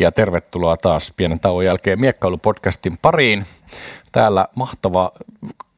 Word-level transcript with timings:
Ja 0.00 0.12
tervetuloa 0.12 0.76
taas 0.76 1.12
pienen 1.16 1.40
tauon 1.40 1.64
jälkeen 1.64 2.00
Miekkailupodcastin 2.00 2.98
pariin. 3.02 3.46
Täällä 4.12 4.46
mahtava 4.54 5.12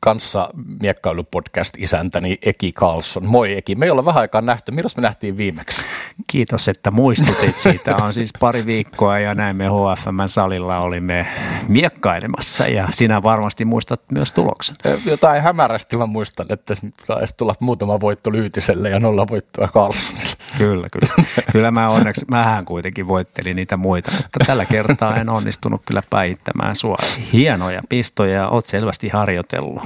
kanssa 0.05 0.51
miekkailupodcast 0.81 1.75
isäntäni 1.79 2.39
Eki 2.43 2.73
Carlson. 2.73 3.27
Moi 3.27 3.57
Eki, 3.57 3.75
me 3.75 3.87
ei 3.87 3.91
olla 3.91 4.05
vähän 4.05 4.21
aikaa 4.21 4.41
nähty. 4.41 4.73
Milloin 4.73 4.93
me 4.97 5.03
nähtiin 5.03 5.37
viimeksi? 5.37 5.83
Kiitos, 6.27 6.69
että 6.69 6.91
muistutit 6.91 7.59
siitä. 7.59 7.97
On 8.05 8.15
siis 8.15 8.33
pari 8.41 8.67
viikkoa 8.67 9.19
ja 9.19 9.35
näin 9.35 9.57
me 9.57 9.65
HFM-salilla 9.69 10.79
olimme 10.79 11.27
miekkailemassa 11.69 12.67
ja 12.67 12.89
sinä 12.91 13.23
varmasti 13.23 13.65
muistat 13.65 14.01
myös 14.13 14.33
tuloksen. 14.33 14.77
Jotain 15.05 15.43
hämärästi 15.43 15.97
mä 15.97 16.07
muistan, 16.07 16.47
että 16.51 16.75
taisi 17.07 17.35
tulla 17.37 17.55
muutama 17.61 18.01
voitto 18.01 18.33
Lyytiselle 18.33 18.91
ja 18.91 19.01
nolla 19.01 19.29
voittoa 19.29 19.69
Carlsonille. 19.69 20.32
Kyllä, 20.59 20.87
kyllä. 20.93 21.27
Kyllä 21.53 21.71
mä 21.71 21.89
onneksi, 21.89 22.25
mähän 22.31 22.65
kuitenkin 22.65 23.09
voittelin 23.09 23.57
niitä 23.57 23.77
muita, 23.77 24.11
mutta 24.17 24.45
tällä 24.47 24.65
kertaa 24.65 25.17
en 25.17 25.29
onnistunut 25.29 25.83
kyllä 25.87 26.03
päihittämään 26.11 26.77
sua. 26.77 26.97
Hienoja 27.33 27.81
pistoja, 27.89 28.49
oot 28.49 28.67
selvästi 28.67 29.09
harjoitellut. 29.09 29.83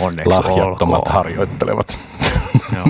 Onneksi 0.00 0.28
Lahjattomat 0.30 0.94
olkoon. 0.98 1.14
harjoittelevat. 1.14 1.98
Joo. 2.76 2.86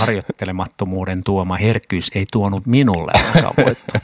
Harjoittelemattomuuden 0.00 1.24
tuoma 1.24 1.56
herkkyys 1.56 2.10
ei 2.14 2.26
tuonut 2.32 2.66
minulle 2.66 3.12
voittoa. 3.64 4.00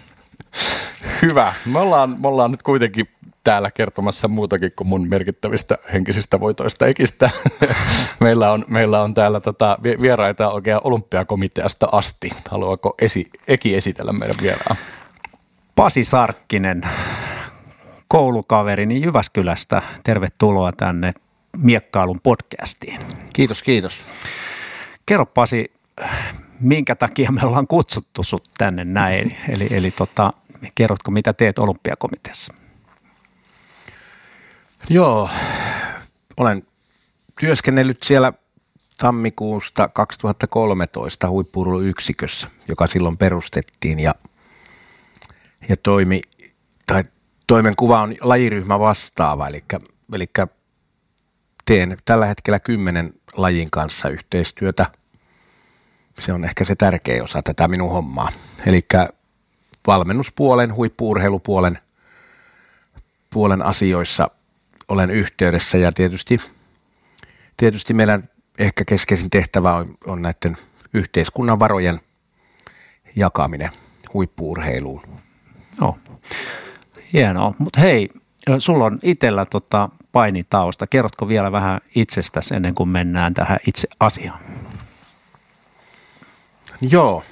Hyvä. 1.23 1.53
Me 1.67 1.79
ollaan, 1.79 2.17
me 2.21 2.29
ollaan 2.29 2.51
nyt 2.51 2.63
kuitenkin 2.63 3.09
täällä 3.45 3.71
kertomassa 3.71 4.29
muutakin 4.29 4.73
kuin 4.77 4.89
mun 4.89 5.09
merkittävistä 5.09 5.79
henkisistä 5.93 6.41
voitoista 6.41 6.87
ekistä. 6.87 7.31
meillä, 8.21 8.53
on, 8.53 8.65
meillä 8.69 9.03
on 9.03 9.15
täällä 9.15 9.41
tota 9.41 9.79
vieraita 9.83 10.51
oikein 10.51 10.81
olympiakomiteasta 10.85 11.89
asti. 11.93 12.31
Haluaako 12.51 12.95
esi, 13.01 13.31
Eki 13.49 13.75
esitellä 13.75 14.13
meidän 14.13 14.35
vieraan? 14.43 14.77
Pasi 15.75 16.05
Sarkkinen, 16.05 16.83
koulukaverini 18.09 19.03
Jyväskylästä. 19.03 19.83
Tervetuloa 20.05 20.73
tänne 20.73 21.15
Miekkailun 21.57 22.21
podcastiin. 22.23 23.01
Kiitos, 23.35 23.63
kiitos. 23.63 24.05
Kerro 25.07 25.27
Pasi, 25.27 25.73
minkä 26.61 26.95
takia 26.95 27.33
me 27.33 27.41
ollaan 27.45 27.67
kutsuttu 27.67 28.23
sut 28.23 28.49
tänne 28.59 28.85
näin? 28.85 29.37
Eli, 29.55 29.69
eli 29.71 29.91
tota, 29.91 30.33
kerrotko, 30.75 31.11
mitä 31.11 31.33
teet 31.33 31.59
olympiakomiteassa? 31.59 32.62
Joo, 34.91 35.31
olen 36.37 36.67
työskennellyt 37.41 38.03
siellä 38.03 38.33
tammikuusta 38.99 39.89
2013 39.89 41.31
huippuurheiluyksikössä, 41.31 42.49
joka 42.69 42.87
silloin 42.87 43.17
perustettiin 43.17 44.01
ja, 44.01 44.15
ja 45.69 45.77
toimi, 45.77 46.21
tai 46.87 47.03
toimenkuva 47.47 48.03
on 48.03 48.15
lajiryhmä 48.21 48.79
vastaava, 48.79 49.49
eli, 49.49 49.65
eli 50.15 50.31
teen 51.65 51.97
tällä 52.05 52.27
hetkellä 52.27 52.61
kymmenen 52.61 53.13
lajin 53.33 53.71
kanssa 53.71 54.09
yhteistyötä. 54.09 54.87
Se 56.19 56.33
on 56.33 56.45
ehkä 56.45 56.65
se 56.65 56.75
tärkeä 56.75 57.23
osa 57.23 57.43
tätä 57.43 57.69
minun 57.69 57.91
hommaa. 57.91 58.29
Eli 58.67 58.83
valmennuspuolen, 59.87 60.75
huippuurheilupuolen 60.75 61.79
puolen 63.33 63.63
asioissa 63.63 64.31
olen 64.89 65.11
yhteydessä 65.11 65.79
ja 65.79 65.93
tietysti, 65.93 66.41
tietysti 67.57 67.95
meidän 67.95 68.29
ehkä 68.59 68.85
keskeisin 68.85 69.31
tehtävä 69.31 69.75
on, 69.75 69.95
on 70.07 70.23
näiden 70.23 70.57
yhteiskunnan 70.95 71.59
varojen 71.59 72.01
jakaminen 73.17 73.71
huippuurheiluun. 74.15 75.03
No, 75.81 75.99
hienoa. 77.13 77.55
Mutta 77.59 77.81
hei, 77.81 78.09
sulla 78.59 78.85
on 78.85 78.99
itsellä 79.03 79.47
tota 79.47 79.89
painitausta. 80.13 80.87
Kerrotko 80.87 81.29
vielä 81.29 81.53
vähän 81.53 81.81
itsestäsi 81.95 82.55
ennen 82.55 82.75
kuin 82.75 82.89
mennään 82.89 83.35
tähän 83.35 83.59
itse 83.67 83.89
asiaan? 84.01 84.41
Joo. 86.81 87.23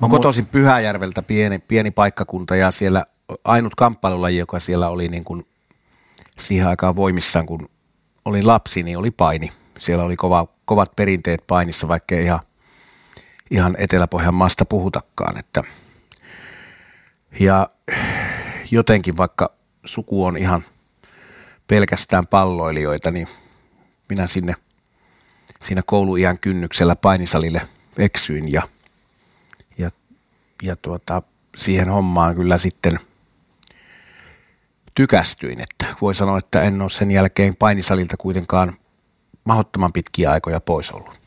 Mä 0.00 0.08
kotoisin 0.08 0.46
Pyhäjärveltä 0.46 1.22
pieni, 1.22 1.58
pieni 1.58 1.90
paikkakunta 1.90 2.56
ja 2.56 2.70
siellä 2.70 3.04
ainut 3.44 3.74
kamppailulaji, 3.74 4.38
joka 4.38 4.60
siellä 4.60 4.88
oli 4.88 5.08
niin 5.08 5.24
kuin 5.24 5.46
siihen 6.38 6.68
aikaan 6.68 6.96
voimissaan, 6.96 7.46
kun 7.46 7.68
olin 8.24 8.46
lapsi, 8.46 8.82
niin 8.82 8.98
oli 8.98 9.10
paini. 9.10 9.52
Siellä 9.78 10.04
oli 10.04 10.16
kova, 10.16 10.46
kovat 10.64 10.96
perinteet 10.96 11.46
painissa, 11.46 11.88
vaikka 11.88 12.14
ei 12.14 12.24
ihan, 12.24 12.40
ihan 13.50 13.74
Etelä-Pohjan 13.78 14.34
maasta 14.34 14.64
puhutakaan. 14.64 15.38
Että. 15.38 15.62
Ja 17.40 17.70
jotenkin 18.70 19.16
vaikka 19.16 19.52
suku 19.84 20.24
on 20.24 20.36
ihan 20.36 20.64
pelkästään 21.66 22.26
palloilijoita, 22.26 23.10
niin 23.10 23.28
minä 24.08 24.26
sinne 24.26 24.54
siinä 25.60 25.82
kouluiän 25.86 26.38
kynnyksellä 26.38 26.96
painisalille 26.96 27.62
eksyin 27.98 28.52
ja, 28.52 28.62
ja, 29.78 29.90
ja 30.62 30.76
tuota, 30.76 31.22
siihen 31.56 31.88
hommaan 31.90 32.34
kyllä 32.34 32.58
sitten 32.58 33.00
tykästyin. 34.98 35.60
Että 35.60 35.86
voi 36.00 36.14
sanoa, 36.14 36.38
että 36.38 36.62
en 36.62 36.82
ole 36.82 36.90
sen 36.90 37.10
jälkeen 37.10 37.56
painisalilta 37.56 38.16
kuitenkaan 38.16 38.72
mahdottoman 39.44 39.92
pitkiä 39.92 40.30
aikoja 40.30 40.60
pois 40.60 40.90
ollut. 40.90 41.20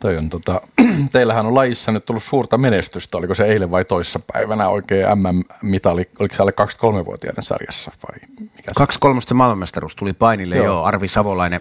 Toi 0.00 0.16
on 0.16 0.30
tota, 0.30 0.60
teillähän 1.12 1.46
on 1.46 1.54
lajissa 1.54 1.92
nyt 1.92 2.04
tullut 2.04 2.22
suurta 2.22 2.58
menestystä. 2.58 3.18
Oliko 3.18 3.34
se 3.34 3.44
eilen 3.44 3.70
vai 3.70 3.84
toissapäivänä 3.84 4.68
oikein 4.68 5.06
MM-mitali? 5.14 6.10
Oliko 6.18 6.34
se 6.34 6.42
alle 6.42 6.52
23-vuotiaiden 6.60 7.44
sarjassa 7.44 7.92
vai 8.08 8.28
mikä 8.56 8.72
23 8.76 9.20
maailmanmestaruus 9.34 9.96
tuli 9.96 10.12
painille, 10.12 10.56
joo. 10.56 10.66
joo. 10.66 10.84
Arvi 10.84 11.08
Savolainen 11.08 11.60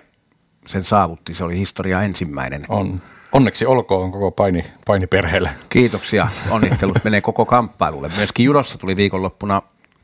sen 0.66 0.84
saavutti. 0.84 1.34
Se 1.34 1.44
oli 1.44 1.58
historia 1.58 2.02
ensimmäinen. 2.02 2.66
On. 2.70 3.00
Onneksi 3.32 3.66
olkoon 3.66 4.12
koko 4.12 4.32
paini, 4.32 4.66
painiperheelle. 4.86 5.50
Kiitoksia. 5.70 6.28
Onnittelut 6.50 7.04
menee 7.04 7.22
koko 7.22 7.46
kamppailulle. 7.46 8.10
Myöskin 8.18 8.44
judossa 8.44 8.78
tuli 8.78 8.96
viikonloppuna 8.96 9.62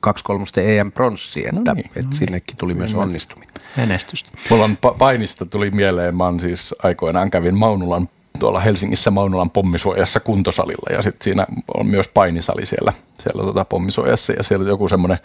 2-3 0.07 0.61
EM 0.61 0.91
pronssi, 0.91 1.39
että, 1.39 1.61
no 1.71 1.73
niin, 1.73 1.85
että 1.85 1.99
no 2.01 2.09
niin. 2.09 2.13
sinnekin 2.13 2.57
tuli 2.57 2.73
myös 2.73 2.93
onnistuminen. 2.93 3.53
Menestystä. 3.77 4.31
Mulla 4.49 4.63
on 4.63 4.77
pa- 4.87 4.97
painista 4.97 5.45
tuli 5.45 5.71
mieleen, 5.71 6.15
mä 6.15 6.33
siis 6.39 6.75
aikoinaan 6.83 7.31
kävin 7.31 7.57
Maunulan 7.57 8.09
tuolla 8.39 8.59
Helsingissä 8.59 9.11
Maunulan 9.11 9.49
pommisuojassa 9.49 10.19
kuntosalilla 10.19 10.95
ja 10.95 11.01
sitten 11.01 11.23
siinä 11.23 11.47
on 11.77 11.87
myös 11.87 12.07
painisali 12.07 12.65
siellä, 12.65 12.93
siellä 13.23 13.43
tota 13.43 13.65
pommisuojassa 13.65 14.33
ja 14.33 14.43
siellä 14.43 14.67
joku 14.67 14.87
semmoinen, 14.87 15.17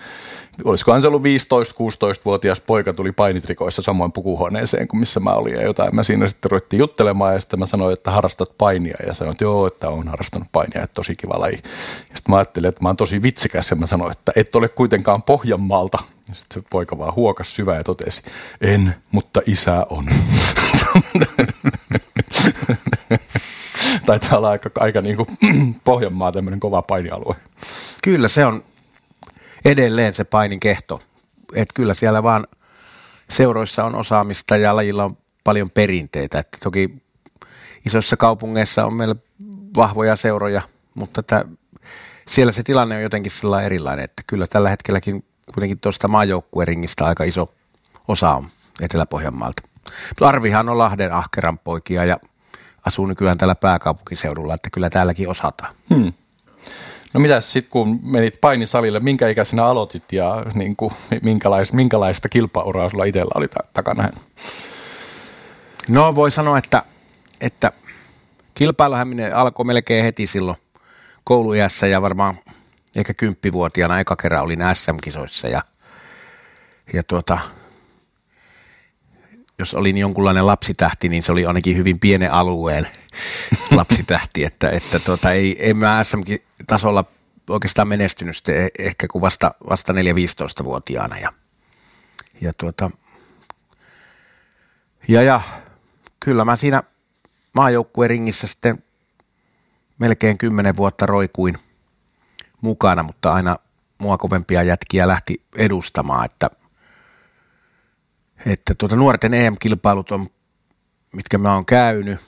olisikohan 0.65 1.00
se 1.00 1.09
ollut 1.09 1.22
15-16-vuotias 1.22 2.60
poika 2.60 2.92
tuli 2.92 3.12
painitrikoissa 3.12 3.82
samoin 3.82 4.12
pukuhuoneeseen 4.12 4.88
kuin 4.88 5.00
missä 5.00 5.20
mä 5.20 5.31
olin 5.31 5.54
ja 5.54 5.62
jotain. 5.62 5.94
Mä 5.94 6.03
siinä 6.03 6.28
sitten 6.28 6.50
ruvettiin 6.50 6.78
juttelemaan 6.78 7.34
ja 7.34 7.41
sitten 7.41 7.59
mä 7.59 7.66
sanoin, 7.66 7.92
että 7.92 8.10
harrastat 8.10 8.59
painia 8.59 8.97
ja 9.06 9.15
sanoin, 9.15 9.32
että 9.32 9.44
joo, 9.44 9.66
että 9.66 9.88
on 9.88 10.09
harrastanut 10.09 10.48
painia, 10.53 10.82
että 10.82 10.94
tosi 10.94 11.16
kiva 11.16 11.41
laji. 11.41 11.59
Ja 12.10 12.16
sitten 12.16 12.32
mä 12.32 12.36
ajattelin, 12.36 12.69
että 12.69 12.82
mä 12.82 12.88
oon 12.88 12.97
tosi 12.97 13.22
vitsikäs 13.22 13.71
ja 13.71 13.76
mä 13.76 13.86
sanoin, 13.86 14.12
että 14.12 14.32
et 14.36 14.56
ole 14.56 14.69
kuitenkaan 14.69 15.22
Pohjanmaalta. 15.22 15.98
Ja 16.28 16.34
sitten 16.34 16.62
se 16.62 16.69
poika 16.71 16.98
vaan 16.98 17.15
huokas 17.15 17.54
syvä 17.54 17.75
ja 17.75 17.84
totesi, 17.84 18.22
en, 18.60 18.94
mutta 19.12 19.42
isä 19.47 19.86
on. 19.91 20.06
Taitaa 24.07 24.39
olla 24.39 24.51
aika, 24.51 24.71
aika 24.78 25.01
niin 25.01 25.16
kuin 25.16 25.28
Pohjanmaa 25.84 26.33
tämmöinen 26.33 26.60
kova 26.60 26.83
painialue. 26.83 27.34
Kyllä 28.03 28.28
se 28.28 28.47
on 28.47 28.65
edelleen 29.65 30.15
se 30.15 30.24
painin 30.24 30.60
kehto. 30.60 31.03
Et 31.54 31.69
kyllä 31.74 31.95
siellä 31.95 32.22
vaan 32.22 32.47
seuroissa 33.30 33.84
on 33.84 33.95
osaamista 33.95 34.57
ja 34.57 34.77
lajilla 34.77 35.04
on 35.04 35.16
paljon 35.45 35.71
perinteitä. 35.71 36.39
Et 36.39 36.48
toki 36.63 37.03
isoissa 37.86 38.16
kaupungeissa 38.16 38.86
on 38.86 38.95
meillä 38.95 39.16
vahvoja 39.77 40.16
seuroja, 40.16 40.63
mutta 40.95 41.22
tätä, 41.22 41.45
siellä 42.28 42.53
se 42.53 42.63
tilanne 42.63 42.97
on 42.97 43.03
jotenkin 43.03 43.33
sillä 43.33 43.63
erilainen, 43.63 44.04
että 44.04 44.22
kyllä 44.27 44.47
tällä 44.47 44.71
hetkelläkin 44.71 45.24
kuitenkin 45.54 45.80
tuosta 45.80 46.09
maajoukkueringistä 46.09 47.04
aika 47.04 47.24
iso 47.24 47.54
osa 48.09 48.30
on 48.30 48.48
Etelä-Pohjanmaalta. 48.80 49.63
Arvihan 50.21 50.69
on 50.69 50.78
Lahden 50.78 51.13
ahkeran 51.13 51.59
poikia 51.59 52.04
ja 52.04 52.16
asuu 52.86 53.07
nykyään 53.07 53.39
täällä 53.39 53.54
pääkaupunkiseudulla, 53.54 54.54
että 54.54 54.71
kyllä 54.71 54.91
täälläkin 54.91 55.28
osataan. 55.28 55.75
Hmm. 55.95 56.13
No 57.15 57.21
mitä 57.21 57.41
sitten 57.41 57.71
kun 57.71 58.01
menit 58.03 58.41
painisalille, 58.41 59.01
minkä 59.01 59.28
ikäisenä 59.28 59.65
aloitit 59.65 60.13
ja 60.13 60.47
niin 60.54 60.77
kuin, 60.77 60.92
minkälaista, 61.22 61.77
minkälaista 61.77 62.28
kilpauraa 62.28 62.91
sulla 62.91 63.04
itsellä 63.04 63.33
oli 63.34 63.48
takana? 63.72 64.09
No 65.89 66.15
voi 66.15 66.31
sanoa, 66.31 66.59
että, 66.59 66.83
että 67.41 67.72
kilpailuhäminen 68.54 69.36
alkoi 69.36 69.65
melkein 69.65 70.04
heti 70.04 70.27
silloin 70.27 70.57
kouluiässä 71.25 71.86
ja 71.86 72.03
varmaan 72.03 72.39
ehkä 72.97 73.15
kymppivuotiaana 73.15 74.01
eka 74.01 74.16
kerran 74.16 74.42
olin 74.42 74.60
SM-kisoissa 74.72 75.48
ja, 75.48 75.63
ja 76.92 77.03
tuota, 77.03 77.39
jos 79.59 79.74
olin 79.74 79.98
jonkunlainen 79.98 80.47
lapsitähti, 80.47 81.09
niin 81.09 81.22
se 81.22 81.33
oli 81.33 81.47
ainakin 81.47 81.77
hyvin 81.77 81.98
pienen 81.98 82.33
alueen 82.33 82.89
lapsitähti, 83.71 84.45
että, 84.45 84.71
että 84.71 84.98
tota, 84.98 85.33
ei, 85.33 85.62
ei 85.62 85.74
mä 85.74 86.04
SM-tasolla 86.04 87.04
oikeastaan 87.51 87.89
menestynyt 87.89 88.36
sitten 88.36 88.65
e- 88.65 88.68
ehkä 88.78 89.09
kuin 89.09 89.22
vasta, 89.22 89.54
vasta 89.68 89.92
4-15-vuotiaana 89.92 91.18
ja, 91.18 91.33
ja, 92.41 92.53
tuota, 92.59 92.91
ja, 95.09 95.22
ja 95.22 95.41
kyllä 96.21 96.45
mä 96.45 96.57
siinä 96.57 96.83
maajoukkueen 97.54 98.10
ringissä 98.10 98.47
sitten 98.47 98.84
melkein 99.98 100.39
kymmenen 100.39 100.77
vuotta 100.77 101.07
roikuin 101.07 101.54
mukana, 102.60 103.03
mutta 103.03 103.33
aina 103.33 103.57
mua 103.98 104.18
kovempia 104.18 104.62
jätkiä 104.62 105.09
lähti 105.09 105.42
edustamaan, 105.57 106.24
että, 106.24 106.50
että 108.47 108.75
tuota 108.79 108.97
nuorten 108.97 109.35
EM-kilpailut 109.35 110.11
on, 110.11 110.27
mitkä 111.13 111.39
mä 111.39 111.55
oon 111.55 111.67
käynyt. 111.67 112.21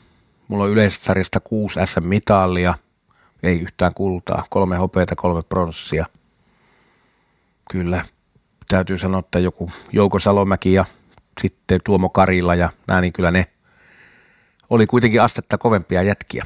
Mulla 0.49 0.65
on 0.65 0.71
yleisestä 0.71 1.05
sarjasta 1.05 1.41
kuusi 1.41 1.81
SM-mitallia, 1.85 2.75
ei 3.43 3.61
yhtään 3.61 3.95
kultaa, 3.95 4.45
kolme 4.51 4.77
hopeita, 4.77 5.17
kolme 5.17 5.43
pronssia. 5.49 6.07
Kyllä, 7.71 8.05
täytyy 8.69 8.99
sanoa, 8.99 9.21
että 9.21 9.39
joku 9.39 9.71
Jouko 9.93 10.19
Salomäki 10.19 10.73
ja 10.73 10.85
sitten 11.41 11.81
Tuomo 11.85 12.09
Karilla 12.09 12.55
ja 12.55 12.71
nämä, 12.87 13.01
niin 13.01 13.13
kyllä 13.13 13.31
ne 13.31 13.47
oli 14.71 14.87
kuitenkin 14.87 15.23
astetta 15.23 15.59
kovempia 15.59 16.03
jätkiä. 16.03 16.45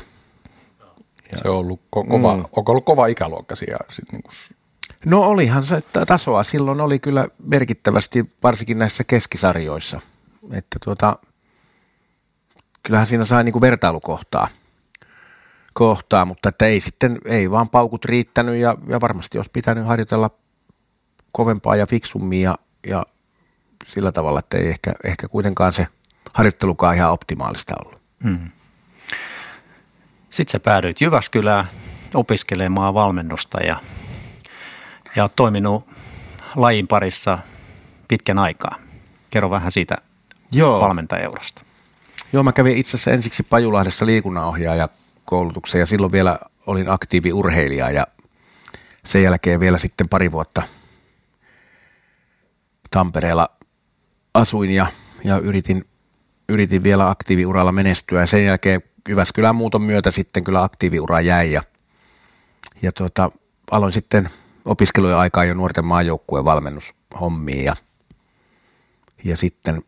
Se 1.42 1.48
on 1.48 1.56
ollut 1.56 1.80
ko- 1.80 2.08
kova, 2.08 2.36
mm. 2.36 2.44
ollut 2.66 2.84
kova 2.84 3.06
ikäluokka 3.06 3.56
siellä? 3.56 3.84
Sit 3.90 4.12
niin 4.12 4.22
kuin... 4.22 4.32
No 5.04 5.22
olihan 5.22 5.64
se 5.64 5.82
tasoa. 6.06 6.42
Silloin 6.42 6.80
oli 6.80 6.98
kyllä 6.98 7.28
merkittävästi, 7.44 8.30
varsinkin 8.42 8.78
näissä 8.78 9.04
keskisarjoissa. 9.04 10.00
Että 10.52 10.78
tuota, 10.84 11.16
kyllähän 12.82 13.06
siinä 13.06 13.24
sai 13.24 13.44
niin 13.44 13.52
kuin 13.52 13.60
vertailukohtaa, 13.60 14.48
kohtaa, 15.72 16.24
mutta 16.24 16.48
että 16.48 16.66
ei 16.66 16.80
sitten, 16.80 17.18
ei 17.24 17.50
vaan 17.50 17.68
paukut 17.68 18.04
riittänyt 18.04 18.56
ja, 18.56 18.76
ja 18.88 19.00
varmasti 19.00 19.38
olisi 19.38 19.50
pitänyt 19.50 19.86
harjoitella 19.86 20.30
kovempaa 21.32 21.76
ja 21.76 21.86
fiksummin 21.86 22.42
ja, 22.42 22.58
ja 22.86 23.06
sillä 23.86 24.12
tavalla, 24.12 24.38
että 24.38 24.58
ei 24.58 24.68
ehkä, 24.68 24.92
ehkä 25.04 25.28
kuitenkaan 25.28 25.72
se 25.72 25.86
harjoittelukaan 26.32 26.96
ihan 26.96 27.12
optimaalista 27.12 27.74
ollut. 27.84 28.00
Hmm. 28.24 28.50
Sitten 30.30 30.52
sä 30.52 30.60
päädyit 30.60 31.00
Jyväskylään 31.00 31.66
opiskelemaan 32.14 32.94
valmennusta 32.94 33.60
ja, 33.60 33.80
ja 35.16 35.24
oot 35.24 35.36
toiminut 35.36 35.88
lajin 36.56 36.88
parissa 36.88 37.38
pitkän 38.08 38.38
aikaa. 38.38 38.78
Kerro 39.30 39.50
vähän 39.50 39.72
siitä 39.72 39.96
Joo. 40.52 40.80
valmentajaurasta. 40.80 41.62
Joo, 42.32 42.42
mä 42.42 42.52
kävin 42.52 42.76
itse 42.76 42.90
asiassa 42.90 43.10
ensiksi 43.10 43.42
Pajulahdessa 43.42 44.06
liikunnanohjaaja 44.06 44.88
koulutuksen 45.24 45.78
ja 45.78 45.86
silloin 45.86 46.12
vielä 46.12 46.38
olin 46.66 46.90
aktiivi 46.90 47.32
urheilija 47.32 47.90
ja 47.90 48.06
sen 49.04 49.22
jälkeen 49.22 49.60
vielä 49.60 49.78
sitten 49.78 50.08
pari 50.08 50.32
vuotta 50.32 50.62
Tampereella 52.90 53.48
asuin 54.34 54.70
ja, 54.70 54.86
ja 55.24 55.38
yritin, 55.38 55.84
yritin 56.48 56.82
vielä 56.82 57.10
aktiiviuralla 57.10 57.72
menestyä 57.72 58.20
ja 58.20 58.26
sen 58.26 58.44
jälkeen 58.44 58.82
Jyväskylän 59.08 59.56
muuton 59.56 59.82
myötä 59.82 60.10
sitten 60.10 60.44
kyllä 60.44 60.62
aktiiviura 60.62 61.20
jäi 61.20 61.52
ja, 61.52 61.62
ja 62.82 62.92
tuota, 62.92 63.30
aloin 63.70 63.92
sitten 63.92 64.30
opiskelujen 64.64 65.16
aikaa 65.16 65.44
jo 65.44 65.54
nuorten 65.54 65.86
maajoukkueen 65.86 66.44
valmennushommiin 66.44 67.64
ja, 67.64 67.76
ja 69.24 69.36
sitten 69.36 69.82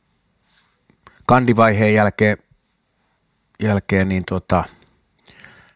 kandivaiheen 1.26 1.94
jälkeen, 1.94 2.36
jälkeen 3.62 4.08
niin 4.08 4.24
tuota, 4.28 4.64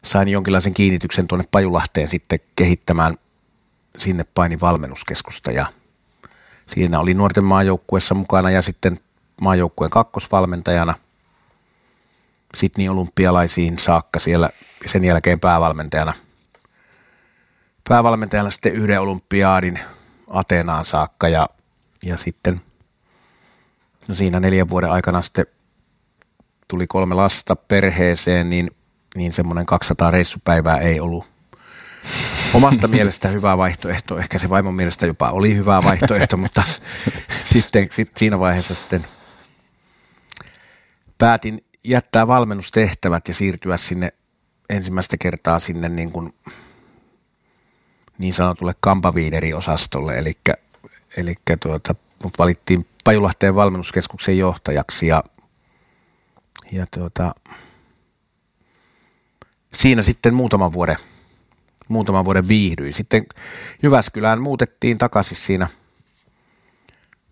sain 0.05 0.29
jonkinlaisen 0.29 0.75
kiinnityksen 0.75 1.27
tuonne 1.27 1.49
Pajulahteen 1.51 2.09
sitten 2.09 2.39
kehittämään 2.57 3.15
sinne 3.97 4.25
painin 4.35 4.61
valmennuskeskusta 4.61 5.51
ja 5.51 5.67
siinä 6.67 7.01
oli 7.01 7.15
nuorten 7.15 7.45
maajoukkueessa 7.45 8.15
mukana 8.15 8.51
ja 8.51 8.63
sitten 8.63 9.01
maajoukkueen 9.41 9.91
kakkosvalmentajana– 9.91 10.95
Sydney 12.57 12.89
olympialaisiin 12.89 13.79
saakka 13.79 14.21
siellä 14.21 14.51
sen 14.87 15.05
jälkeen 15.05 15.41
päävalmentajana. 15.41 16.13
Päävalmentajana 17.89 18.51
sitten 18.51 18.73
yhden 18.73 19.01
olympiaadin 19.01 19.79
Ateenaan 20.31 20.85
saakka 20.85 21.29
ja, 21.29 21.49
ja 22.03 22.17
sitten 22.17 22.61
no 24.09 24.15
siinä 24.15 24.41
neljän 24.41 24.69
vuoden 24.69 24.91
aikana 24.91 25.23
sitten 25.23 25.47
tuli 26.69 26.87
kolme 26.87 27.15
lasta 27.15 27.57
perheeseen, 27.57 28.51
niin, 28.51 28.71
niin 29.15 29.33
semmoinen 29.33 29.67
200 29.67 30.11
reissupäivää 30.11 30.79
ei 30.79 31.01
ollut 31.01 31.25
omasta 32.55 32.89
mielestä 32.97 33.29
hyvä 33.29 33.59
vaihtoehto. 33.59 34.19
Ehkä 34.19 34.39
se 34.39 34.51
vaimon 34.51 34.75
mielestä 34.75 35.07
jopa 35.07 35.31
oli 35.31 35.57
hyvä 35.57 35.83
vaihtoehto, 35.85 36.37
mutta 36.37 36.63
sitten 37.53 37.89
sit 37.91 38.11
siinä 38.17 38.41
vaiheessa 38.41 38.75
sitten 38.75 39.07
päätin 41.19 41.65
jättää 41.85 42.27
valmennustehtävät 42.27 43.29
ja 43.29 43.35
siirtyä 43.35 43.77
sinne 43.77 44.13
ensimmäistä 44.71 45.17
kertaa 45.17 45.59
sinne 45.59 45.89
niin, 45.89 46.13
kuin 46.13 46.35
niin 48.19 48.35
sanotulle 48.35 48.75
kampaviideri-osastolle, 48.81 50.19
eli, 50.19 50.39
eli 51.17 51.35
tuota, 51.61 51.95
mut 52.23 52.39
valittiin 52.39 52.87
Pajulahteen 53.05 53.55
valmennuskeskuksen 53.55 54.39
johtajaksi 54.39 55.07
ja, 55.07 55.25
ja 56.73 56.87
tuota, 56.95 57.35
siinä 59.75 60.03
sitten 60.03 60.35
muutaman 60.35 60.73
vuoden, 60.73 60.97
muutaman 61.89 62.25
vuoden 62.25 62.49
viihdyin. 62.49 62.95
Sitten 62.95 63.27
Jyväskylään 63.83 64.43
muutettiin 64.43 64.99
takaisin 64.99 65.37
siinä 65.37 65.69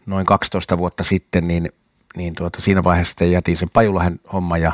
noin 0.06 0.26
12 0.26 0.78
vuotta 0.78 1.04
sitten, 1.04 1.48
niin– 1.48 1.69
niin 2.16 2.34
tuota, 2.34 2.62
siinä 2.62 2.84
vaiheessa 2.84 3.10
sitten 3.10 3.32
jätin 3.32 3.56
sen 3.56 3.69
Pajulahen 3.72 4.20
homma 4.32 4.58
ja 4.58 4.72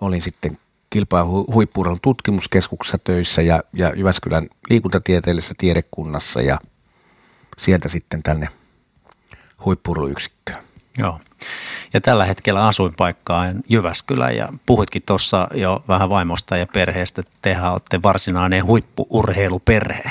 olin 0.00 0.22
sitten 0.22 0.58
kilpa- 0.94 1.24
huippuurheilun 1.54 2.00
tutkimuskeskuksessa 2.02 2.98
töissä 3.04 3.42
ja, 3.42 3.62
ja 3.72 3.92
Jyväskylän 3.96 4.48
liikuntatieteellisessä 4.70 5.54
tiedekunnassa 5.58 6.42
ja 6.42 6.58
sieltä 7.58 7.88
sitten 7.88 8.22
tänne 8.22 8.48
huippuurheiluyksikköön. 9.64 10.58
Joo. 10.98 11.20
Ja 11.94 12.00
tällä 12.00 12.24
hetkellä 12.24 12.66
asuinpaikka 12.66 13.38
on 13.38 13.62
Jyväskylä 13.68 14.30
ja 14.30 14.48
puhuitkin 14.66 15.02
tuossa 15.06 15.48
jo 15.54 15.84
vähän 15.88 16.08
vaimosta 16.08 16.56
ja 16.56 16.66
perheestä, 16.66 17.20
että 17.20 17.38
tehän 17.42 17.72
olette 17.72 18.02
varsinainen 18.02 18.64
huippuurheiluperhe. 18.64 20.10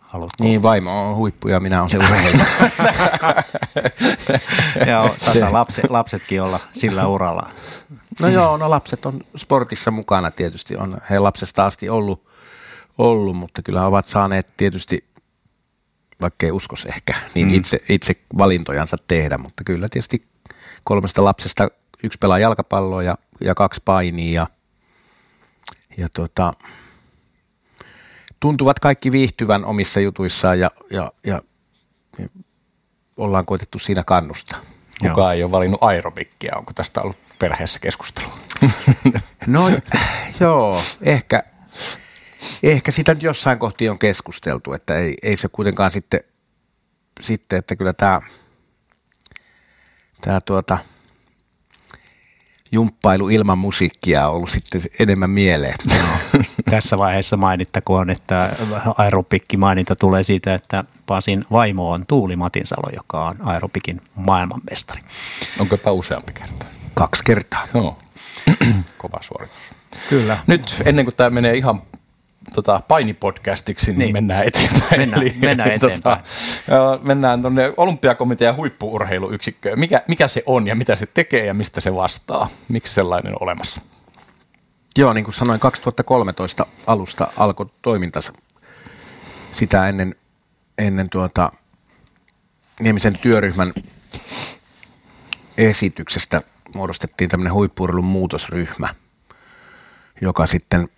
Haluatko? 0.00 0.44
Niin, 0.44 0.62
vaimo 0.62 1.10
on 1.10 1.16
huippu 1.16 1.48
ja 1.48 1.60
minä 1.60 1.78
olen 1.78 1.90
se 1.90 1.98
urheilija. 1.98 2.44
ja 4.86 5.10
tasa 5.24 5.52
lapset, 5.52 5.90
lapsetkin 5.90 6.42
olla 6.42 6.60
sillä 6.72 7.06
uralla. 7.06 7.50
No 8.20 8.28
joo, 8.28 8.56
no 8.56 8.70
lapset 8.70 9.06
on 9.06 9.20
sportissa 9.36 9.90
mukana 9.90 10.30
tietysti. 10.30 10.76
On 10.76 10.98
he 11.10 11.18
lapsesta 11.18 11.66
asti 11.66 11.88
ollut, 11.88 12.26
ollut 12.98 13.36
mutta 13.36 13.62
kyllä 13.62 13.86
ovat 13.86 14.06
saaneet 14.06 14.52
tietysti, 14.56 15.04
vaikka 16.22 16.46
ei 16.46 16.52
uskos 16.52 16.84
ehkä, 16.84 17.14
niin 17.34 17.48
mm. 17.48 17.54
itse, 17.54 17.80
itse 17.88 18.14
valintojansa 18.38 18.96
tehdä. 19.08 19.38
Mutta 19.38 19.64
kyllä 19.64 19.88
tietysti 19.90 20.22
kolmesta 20.84 21.24
lapsesta 21.24 21.68
yksi 22.04 22.18
pelaa 22.18 22.38
jalkapalloa 22.38 23.02
ja, 23.02 23.16
ja 23.40 23.54
kaksi 23.54 23.82
painia 23.84 24.32
ja, 24.32 24.46
ja 25.98 26.08
tuota, 26.14 26.52
tuntuvat 28.40 28.78
kaikki 28.78 29.12
viihtyvän 29.12 29.64
omissa 29.64 30.00
jutuissaan 30.00 30.60
ja, 30.60 30.70
ja, 30.90 31.12
ja, 31.26 31.42
ja 32.18 32.28
ollaan 33.16 33.46
koitettu 33.46 33.78
siinä 33.78 34.04
kannustaa. 34.04 34.58
Kukaan 35.02 35.34
ei 35.34 35.42
ole 35.42 35.52
valinnut 35.52 35.82
aerobikkia. 35.82 36.56
Onko 36.56 36.72
tästä 36.74 37.00
ollut 37.00 37.25
perheessä 37.38 37.78
keskustelua? 37.78 38.38
No 39.46 39.62
joo, 40.40 40.82
ehkä, 41.02 41.42
ehkä 42.62 42.92
sitä 42.92 43.14
nyt 43.14 43.22
jossain 43.22 43.58
kohti 43.58 43.88
on 43.88 43.98
keskusteltu, 43.98 44.72
että 44.72 44.94
ei, 44.94 45.14
ei 45.22 45.36
se 45.36 45.48
kuitenkaan 45.48 45.90
sitten, 45.90 46.20
sitten 47.20 47.58
että 47.58 47.76
kyllä 47.76 47.92
tämä, 47.92 48.20
tämä 50.20 50.40
tuota, 50.40 50.78
jumppailu 52.72 53.28
ilman 53.28 53.58
musiikkia 53.58 54.28
on 54.28 54.34
ollut 54.34 54.50
sitten 54.50 54.80
enemmän 54.98 55.30
mieleen. 55.30 55.74
Tässä 56.70 56.98
vaiheessa 56.98 57.36
mainittakoon, 57.36 58.10
että 58.10 58.56
aerobikki 58.98 59.56
maininta 59.56 59.96
tulee 59.96 60.22
siitä, 60.22 60.54
että 60.54 60.84
Pasin 61.06 61.44
vaimo 61.52 61.90
on 61.90 62.06
Tuuli 62.06 62.36
Matinsalo, 62.36 62.90
joka 62.96 63.24
on 63.24 63.36
aerobikin 63.40 64.02
maailmanmestari. 64.14 65.00
Onko 65.58 65.76
tämä 65.76 65.92
useampi 65.92 66.32
kerta? 66.32 66.75
Kaksi 66.98 67.24
kertaa. 67.24 67.66
Joo. 67.74 67.98
Kova 68.98 69.18
suoritus. 69.20 69.58
Kyllä. 70.08 70.38
Nyt 70.46 70.82
ennen 70.84 71.04
kuin 71.04 71.14
tämä 71.16 71.30
menee 71.30 71.54
ihan 71.56 71.82
tota, 72.54 72.80
painipodcastiksi, 72.88 73.90
niin, 73.90 73.98
Niin. 73.98 74.12
mennään 74.12 74.44
eteenpäin. 74.44 75.00
Mennään- 75.00 75.30
mennään 75.40 75.70
eteenpäin. 75.70 76.20
joo, 76.70 76.98
mennään 77.02 77.40
tuonne 77.40 77.72
olympiakomitean 77.76 78.56
huippuurheiluyksikköön. 78.56 79.78
Mikä, 79.80 80.02
mikä 80.08 80.28
se 80.28 80.42
on 80.46 80.66
ja 80.66 80.74
mitä 80.74 80.94
se 80.96 81.06
tekee 81.06 81.46
ja 81.46 81.54
mistä 81.54 81.80
se 81.80 81.94
vastaa? 81.94 82.48
Miksi 82.68 82.94
sellainen 82.94 83.32
on 83.32 83.38
olemassa? 83.42 83.80
Joo, 84.98 85.12
niin 85.12 85.24
kuin 85.24 85.34
sanoin, 85.34 85.60
2013 85.60 86.66
alusta 86.86 87.28
alkoi 87.36 87.66
toimintansa. 87.82 88.32
Sitä 89.52 89.88
ennen, 89.88 90.14
ennen 90.78 91.08
tuota 91.10 91.52
Niemisen 92.80 93.18
työryhmän 93.18 93.72
esityksestä 95.58 96.42
muodostettiin 96.76 97.30
tämmöinen 97.30 97.52
huippuurheilun 97.52 98.04
muutosryhmä, 98.04 98.88
joka 100.20 100.46
sitten 100.46 100.88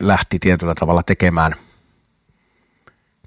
lähti 0.00 0.38
tietyllä 0.38 0.74
tavalla 0.74 1.02
tekemään, 1.02 1.54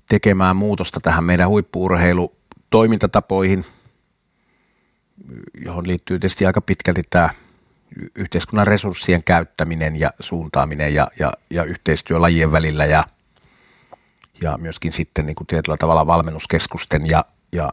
tekemään 0.10 0.56
muutosta 0.56 1.00
tähän 1.00 1.24
meidän 1.24 1.50
huippuurheilutoimintatapoihin, 1.50 3.66
johon 5.66 5.88
liittyy 5.88 6.20
tietysti 6.20 6.46
aika 6.46 6.62
pitkälti 6.62 7.02
tämä 7.10 7.30
yhteiskunnan 8.16 8.68
resurssien 8.68 9.24
käyttäminen 9.24 10.00
ja 10.00 10.12
suuntaaminen 10.20 10.94
ja, 10.94 11.08
ja, 11.20 11.34
ja 11.50 11.64
yhteistyö 11.64 12.22
lajien 12.22 12.52
välillä 12.52 12.86
ja, 12.86 13.04
ja 14.42 14.58
myöskin 14.58 14.92
sitten 14.92 15.26
niin 15.26 15.36
kuin 15.36 15.48
tietyllä 15.48 15.78
tavalla 15.78 16.08
valmennuskeskusten 16.08 17.08
ja, 17.08 17.26
ja 17.52 17.70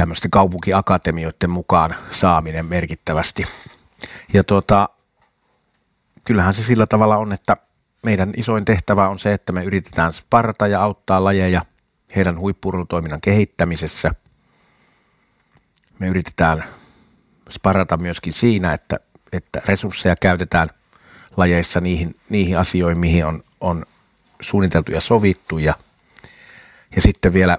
tämmöisten 0.00 0.30
kaupunkiakatemioiden 0.30 1.50
mukaan 1.50 1.94
saaminen 2.10 2.66
merkittävästi. 2.66 3.46
Ja 4.32 4.44
tuota, 4.44 4.88
kyllähän 6.26 6.54
se 6.54 6.62
sillä 6.62 6.86
tavalla 6.86 7.16
on, 7.16 7.32
että 7.32 7.56
meidän 8.02 8.32
isoin 8.36 8.64
tehtävä 8.64 9.08
on 9.08 9.18
se, 9.18 9.32
että 9.32 9.52
me 9.52 9.64
yritetään 9.64 10.12
sparta 10.12 10.66
ja 10.66 10.82
auttaa 10.82 11.24
lajeja 11.24 11.62
heidän 12.16 12.38
huippuurheilutoiminnan 12.38 13.20
kehittämisessä. 13.20 14.10
Me 15.98 16.08
yritetään 16.08 16.64
sparata 17.50 17.96
myöskin 17.96 18.32
siinä, 18.32 18.72
että, 18.72 19.00
että 19.32 19.62
resursseja 19.66 20.14
käytetään 20.20 20.70
lajeissa 21.36 21.80
niihin, 21.80 22.16
niihin 22.28 22.58
asioihin, 22.58 22.98
mihin 22.98 23.26
on, 23.26 23.44
on 23.60 23.86
suunniteltu 24.40 24.92
ja 24.92 25.00
sovittu 25.00 25.58
ja, 25.58 25.74
ja 26.96 27.02
sitten 27.02 27.32
vielä, 27.32 27.58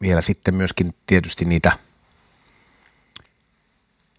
vielä 0.00 0.20
sitten 0.20 0.54
myöskin 0.54 0.94
tietysti 1.06 1.44
niitä, 1.44 1.72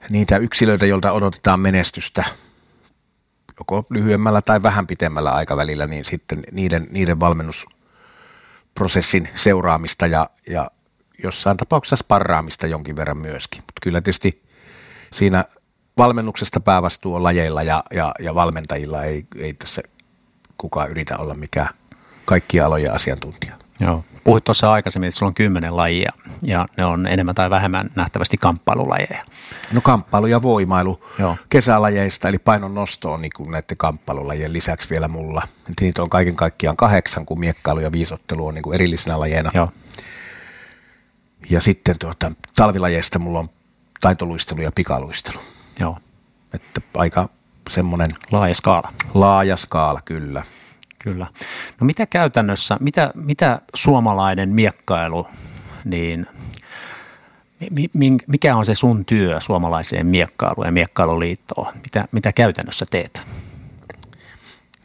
niitä 0.09 0.37
yksilöitä, 0.37 0.85
joilta 0.85 1.11
odotetaan 1.11 1.59
menestystä 1.59 2.23
joko 3.59 3.85
lyhyemmällä 3.89 4.41
tai 4.41 4.63
vähän 4.63 4.87
pitemmällä 4.87 5.31
aikavälillä, 5.31 5.87
niin 5.87 6.05
sitten 6.05 6.43
niiden, 6.51 6.87
niiden 6.91 7.19
valmennusprosessin 7.19 9.29
seuraamista 9.35 10.07
ja, 10.07 10.29
ja 10.49 10.71
jossain 11.23 11.57
tapauksessa 11.57 11.95
sparraamista 11.95 12.67
jonkin 12.67 12.95
verran 12.95 13.17
myöskin. 13.17 13.61
Mutta 13.61 13.81
kyllä 13.81 14.01
tietysti 14.01 14.43
siinä 15.13 15.45
valmennuksesta 15.97 16.59
päävastuu 16.59 17.15
on 17.15 17.23
lajeilla 17.23 17.63
ja, 17.63 17.83
ja, 17.91 18.13
ja 18.19 18.35
valmentajilla 18.35 19.03
ei, 19.03 19.25
ei 19.35 19.53
tässä 19.53 19.81
kukaan 20.57 20.89
yritä 20.89 21.17
olla 21.17 21.35
mikään 21.35 21.69
kaikkia 22.25 22.65
aloja 22.65 22.93
asiantuntija. 22.93 23.55
Joo. 23.79 24.05
Puhuit 24.23 24.43
tuossa 24.43 24.71
aikaisemmin, 24.71 25.07
että 25.07 25.17
sulla 25.17 25.29
on 25.29 25.33
kymmenen 25.33 25.77
lajia 25.77 26.11
ja 26.41 26.67
ne 26.77 26.85
on 26.85 27.07
enemmän 27.07 27.35
tai 27.35 27.49
vähemmän 27.49 27.89
nähtävästi 27.95 28.37
kamppailulajeja. 28.37 29.25
No 29.71 29.81
kamppailu 29.81 30.27
ja 30.27 30.41
voimailu 30.41 31.03
Joo. 31.19 31.37
kesälajeista, 31.49 32.27
eli 32.29 32.37
painon 32.37 32.75
nosto 32.75 33.13
on 33.13 33.21
niin 33.21 33.31
kuin 33.35 33.51
näiden 33.51 33.77
kamppailulajien 33.77 34.53
lisäksi 34.53 34.89
vielä 34.89 35.07
mulla. 35.07 35.41
Et 35.69 35.81
niitä 35.81 36.03
on 36.03 36.09
kaiken 36.09 36.35
kaikkiaan 36.35 36.77
kahdeksan, 36.77 37.25
kun 37.25 37.39
miekkailu 37.39 37.79
ja 37.79 37.91
viisottelu 37.91 38.47
on 38.47 38.53
niin 38.53 38.63
kuin 38.63 38.75
erillisenä 38.75 39.19
lajeina. 39.19 39.51
Joo. 39.53 39.69
Ja 41.49 41.61
sitten 41.61 41.99
tuota, 41.99 42.31
talvilajeista 42.55 43.19
mulla 43.19 43.39
on 43.39 43.49
taitoluistelu 44.01 44.61
ja 44.61 44.71
pikaluistelu. 44.75 45.39
Joo. 45.79 45.97
Että 46.53 46.81
aika 46.97 47.29
semmoinen 47.69 48.15
Laaja 48.31 48.53
skaala. 48.53 48.93
laaja 49.13 49.57
skaala 49.57 50.01
kyllä. 50.05 50.43
Kyllä. 51.03 51.27
No 51.79 51.85
mitä 51.85 52.05
käytännössä, 52.05 52.77
mitä, 52.79 53.11
mitä 53.15 53.61
suomalainen 53.75 54.49
miekkailu, 54.49 55.27
niin 55.85 56.27
mi, 57.69 57.89
mi, 57.93 58.17
mikä 58.27 58.55
on 58.55 58.65
se 58.65 58.75
sun 58.75 59.05
työ 59.05 59.41
suomalaiseen 59.41 60.07
miekkailuun 60.07 60.65
ja 60.65 60.71
miekkailuliittoon? 60.71 61.73
Mitä, 61.83 62.07
mitä 62.11 62.33
käytännössä 62.33 62.85
teet? 62.91 63.21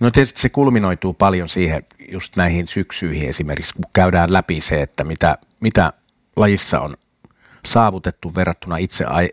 No 0.01 0.11
tietysti 0.11 0.41
se 0.41 0.49
kulminoituu 0.49 1.13
paljon 1.13 1.49
siihen 1.49 1.83
just 2.13 2.37
näihin 2.37 2.67
syksyihin 2.67 3.29
esimerkiksi, 3.29 3.75
kun 3.75 3.85
käydään 3.93 4.33
läpi 4.33 4.61
se, 4.61 4.83
että 4.83 5.05
mitä, 5.05 5.39
mitä 5.61 5.93
lajissa 6.37 6.81
on 6.81 6.97
saavutettu 7.65 8.35
verrattuna 8.35 8.77
itse 8.77 9.05
ai, 9.05 9.29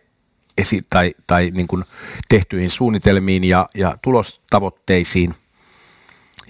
esi, 0.58 0.82
tai, 0.90 1.12
tai 1.28 1.52
niin 1.54 1.68
kuin 1.68 1.84
tehtyihin 2.30 2.72
suunnitelmiin 2.72 3.44
ja, 3.44 3.68
ja 3.76 3.98
tulostavoitteisiin. 4.02 5.36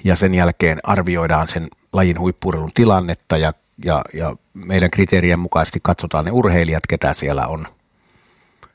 Ja 0.04 0.16
sen 0.16 0.34
jälkeen 0.34 0.80
arvioidaan 0.84 1.48
sen 1.48 1.68
lajin 1.94 2.20
huippuurheilun 2.20 2.72
tilannetta 2.74 3.38
ja, 3.38 3.54
ja, 3.86 4.02
ja 4.14 4.36
meidän 4.54 4.92
kriteerien 4.92 5.40
mukaisesti 5.40 5.80
katsotaan 5.84 6.26
ne 6.26 6.32
urheilijat, 6.32 6.84
ketä 6.90 7.14
siellä 7.14 7.48
on. 7.48 7.68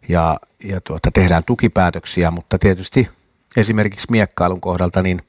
Ja, 0.09 0.41
ja 0.65 0.81
tuota, 0.81 1.11
tehdään 1.11 1.45
tukipäätöksiä, 1.45 2.31
mutta 2.31 2.59
tietysti 2.59 3.09
esimerkiksi 3.57 4.07
miekkailun 4.11 4.61
kohdalta 4.61 5.03
niin 5.03 5.23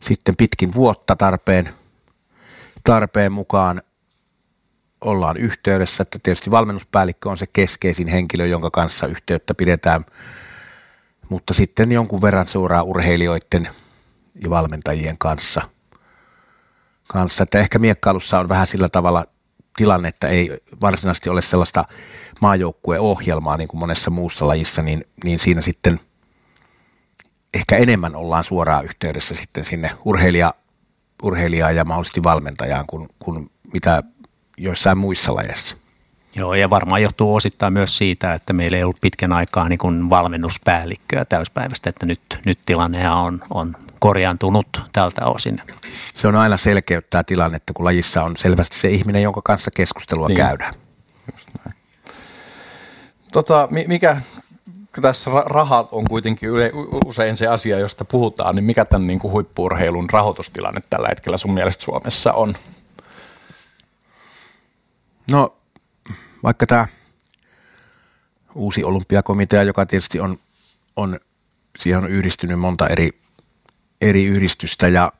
sitten 0.00 0.36
pitkin 0.36 0.74
vuotta 0.74 1.16
tarpeen, 1.16 1.68
tarpeen 2.84 3.32
mukaan 3.32 3.82
ollaan 5.00 5.36
yhteydessä, 5.36 6.02
että 6.02 6.18
tietysti 6.22 6.50
valmennuspäällikkö 6.50 7.30
on 7.30 7.36
se 7.36 7.46
keskeisin 7.46 8.08
henkilö, 8.08 8.46
jonka 8.46 8.70
kanssa 8.70 9.06
yhteyttä 9.06 9.54
pidetään, 9.54 10.04
mutta 11.28 11.54
sitten 11.54 11.92
jonkun 11.92 12.22
verran 12.22 12.46
seuraa 12.46 12.82
urheilijoiden 12.82 13.68
ja 14.42 14.50
valmentajien 14.50 15.18
kanssa. 15.18 15.62
kanssa. 17.08 17.42
Että 17.42 17.58
ehkä 17.58 17.78
miekkailussa 17.78 18.38
on 18.38 18.48
vähän 18.48 18.66
sillä 18.66 18.88
tavalla 18.88 19.24
tilanne, 19.76 20.08
että 20.08 20.28
ei 20.28 20.58
varsinaisesti 20.80 21.30
ole 21.30 21.42
sellaista 21.42 21.84
maajoukkueohjelmaa 22.40 23.56
niin 23.56 23.68
kuin 23.68 23.78
monessa 23.78 24.10
muussa 24.10 24.48
lajissa, 24.48 24.82
niin, 24.82 25.04
niin 25.24 25.38
siinä 25.38 25.60
sitten 25.60 26.00
ehkä 27.54 27.76
enemmän 27.76 28.16
ollaan 28.16 28.44
suoraan 28.44 28.84
yhteydessä 28.84 29.34
sitten 29.34 29.64
sinne 29.64 29.90
urheilija, 30.04 30.54
urheilijaan 31.22 31.76
ja 31.76 31.84
mahdollisesti 31.84 32.22
valmentajaan 32.22 32.86
kuin, 32.86 33.08
kuin 33.18 33.50
mitä 33.72 34.02
joissain 34.58 34.98
muissa 34.98 35.34
lajeissa. 35.34 35.76
Joo, 36.36 36.54
ja 36.54 36.70
varmaan 36.70 37.02
johtuu 37.02 37.34
osittain 37.34 37.72
myös 37.72 37.96
siitä, 37.96 38.34
että 38.34 38.52
meillä 38.52 38.76
ei 38.76 38.82
ollut 38.82 39.00
pitkän 39.00 39.32
aikaa 39.32 39.68
niin 39.68 39.78
kuin 39.78 40.10
valmennuspäällikköä 40.10 41.24
täyspäivästä, 41.24 41.90
että 41.90 42.06
nyt, 42.06 42.20
nyt 42.44 42.58
tilanne 42.66 43.10
on, 43.10 43.42
on 43.50 43.76
korjaantunut 44.04 44.66
tältä 44.92 45.24
osin. 45.26 45.62
Se 46.14 46.28
on 46.28 46.36
aina 46.36 46.56
selkeyttää 46.56 47.22
tilannetta, 47.24 47.72
kun 47.72 47.84
lajissa 47.84 48.22
on 48.24 48.36
selvästi 48.36 48.78
se 48.78 48.88
ihminen, 48.88 49.22
jonka 49.22 49.42
kanssa 49.44 49.70
keskustelua 49.70 50.28
Niin. 50.28 50.36
käydään. 50.36 50.74
Tota, 53.32 53.68
mi- 53.70 53.84
mikä 53.88 54.20
tässä 55.02 55.30
ra- 55.30 55.46
raha 55.46 55.88
on 55.92 56.04
kuitenkin 56.08 56.50
usein 57.06 57.36
se 57.36 57.46
asia, 57.46 57.78
josta 57.78 58.04
puhutaan, 58.04 58.54
niin 58.54 58.64
mikä 58.64 58.84
tämän 58.84 59.06
niin 59.06 59.18
kuin 59.18 59.32
huippuurheilun 59.32 60.10
rahoitustilanne 60.10 60.82
tällä 60.90 61.08
hetkellä 61.08 61.36
sun 61.36 61.54
mielestä 61.54 61.84
Suomessa 61.84 62.32
on? 62.32 62.54
No, 65.30 65.56
vaikka 66.42 66.66
tämä 66.66 66.86
uusi 68.54 68.84
olympiakomitea, 68.84 69.62
joka 69.62 69.86
tietysti 69.86 70.20
on, 70.20 70.38
on 70.96 71.20
siihen 71.78 71.98
on 72.04 72.10
yhdistynyt 72.10 72.60
monta 72.60 72.88
eri, 72.88 73.23
eri 74.04 74.24
yhdistystä 74.24 74.88
ja 74.88 75.12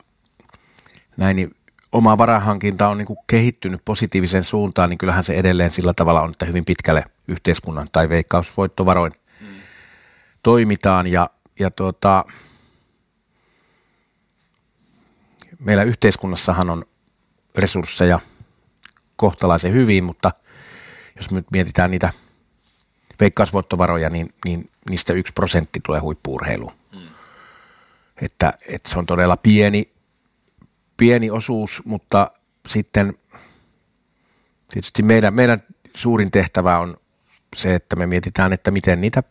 näin, 1.17 1.37
niin 1.37 1.57
oma 1.93 2.19
varahankinta 2.19 2.89
on 2.89 2.99
niin 2.99 3.07
kuin 3.07 3.19
kehittynyt 3.27 3.81
positiiviseen 3.85 4.45
suuntaan, 4.45 4.91
niin 4.91 4.99
kyllähän 4.99 5.25
se 5.25 5.35
edelleen 5.35 5.71
sillä 5.71 5.95
tavalla 5.95 6.21
on, 6.21 6.31
että 6.31 6.47
hyvin 6.47 6.65
pitkälle 6.65 7.05
yhteiskunnan 7.29 7.89
tai 7.93 8.09
veikkausvoittovaroin 8.09 9.13
toimitaan 10.43 11.07
ja, 11.07 11.31
ja 11.59 11.71
tuota, 11.71 12.25
meillä 15.59 15.83
yhteiskunnassahan 15.83 16.71
on 16.71 16.85
resursseja 17.57 18.19
kohtalaisen 19.17 19.73
hyvin, 19.73 20.05
mutta 20.05 20.31
jos 21.17 21.31
nyt 21.31 21.47
mietitään 21.51 21.91
niitä 21.91 22.13
veikkausvoittovaroja, 23.21 24.11
niin, 24.11 24.35
niin 24.45 24.71
niistä 24.91 25.13
yksi 25.13 25.33
prosentti 25.33 25.81
tulee 25.87 26.01
huippuurheiluun. 26.01 26.73
Että, 28.23 28.53
että 28.69 28.91
se 28.91 28.99
on 28.99 29.07
todella 29.07 29.37
pieni, 29.37 29.93
pieni 30.97 31.31
osuus, 31.31 31.83
mutta 31.85 32.31
sitten 32.69 33.15
tietysti 34.73 35.03
meidän, 35.03 35.35
meidän 35.35 35.61
suurin 35.95 36.31
tehtävä 36.31 36.79
on 36.79 36.97
se, 37.57 37.75
että 37.75 37.97
me 37.97 38.07
mietitään, 38.07 38.53
että 38.53 38.71
miten 38.71 39.01
niitä, 39.01 39.23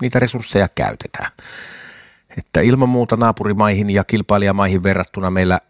niitä 0.00 0.18
resursseja 0.18 0.68
käytetään. 0.68 1.32
että 2.38 2.60
ilman 2.60 2.88
muuta 2.88 3.16
naapurimaihin 3.16 3.90
ja 3.90 4.04
kilpailijamaihin 4.04 4.82
verrattuna 4.82 5.30
meillä, 5.30 5.60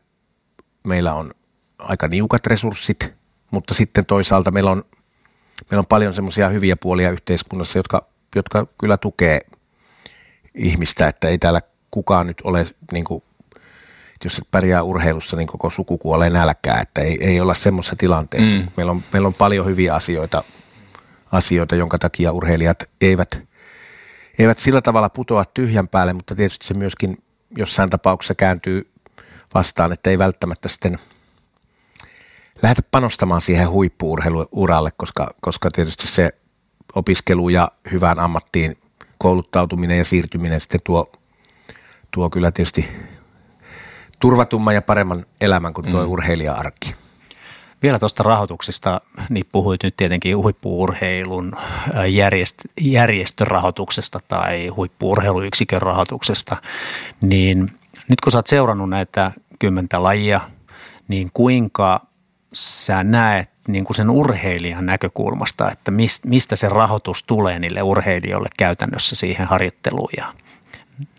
meillä 0.84 1.14
on 1.14 1.34
aika 1.78 2.08
niukat 2.08 2.46
resurssit, 2.46 3.14
mutta 3.50 3.75
sitten 3.75 4.06
toisaalta 4.06 4.50
meillä 4.50 4.70
on, 4.70 4.84
meillä 5.70 5.80
on 5.80 5.87
paljon 5.87 6.14
semmoisia 6.14 6.48
hyviä 6.48 6.76
puolia 6.76 7.10
yhteiskunnassa, 7.10 7.78
jotka, 7.78 8.06
jotka 8.34 8.66
kyllä 8.80 8.96
tukee 8.96 9.40
ihmistä, 10.54 11.08
että 11.08 11.28
ei 11.28 11.38
täällä 11.38 11.60
kukaan 11.90 12.26
nyt 12.26 12.40
ole 12.45 12.66
niin 12.92 13.04
kuin 13.04 13.23
jos 14.25 14.38
et 14.38 14.45
pärjää 14.50 14.83
urheilussa, 14.83 15.37
niin 15.37 15.47
koko 15.47 15.71
suku 15.71 15.99
kuolee 15.99 16.30
nälkää, 16.30 16.80
että 16.80 17.00
ei, 17.00 17.18
ei 17.21 17.40
olla 17.40 17.54
semmoisessa 17.54 17.97
tilanteessa. 17.99 18.57
Mm. 18.57 18.68
Meillä, 18.76 18.92
on, 18.92 19.02
meillä 19.12 19.26
on 19.26 19.35
paljon 19.35 19.66
hyviä 19.66 19.95
asioita, 19.95 20.45
asioita, 21.33 21.76
jonka 21.76 21.99
takia 21.99 22.33
urheilijat 22.33 22.83
eivät, 23.00 23.42
eivät 24.38 24.59
sillä 24.59 24.80
tavalla 24.80 25.09
putoa 25.09 25.45
tyhjän 25.45 25.88
päälle, 25.88 26.12
mutta 26.12 26.35
tietysti 26.35 26.66
se 26.66 26.75
myöskin 26.75 27.23
jossain 27.57 27.90
tapauksessa 27.90 28.35
kääntyy 28.35 28.90
vastaan, 29.54 29.92
että 29.92 30.11
ei 30.11 30.18
välttämättä 30.18 30.68
sitten 30.68 30.99
lähdetä 32.62 32.88
panostamaan 32.90 33.40
siihen 33.40 33.71
huippuurheiluuralle, 33.71 34.90
koska, 34.97 35.35
koska 35.40 35.71
tietysti 35.71 36.07
se 36.07 36.30
opiskelu 36.95 37.49
ja 37.49 37.68
hyvään 37.90 38.18
ammattiin 38.18 38.78
kouluttautuminen 39.18 39.99
ja 39.99 40.04
siirtyminen 40.04 40.61
sitten 40.61 40.80
tuo, 40.85 41.12
tuo 42.10 42.30
kyllä 42.30 42.50
tietysti 42.50 42.88
turvatumman 44.20 44.74
ja 44.74 44.82
paremman 44.82 45.26
elämän 45.40 45.74
kuin 45.74 45.90
tuo 45.90 46.02
mm. 46.02 46.10
urheilija-arki. 46.10 46.94
Vielä 47.82 47.98
tuosta 47.98 48.22
rahoituksesta, 48.22 49.00
niin 49.28 49.46
puhuit 49.52 49.82
nyt 49.82 49.96
tietenkin 49.96 50.36
huippuurheilun 50.36 51.52
järjest, 52.08 52.54
järjestörahoituksesta 52.80 54.20
tai 54.28 54.68
huippuurheiluyksikön 54.68 55.82
rahoituksesta, 55.82 56.56
niin 57.20 57.70
nyt 58.08 58.20
kun 58.20 58.32
sä 58.32 58.38
oot 58.38 58.46
seurannut 58.46 58.90
näitä 58.90 59.32
kymmentä 59.58 60.02
lajia, 60.02 60.40
niin 61.08 61.30
kuinka 61.34 62.06
sä 62.52 63.04
näet 63.04 63.50
niin 63.68 63.84
kuin 63.84 63.94
sen 63.96 64.10
urheilijan 64.10 64.86
näkökulmasta, 64.86 65.70
että 65.70 65.90
mistä 66.24 66.56
se 66.56 66.68
rahoitus 66.68 67.22
tulee 67.22 67.58
niille 67.58 67.82
urheilijoille 67.82 68.48
käytännössä 68.58 69.16
siihen 69.16 69.46
harjoitteluun 69.46 70.10
ja 70.16 70.26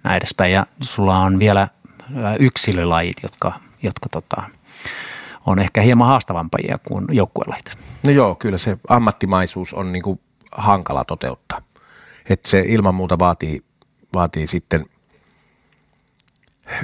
näin 0.03 0.17
edespäin. 0.17 0.53
Ja 0.53 0.65
sulla 0.81 1.17
on 1.17 1.39
vielä 1.39 1.67
yksilölajit, 2.39 3.17
jotka, 3.23 3.59
jotka 3.83 4.09
tota, 4.09 4.43
on 5.45 5.59
ehkä 5.59 5.81
hieman 5.81 6.07
haastavampia 6.07 6.77
kuin 6.87 7.05
joukkuelajit. 7.11 7.71
No 8.03 8.11
joo, 8.11 8.35
kyllä 8.35 8.57
se 8.57 8.77
ammattimaisuus 8.89 9.73
on 9.73 9.91
niin 9.91 10.03
kuin 10.03 10.19
hankala 10.51 11.05
toteuttaa. 11.05 11.61
Että 12.29 12.49
se 12.49 12.63
ilman 12.67 12.95
muuta 12.95 13.19
vaatii, 13.19 13.61
vaatii 14.13 14.47
sitten, 14.47 14.85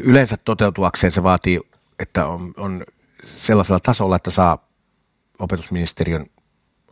yleensä 0.04 0.36
toteutuakseen 0.46 1.12
se 1.12 1.24
vaatii, 1.24 1.60
että 2.00 2.26
on, 2.26 2.54
on 2.58 2.84
sellaisella 3.26 3.80
tasolla, 3.80 4.16
että 4.16 4.32
saa 4.32 4.68
opetusministeriön 5.40 6.26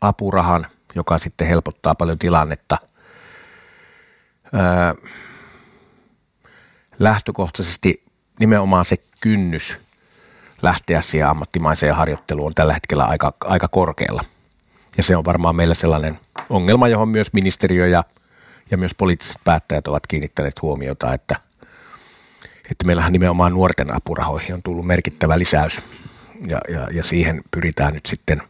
apurahan, 0.02 0.68
joka 0.96 1.18
sitten 1.20 1.48
helpottaa 1.48 1.96
paljon 1.96 2.20
tilannetta. 2.20 2.78
Öö, 4.54 5.10
lähtökohtaisesti 7.04 8.04
nimenomaan 8.40 8.86
se 8.86 8.96
kynnys 9.22 9.78
lähteä 10.62 11.02
siihen 11.02 11.28
ammattimaiseen 11.28 11.96
harjoitteluun 11.96 12.48
on 12.48 12.54
tällä 12.56 12.74
hetkellä 12.74 13.06
aika, 13.06 13.34
aika 13.44 13.68
korkealla. 13.68 14.24
Ja 14.98 15.04
se 15.04 15.18
on 15.18 15.26
varmaan 15.26 15.56
meillä 15.56 15.74
sellainen 15.74 16.20
ongelma, 16.50 16.88
johon 16.88 17.10
myös 17.10 17.34
ministeriö 17.34 17.88
ja, 17.88 18.04
ja 18.72 18.78
myös 18.78 18.96
poliittiset 18.96 19.38
päättäjät 19.44 19.88
ovat 19.88 20.08
kiinnittäneet 20.08 20.62
huomiota, 20.62 21.14
että, 21.14 21.36
että 22.72 22.86
meillähän 22.86 23.14
nimenomaan 23.14 23.54
nuorten 23.54 23.96
apurahoihin 23.96 24.54
on 24.54 24.64
tullut 24.64 24.86
merkittävä 24.86 25.40
lisäys 25.40 25.82
ja, 26.48 26.60
ja, 26.70 26.88
ja 26.92 27.04
siihen 27.04 27.44
pyritään 27.52 27.94
nyt 27.94 28.06
sitten 28.06 28.42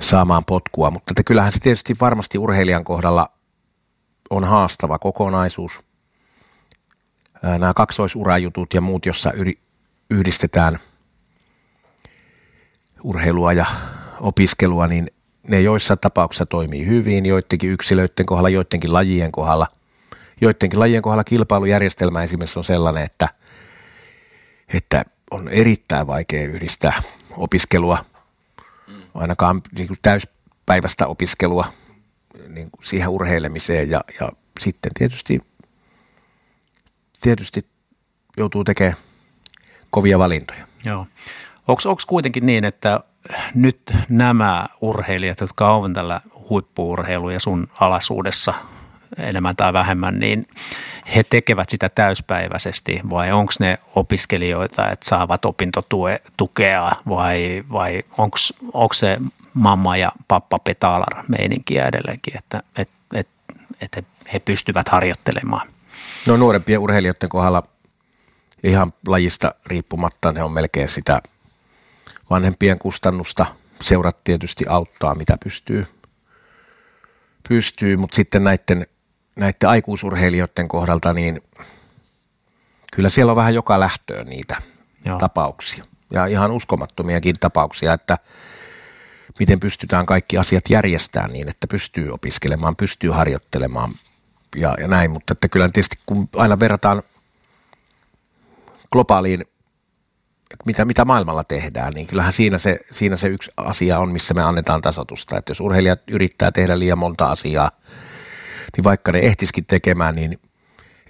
saamaan 0.00 0.44
potkua. 0.44 0.90
Mutta 0.90 1.24
kyllähän 1.26 1.52
se 1.52 1.60
tietysti 1.60 1.96
varmasti 2.00 2.38
urheilijan 2.38 2.84
kohdalla 2.84 3.28
on 4.30 4.44
haastava 4.44 4.98
kokonaisuus– 4.98 5.80
nämä 7.42 7.74
kaksoisurajutut 7.74 8.74
ja 8.74 8.80
muut, 8.80 9.06
jossa 9.06 9.32
yhdistetään 10.10 10.78
urheilua 13.02 13.52
ja 13.52 13.66
opiskelua, 14.20 14.86
niin 14.86 15.10
ne 15.48 15.60
joissa 15.60 15.96
tapauksissa 15.96 16.46
toimii 16.46 16.86
hyvin, 16.86 17.26
joidenkin 17.26 17.70
yksilöiden 17.70 18.26
kohdalla, 18.26 18.48
joidenkin 18.48 18.92
lajien 18.92 19.32
kohdalla. 19.32 19.66
Joidenkin 20.40 20.78
lajien 20.78 21.02
kohdalla 21.02 21.24
kilpailujärjestelmä 21.24 22.22
esimerkiksi 22.22 22.58
on 22.58 22.64
sellainen, 22.64 23.04
että, 23.04 23.28
että 24.74 25.04
on 25.30 25.48
erittäin 25.48 26.06
vaikea 26.06 26.48
yhdistää 26.48 27.02
opiskelua, 27.36 28.04
ainakaan 29.14 29.60
niin 29.76 29.88
kuin 29.88 29.98
täyspäiväistä 30.02 31.06
opiskelua 31.06 31.64
niin 32.48 32.70
kuin 32.70 32.86
siihen 32.86 33.08
urheilemiseen 33.08 33.90
ja, 33.90 34.00
ja 34.20 34.28
sitten 34.60 34.92
tietysti 34.98 35.40
tietysti 37.22 37.66
joutuu 38.36 38.64
tekemään 38.64 38.96
kovia 39.90 40.18
valintoja. 40.18 40.66
Joo. 40.84 41.06
Onko 41.68 41.96
kuitenkin 42.06 42.46
niin, 42.46 42.64
että 42.64 43.00
nyt 43.54 43.80
nämä 44.08 44.68
urheilijat, 44.80 45.40
jotka 45.40 45.74
ovat 45.74 45.92
tällä 45.92 46.20
huippuurheilu 46.50 47.30
ja 47.30 47.40
sun 47.40 47.68
alasuudessa 47.80 48.54
enemmän 49.18 49.56
tai 49.56 49.72
vähemmän, 49.72 50.18
niin 50.18 50.48
he 51.14 51.22
tekevät 51.22 51.68
sitä 51.68 51.88
täyspäiväisesti 51.88 53.00
vai 53.10 53.32
onko 53.32 53.52
ne 53.60 53.78
opiskelijoita, 53.94 54.90
että 54.90 55.08
saavat 55.08 55.44
opintotukea 55.44 56.92
vai, 57.08 57.64
vai 57.72 58.02
onko 58.72 58.94
se 58.94 59.18
mamma 59.54 59.96
ja 59.96 60.12
pappa 60.28 60.58
petalar 60.58 61.24
meininkiä 61.28 61.86
edelleenkin, 61.86 62.38
että 62.38 62.62
et, 62.76 62.90
et, 63.14 63.28
et 63.80 64.06
he 64.32 64.38
pystyvät 64.38 64.88
harjoittelemaan? 64.88 65.68
No 66.26 66.36
nuorempien 66.36 66.78
urheilijoiden 66.80 67.28
kohdalla 67.28 67.62
ihan 68.64 68.92
lajista 69.06 69.54
riippumatta 69.66 70.32
ne 70.32 70.42
on 70.42 70.52
melkein 70.52 70.88
sitä 70.88 71.22
vanhempien 72.30 72.78
kustannusta. 72.78 73.46
Seurat 73.82 74.24
tietysti 74.24 74.64
auttaa 74.68 75.14
mitä 75.14 75.36
pystyy, 75.44 75.86
pystyy 77.48 77.96
mutta 77.96 78.16
sitten 78.16 78.44
näiden, 78.44 78.86
näiden 79.36 79.68
aikuisurheilijoiden 79.68 80.68
kohdalta 80.68 81.12
niin 81.12 81.40
kyllä 82.92 83.08
siellä 83.08 83.32
on 83.32 83.36
vähän 83.36 83.54
joka 83.54 83.80
lähtöön 83.80 84.26
niitä 84.26 84.56
Joo. 85.04 85.18
tapauksia. 85.18 85.84
Ja 86.10 86.26
ihan 86.26 86.50
uskomattomiakin 86.50 87.36
tapauksia, 87.40 87.92
että 87.92 88.18
miten 89.38 89.60
pystytään 89.60 90.06
kaikki 90.06 90.38
asiat 90.38 90.64
järjestämään 90.70 91.32
niin, 91.32 91.48
että 91.48 91.66
pystyy 91.66 92.10
opiskelemaan, 92.10 92.76
pystyy 92.76 93.10
harjoittelemaan, 93.10 93.92
ja, 94.56 94.74
ja 94.80 94.88
näin, 94.88 95.10
mutta 95.10 95.32
että 95.32 95.48
kyllä 95.48 95.68
tietysti 95.68 95.96
kun 96.06 96.28
aina 96.36 96.58
verrataan 96.60 97.02
globaaliin, 98.92 99.40
että 99.40 100.64
mitä, 100.66 100.84
mitä 100.84 101.04
maailmalla 101.04 101.44
tehdään, 101.44 101.92
niin 101.92 102.06
kyllähän 102.06 102.32
siinä 102.32 102.58
se, 102.58 102.78
siinä 102.90 103.16
se 103.16 103.28
yksi 103.28 103.50
asia 103.56 103.98
on, 103.98 104.12
missä 104.12 104.34
me 104.34 104.42
annetaan 104.42 104.82
tasotusta. 104.82 105.36
Että 105.36 105.50
jos 105.50 105.60
urheilijat 105.60 106.00
yrittää 106.10 106.52
tehdä 106.52 106.78
liian 106.78 106.98
monta 106.98 107.26
asiaa, 107.26 107.70
niin 108.76 108.84
vaikka 108.84 109.12
ne 109.12 109.18
ehtiskin 109.18 109.66
tekemään, 109.66 110.14
niin 110.14 110.38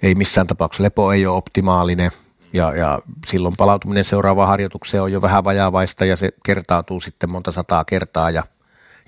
ei 0.03 0.15
missään 0.15 0.47
tapauksessa 0.47 0.83
lepo 0.83 1.11
ei 1.11 1.25
ole 1.25 1.37
optimaalinen 1.37 2.11
ja, 2.53 2.75
ja 2.75 2.99
silloin 3.27 3.55
palautuminen 3.57 4.03
seuraavaan 4.03 4.47
harjoitukseen 4.47 5.03
on 5.03 5.11
jo 5.11 5.21
vähän 5.21 5.43
vajaavaista 5.43 6.05
ja 6.05 6.15
se 6.15 6.31
kertautuu 6.45 6.99
sitten 6.99 7.31
monta 7.31 7.51
sataa 7.51 7.85
kertaa 7.85 8.29
ja, 8.29 8.43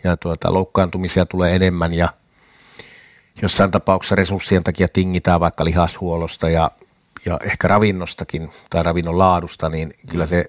ja 0.04 0.18
tuota, 0.18 0.54
loukkaantumisia 0.54 1.26
tulee 1.26 1.56
enemmän 1.56 1.94
ja– 1.94 2.10
jossain 3.42 3.72
tapauksessa 3.72 4.16
resurssien 4.16 4.64
takia 4.64 4.88
tingitään 4.94 5.40
vaikka 5.40 5.66
lihashuollosta 5.66 6.50
ja, 6.50 6.72
ja 7.26 7.40
ehkä 7.44 7.68
ravinnostakin 7.68 8.50
tai 8.70 8.84
ravinnon 8.84 9.18
laadusta, 9.18 9.70
niin 9.70 9.94
kyllä 10.08 10.26
se 10.26 10.46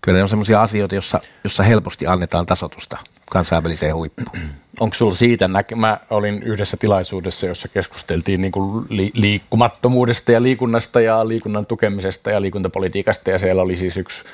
kyllä 0.00 0.16
ne 0.16 0.22
on 0.22 0.28
sellaisia 0.28 0.62
asioita, 0.62 0.94
jossa, 0.94 1.20
jossa 1.44 1.62
helposti 1.62 2.06
annetaan 2.06 2.46
tasotusta 2.46 2.98
kansainväliseen 3.30 3.94
huippuun. 3.94 4.26
Onko 4.80 4.94
sinulla 4.94 5.16
siitä 5.16 5.48
näkö? 5.48 5.76
Mä 5.76 5.98
olin 6.10 6.42
yhdessä 6.42 6.76
tilaisuudessa, 6.76 7.46
jossa 7.46 7.68
keskusteltiin 7.68 8.40
niin 8.40 8.52
li- 8.88 9.12
liikkumattomuudesta 9.14 10.32
ja 10.32 10.42
liikunnasta 10.42 11.00
ja 11.00 11.28
liikunnan 11.28 11.66
tukemisesta 11.66 12.30
ja 12.30 12.42
liikuntapolitiikasta 12.42 13.30
ja 13.30 13.38
siellä 13.38 13.62
oli 13.62 13.76
siis 13.76 13.96
yksi 13.96 14.24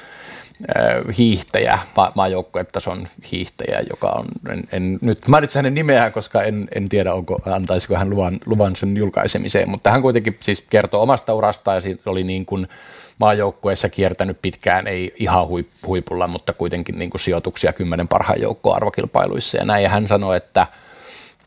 Hiihtäjä, 1.19 1.79
maajoukkuetason 2.15 3.09
hiihtäjä, 3.33 3.83
joka 3.91 4.09
on, 4.09 4.25
en, 4.53 4.63
en 4.73 4.99
nyt 5.03 5.19
mainitse 5.29 5.59
hänen 5.59 5.75
nimeään, 5.75 6.13
koska 6.13 6.43
en, 6.43 6.69
en 6.75 6.89
tiedä, 6.89 7.15
onko, 7.15 7.39
antaisiko 7.47 7.95
hän 7.95 8.11
luvan, 8.11 8.41
luvan 8.47 8.77
sen 8.77 8.97
julkaisemiseen, 8.97 9.69
mutta 9.69 9.91
hän 9.91 10.03
kuitenkin 10.03 10.37
siis 10.41 10.65
kertoo 10.71 11.03
omasta 11.03 11.35
urasta 11.35 11.75
ja 11.75 11.81
siitä 11.81 12.11
oli 12.11 12.25
niin 12.25 12.47
kuin 12.47 12.69
maajoukkueessa 13.19 13.89
kiertänyt 13.89 14.39
pitkään, 14.43 14.87
ei 14.87 15.15
ihan 15.17 15.49
huipulla, 15.87 16.27
mutta 16.27 16.53
kuitenkin 16.53 16.99
niin 16.99 17.11
kuin 17.11 17.21
sijoituksia 17.21 17.73
kymmenen 17.73 18.09
parhaan 18.09 18.41
joukkoon 18.41 18.77
arvokilpailuissa 18.77 19.57
ja 19.57 19.65
näin, 19.65 19.83
ja 19.83 19.89
hän 19.89 20.09
sanoi, 20.09 20.37
että 20.37 20.67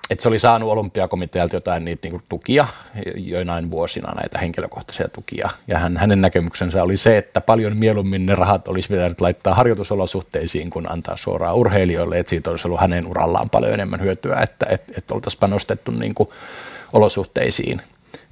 että 0.10 0.24
se 0.24 0.28
oli 0.30 0.39
saanut 0.39 0.70
olympiakomitealta 0.70 1.56
jotain 1.56 1.86
niitä 1.86 2.10
niin 2.10 2.22
tukia, 2.30 2.67
joinain 3.15 3.72
vuosina 3.72 4.13
näitä 4.13 4.38
henkilökohtaisia 4.38 5.08
tukia. 5.08 5.50
Ja 5.67 5.80
hän, 5.80 5.98
hänen 5.98 6.22
näkemyksensä 6.22 6.84
oli 6.84 6.98
se, 6.98 7.17
että 7.17 7.41
paljon 7.41 7.78
mieluummin 7.78 8.26
ne 8.26 8.36
rahat 8.36 8.67
olisi 8.67 8.88
pitänyt 8.88 9.22
laittaa 9.22 9.56
harjoitusolosuhteisiin, 9.56 10.70
kun 10.70 10.91
antaa 10.91 11.17
suoraan 11.17 11.56
urheilijoille, 11.56 12.20
että 12.20 12.30
siitä 12.30 12.50
olisi 12.50 12.67
ollut 12.67 12.82
hänen 12.82 13.08
urallaan 13.08 13.50
paljon 13.50 13.74
enemmän 13.74 14.02
hyötyä, 14.02 14.39
että, 14.41 14.65
että, 14.70 14.93
että 14.98 15.13
oltaisiin 15.13 15.39
panostettu 15.39 15.91
niin 15.91 16.15
kuin 16.15 16.30
olosuhteisiin 16.93 17.82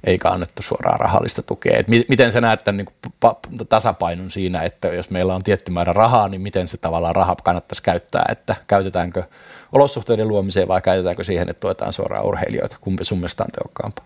eikä 0.04 0.28
annettu 0.28 0.62
suoraan 0.62 1.00
rahallista 1.00 1.42
tukea. 1.42 1.78
Et 1.78 1.88
miten 1.88 2.32
sä 2.32 2.40
näet 2.40 2.64
tämän 2.64 2.76
niin 2.76 3.66
tasapainon 3.68 4.30
siinä, 4.30 4.62
että 4.62 4.88
jos 4.88 5.10
meillä 5.10 5.34
on 5.34 5.42
tietty 5.42 5.70
määrä 5.70 5.92
rahaa, 5.92 6.28
niin 6.28 6.40
miten 6.40 6.68
se 6.68 6.76
tavallaan 6.76 7.16
raha 7.16 7.36
kannattaisi 7.42 7.82
käyttää, 7.82 8.26
että 8.32 8.56
käytetäänkö 8.68 9.22
olosuhteiden 9.72 10.28
luomiseen 10.28 10.68
vai 10.68 10.82
käytetäänkö 10.82 11.24
siihen, 11.24 11.48
että 11.50 11.60
tuetaan 11.60 11.92
suoraan 11.92 12.24
urheilijoita? 12.24 12.76
Kumpi 12.80 13.04
sun 13.04 13.18
mielestä 13.18 13.44
on 13.44 13.50
tehokkaampaa? 13.50 14.04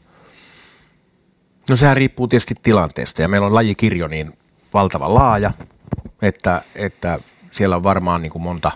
No 1.68 1.76
sehän 1.76 1.96
riippuu 1.96 2.28
tietysti 2.28 2.54
tilanteesta 2.62 3.22
ja 3.22 3.28
meillä 3.28 3.46
on 3.46 3.54
lajikirjo 3.54 4.08
niin 4.08 4.38
valtava 4.74 5.14
laaja, 5.14 5.50
että, 6.22 6.62
että 6.74 7.18
siellä 7.50 7.76
on 7.76 7.82
varmaan 7.82 8.22
niin 8.22 8.32
kuin 8.32 8.42
monta, 8.42 8.70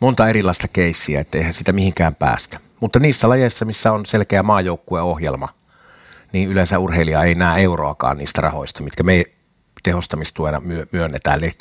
monta 0.00 0.28
erilaista 0.28 0.68
keissiä, 0.68 1.20
että 1.20 1.38
eihän 1.38 1.52
sitä 1.52 1.72
mihinkään 1.72 2.14
päästä. 2.14 2.58
Mutta 2.80 2.98
niissä 2.98 3.28
lajeissa, 3.28 3.64
missä 3.64 3.92
on 3.92 4.06
selkeä 4.06 4.42
maajoukkueohjelma, 4.42 5.48
niin 6.32 6.48
yleensä 6.48 6.78
urheilija 6.78 7.24
ei 7.24 7.34
näe 7.34 7.62
euroakaan 7.62 8.18
niistä 8.18 8.40
rahoista, 8.40 8.82
mitkä 8.82 9.02
me 9.02 9.24
tehostamistuena 9.82 10.62
myönnetään. 10.92 11.38
Eli 11.38 11.52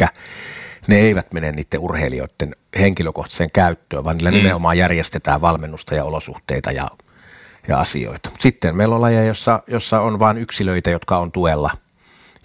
ne 0.88 0.96
eivät 0.96 1.34
mene 1.34 1.52
niiden 1.52 1.80
urheilijoiden 1.80 2.56
henkilökohtaiseen 2.80 3.52
käyttöön, 3.52 4.04
vaan 4.04 4.18
niillä 4.18 4.32
mm. 4.32 4.38
nimenomaan 4.38 4.78
järjestetään 4.78 5.42
valmennusta 5.42 5.96
ja 5.96 6.04
olosuhteita 6.04 6.72
ja, 6.72 6.88
ja 7.68 7.80
asioita. 7.80 8.30
Sitten 8.40 8.76
meillä 8.76 8.96
on 8.96 9.02
lajeja, 9.02 9.26
jossa, 9.26 9.64
jossa 9.68 10.02
on 10.02 10.20
vain 10.20 10.38
yksilöitä, 10.38 10.90
jotka 10.90 11.18
on 11.18 11.32
tuella. 11.32 11.72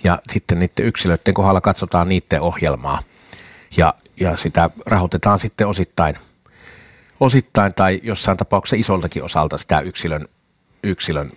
Ja 0.05 0.19
sitten 0.33 0.59
niiden 0.59 0.87
yksilöiden 0.87 1.35
kohdalla 1.35 1.61
katsotaan 1.61 2.09
niiden 2.09 2.41
ohjelmaa. 2.41 3.03
Ja, 3.77 3.95
ja 4.21 4.37
sitä 4.37 4.71
rahoitetaan 4.87 5.39
sitten 5.39 5.67
osittain, 5.67 6.19
osittain 7.21 7.75
tai 7.75 8.01
jossain 8.03 8.39
tapauksessa 8.39 8.77
isoltakin 8.77 9.23
osalta 9.23 9.59
sitä 9.59 9.81
yksilön, 9.81 10.29
yksilön 10.83 11.33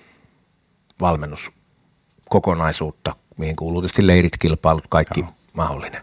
valmennuskokonaisuutta, 1.02 3.15
mihin 3.38 3.56
kuuluu 3.56 3.82
tietysti 3.82 4.08
leirit, 4.08 4.38
kilpailut, 4.39 4.88
kaikki 4.89 5.20
Joo. 5.20 5.30
mahdollinen. 5.54 6.02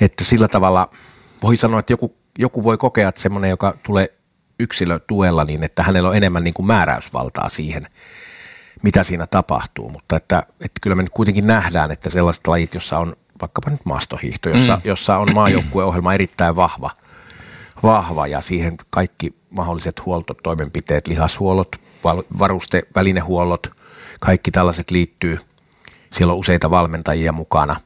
Että 0.00 0.24
sillä 0.24 0.48
tavalla 0.48 0.90
voi 1.42 1.56
sanoa, 1.56 1.80
että 1.80 1.92
joku, 1.92 2.16
joku 2.38 2.64
voi 2.64 2.78
kokea, 2.78 3.08
että 3.08 3.20
semmoinen, 3.20 3.50
joka 3.50 3.74
tulee 3.82 4.14
yksilötuella, 4.58 5.44
niin 5.44 5.62
että 5.62 5.82
hänellä 5.82 6.08
on 6.08 6.16
enemmän 6.16 6.44
niin 6.44 6.54
kuin 6.54 6.66
määräysvaltaa 6.66 7.48
siihen, 7.48 7.86
mitä 8.82 9.02
siinä 9.02 9.26
tapahtuu. 9.26 9.88
Mutta 9.88 10.16
että, 10.16 10.42
että 10.50 10.80
kyllä 10.80 10.96
me 10.96 11.02
nyt 11.02 11.12
kuitenkin 11.14 11.46
nähdään, 11.46 11.90
että 11.90 12.10
sellaiset 12.10 12.46
lajit, 12.46 12.74
jossa 12.74 12.98
on 12.98 13.16
vaikkapa 13.40 13.70
nyt 13.70 13.84
maastohiihto, 13.84 14.48
jossa, 14.48 14.76
mm. 14.76 14.82
jossa 14.84 15.18
on 15.18 15.34
maajoukkueohjelma 15.34 16.14
erittäin 16.14 16.56
vahva, 16.56 16.90
vahva 17.82 18.26
ja 18.26 18.40
siihen 18.40 18.76
kaikki 18.90 19.34
mahdolliset 19.50 20.06
huoltotoimenpiteet, 20.06 21.06
lihashuollot, 21.06 21.76
varuste, 22.38 22.82
välinehuollot, 22.94 23.70
kaikki 24.20 24.50
tällaiset 24.50 24.90
liittyy. 24.90 25.38
Siellä 26.12 26.32
on 26.32 26.38
useita 26.38 26.70
valmentajia 26.70 27.32
mukana 27.32 27.76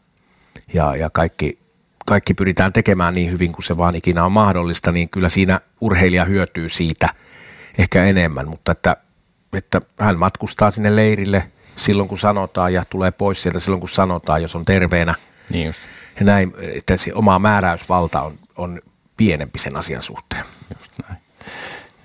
ja, 0.75 0.97
ja 0.97 1.11
kaikki, 1.11 1.59
kaikki 2.07 2.35
pyritään 2.35 2.73
tekemään 2.73 3.15
niin 3.15 3.33
hyvin 3.33 3.53
kuin 3.53 3.65
se 3.65 3.77
vaan 3.77 3.97
ikinä 3.97 4.25
on 4.25 4.33
mahdollista, 4.33 4.93
niin 4.93 5.09
kyllä 5.09 5.29
siinä 5.29 5.61
urheilija 5.81 6.25
hyötyy 6.25 6.69
siitä 6.69 7.09
ehkä 7.79 8.05
enemmän, 8.05 8.49
mutta 8.49 8.73
että, 8.73 8.97
että 9.53 9.81
hän 10.01 10.19
matkustaa 10.19 10.71
sinne 10.71 10.97
leirille 10.97 11.51
silloin 11.77 12.09
kun 12.09 12.19
sanotaan 12.19 12.75
ja 12.75 12.85
tulee 12.91 13.11
pois 13.11 13.43
sieltä 13.43 13.61
silloin 13.61 13.81
kun 13.81 13.89
sanotaan, 13.89 14.43
jos 14.43 14.57
on 14.57 14.65
terveenä. 14.65 15.15
Niin 15.51 15.67
just. 15.67 15.81
Ja 16.19 16.27
näin, 16.27 16.53
että 16.59 16.97
se 16.97 17.15
oma 17.15 17.39
määräysvalta 17.39 18.23
on, 18.23 18.39
on 18.57 18.81
pienempi 19.17 19.59
sen 19.59 19.77
asian 19.77 20.03
suhteen. 20.03 20.45
Just 20.79 20.93
näin. 21.03 21.06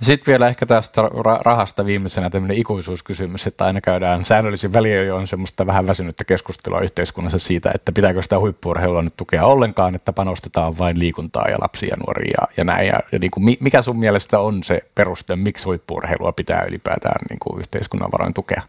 Sitten 0.02 0.32
vielä 0.32 0.48
ehkä 0.48 0.66
tästä 0.66 1.02
rahasta 1.42 1.86
viimeisenä 1.86 2.30
tämmöinen 2.30 2.58
ikuisuuskysymys, 2.58 3.48
että 3.48 3.66
aina 3.66 3.82
käydään 3.82 4.26
säännöllisin 4.26 4.74
väliin 4.74 5.08
jo 5.08 5.16
on 5.16 5.28
semmoista 5.28 5.68
vähän 5.68 5.88
väsynyttä 5.88 6.24
keskustelua 6.24 6.80
yhteiskunnassa 6.80 7.40
siitä, 7.40 7.72
että 7.76 7.92
pitääkö 7.92 8.22
sitä 8.22 8.40
huippuurheilua 8.40 9.02
nyt 9.02 9.18
tukea 9.18 9.46
ollenkaan, 9.46 9.96
että 9.96 10.14
panostetaan 10.14 10.78
vain 10.78 11.00
liikuntaa 11.00 11.50
ja 11.50 11.58
lapsia 11.62 11.90
ja 11.90 11.98
nuoria 11.98 12.34
ja, 12.42 12.48
ja 12.58 12.64
näin. 12.64 12.88
Ja, 12.88 13.00
ja 13.12 13.20
niin 13.20 13.32
kuin, 13.32 13.58
mikä 13.60 13.82
sun 13.82 14.00
mielestä 14.00 14.40
on 14.40 14.64
se 14.64 14.82
peruste, 14.96 15.36
miksi 15.36 15.66
huippuurheilua 15.66 16.32
pitää 16.32 16.64
ylipäätään 16.64 17.26
niin 17.30 17.40
kuin 17.40 17.60
yhteiskunnan 17.60 18.12
varoin 18.12 18.34
tukea? 18.34 18.62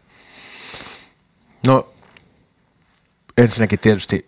No 1.67 1.87
ensinnäkin 3.37 3.79
tietysti 3.79 4.25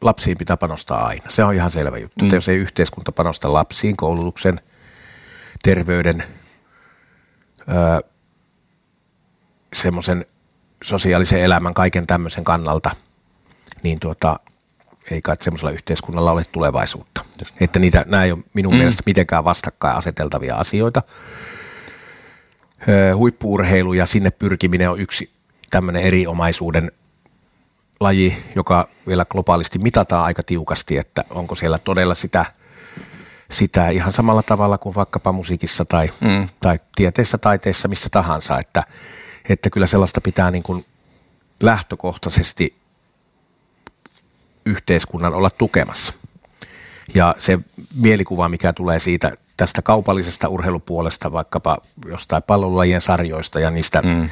lapsiin 0.00 0.38
pitää 0.38 0.56
panostaa 0.56 1.06
aina. 1.06 1.24
Se 1.28 1.44
on 1.44 1.54
ihan 1.54 1.70
selvä 1.70 1.98
juttu. 1.98 2.18
Mm. 2.20 2.26
Että 2.26 2.36
jos 2.36 2.48
ei 2.48 2.56
yhteiskunta 2.56 3.12
panosta 3.12 3.52
lapsiin, 3.52 3.96
koulutuksen, 3.96 4.60
terveyden, 5.62 6.24
semmoisen 9.72 10.26
sosiaalisen 10.82 11.40
elämän, 11.40 11.74
kaiken 11.74 12.06
tämmöisen 12.06 12.44
kannalta, 12.44 12.90
niin 13.82 14.00
tuota, 14.00 14.40
ei 15.10 15.22
kai 15.22 15.36
semmoisella 15.40 15.70
yhteiskunnalla 15.70 16.32
ole 16.32 16.42
tulevaisuutta. 16.52 17.24
Just. 17.38 17.54
Että 17.60 17.78
niitä, 17.78 18.04
nämä 18.08 18.24
ei 18.24 18.32
ole 18.32 18.44
minun 18.54 18.72
mm. 18.72 18.78
mielestä 18.78 19.02
mitenkään 19.06 19.44
vastakkain 19.44 19.96
aseteltavia 19.96 20.56
asioita. 20.56 21.02
Öö, 22.88 23.16
huippuurheilu 23.16 23.92
ja 23.92 24.06
sinne 24.06 24.30
pyrkiminen 24.30 24.90
on 24.90 25.00
yksi 25.00 25.30
tämmöinen 25.70 26.02
eriomaisuuden 26.02 26.92
laji, 28.00 28.36
joka 28.54 28.88
vielä 29.06 29.24
globaalisti 29.24 29.78
mitataan 29.78 30.24
aika 30.24 30.42
tiukasti, 30.42 30.98
että 30.98 31.24
onko 31.30 31.54
siellä 31.54 31.78
todella 31.78 32.14
sitä– 32.14 32.44
sitä 33.52 33.88
ihan 33.88 34.12
samalla 34.12 34.42
tavalla 34.42 34.78
kuin 34.78 34.94
vaikkapa 34.94 35.32
musiikissa 35.32 35.84
tai, 35.84 36.08
mm. 36.20 36.48
tai 36.60 36.78
tieteessä, 36.94 37.38
taiteessa, 37.38 37.88
missä 37.88 38.08
tahansa, 38.10 38.58
että, 38.58 38.82
että 39.48 39.70
kyllä 39.70 39.86
sellaista 39.86 40.20
pitää 40.20 40.50
niin 40.50 40.62
kuin 40.62 40.84
lähtökohtaisesti 41.62 42.76
yhteiskunnan 44.66 45.34
olla 45.34 45.50
tukemassa. 45.50 46.14
Ja 47.14 47.34
se 47.38 47.58
mielikuva, 47.94 48.48
mikä 48.48 48.72
tulee 48.72 48.98
siitä 48.98 49.32
tästä 49.56 49.82
kaupallisesta 49.82 50.48
urheilupuolesta, 50.48 51.32
vaikkapa 51.32 51.76
jostain 52.06 52.42
pallolajien 52.42 53.00
sarjoista 53.00 53.60
ja 53.60 53.70
niistä 53.70 54.02
mm. 54.02 54.30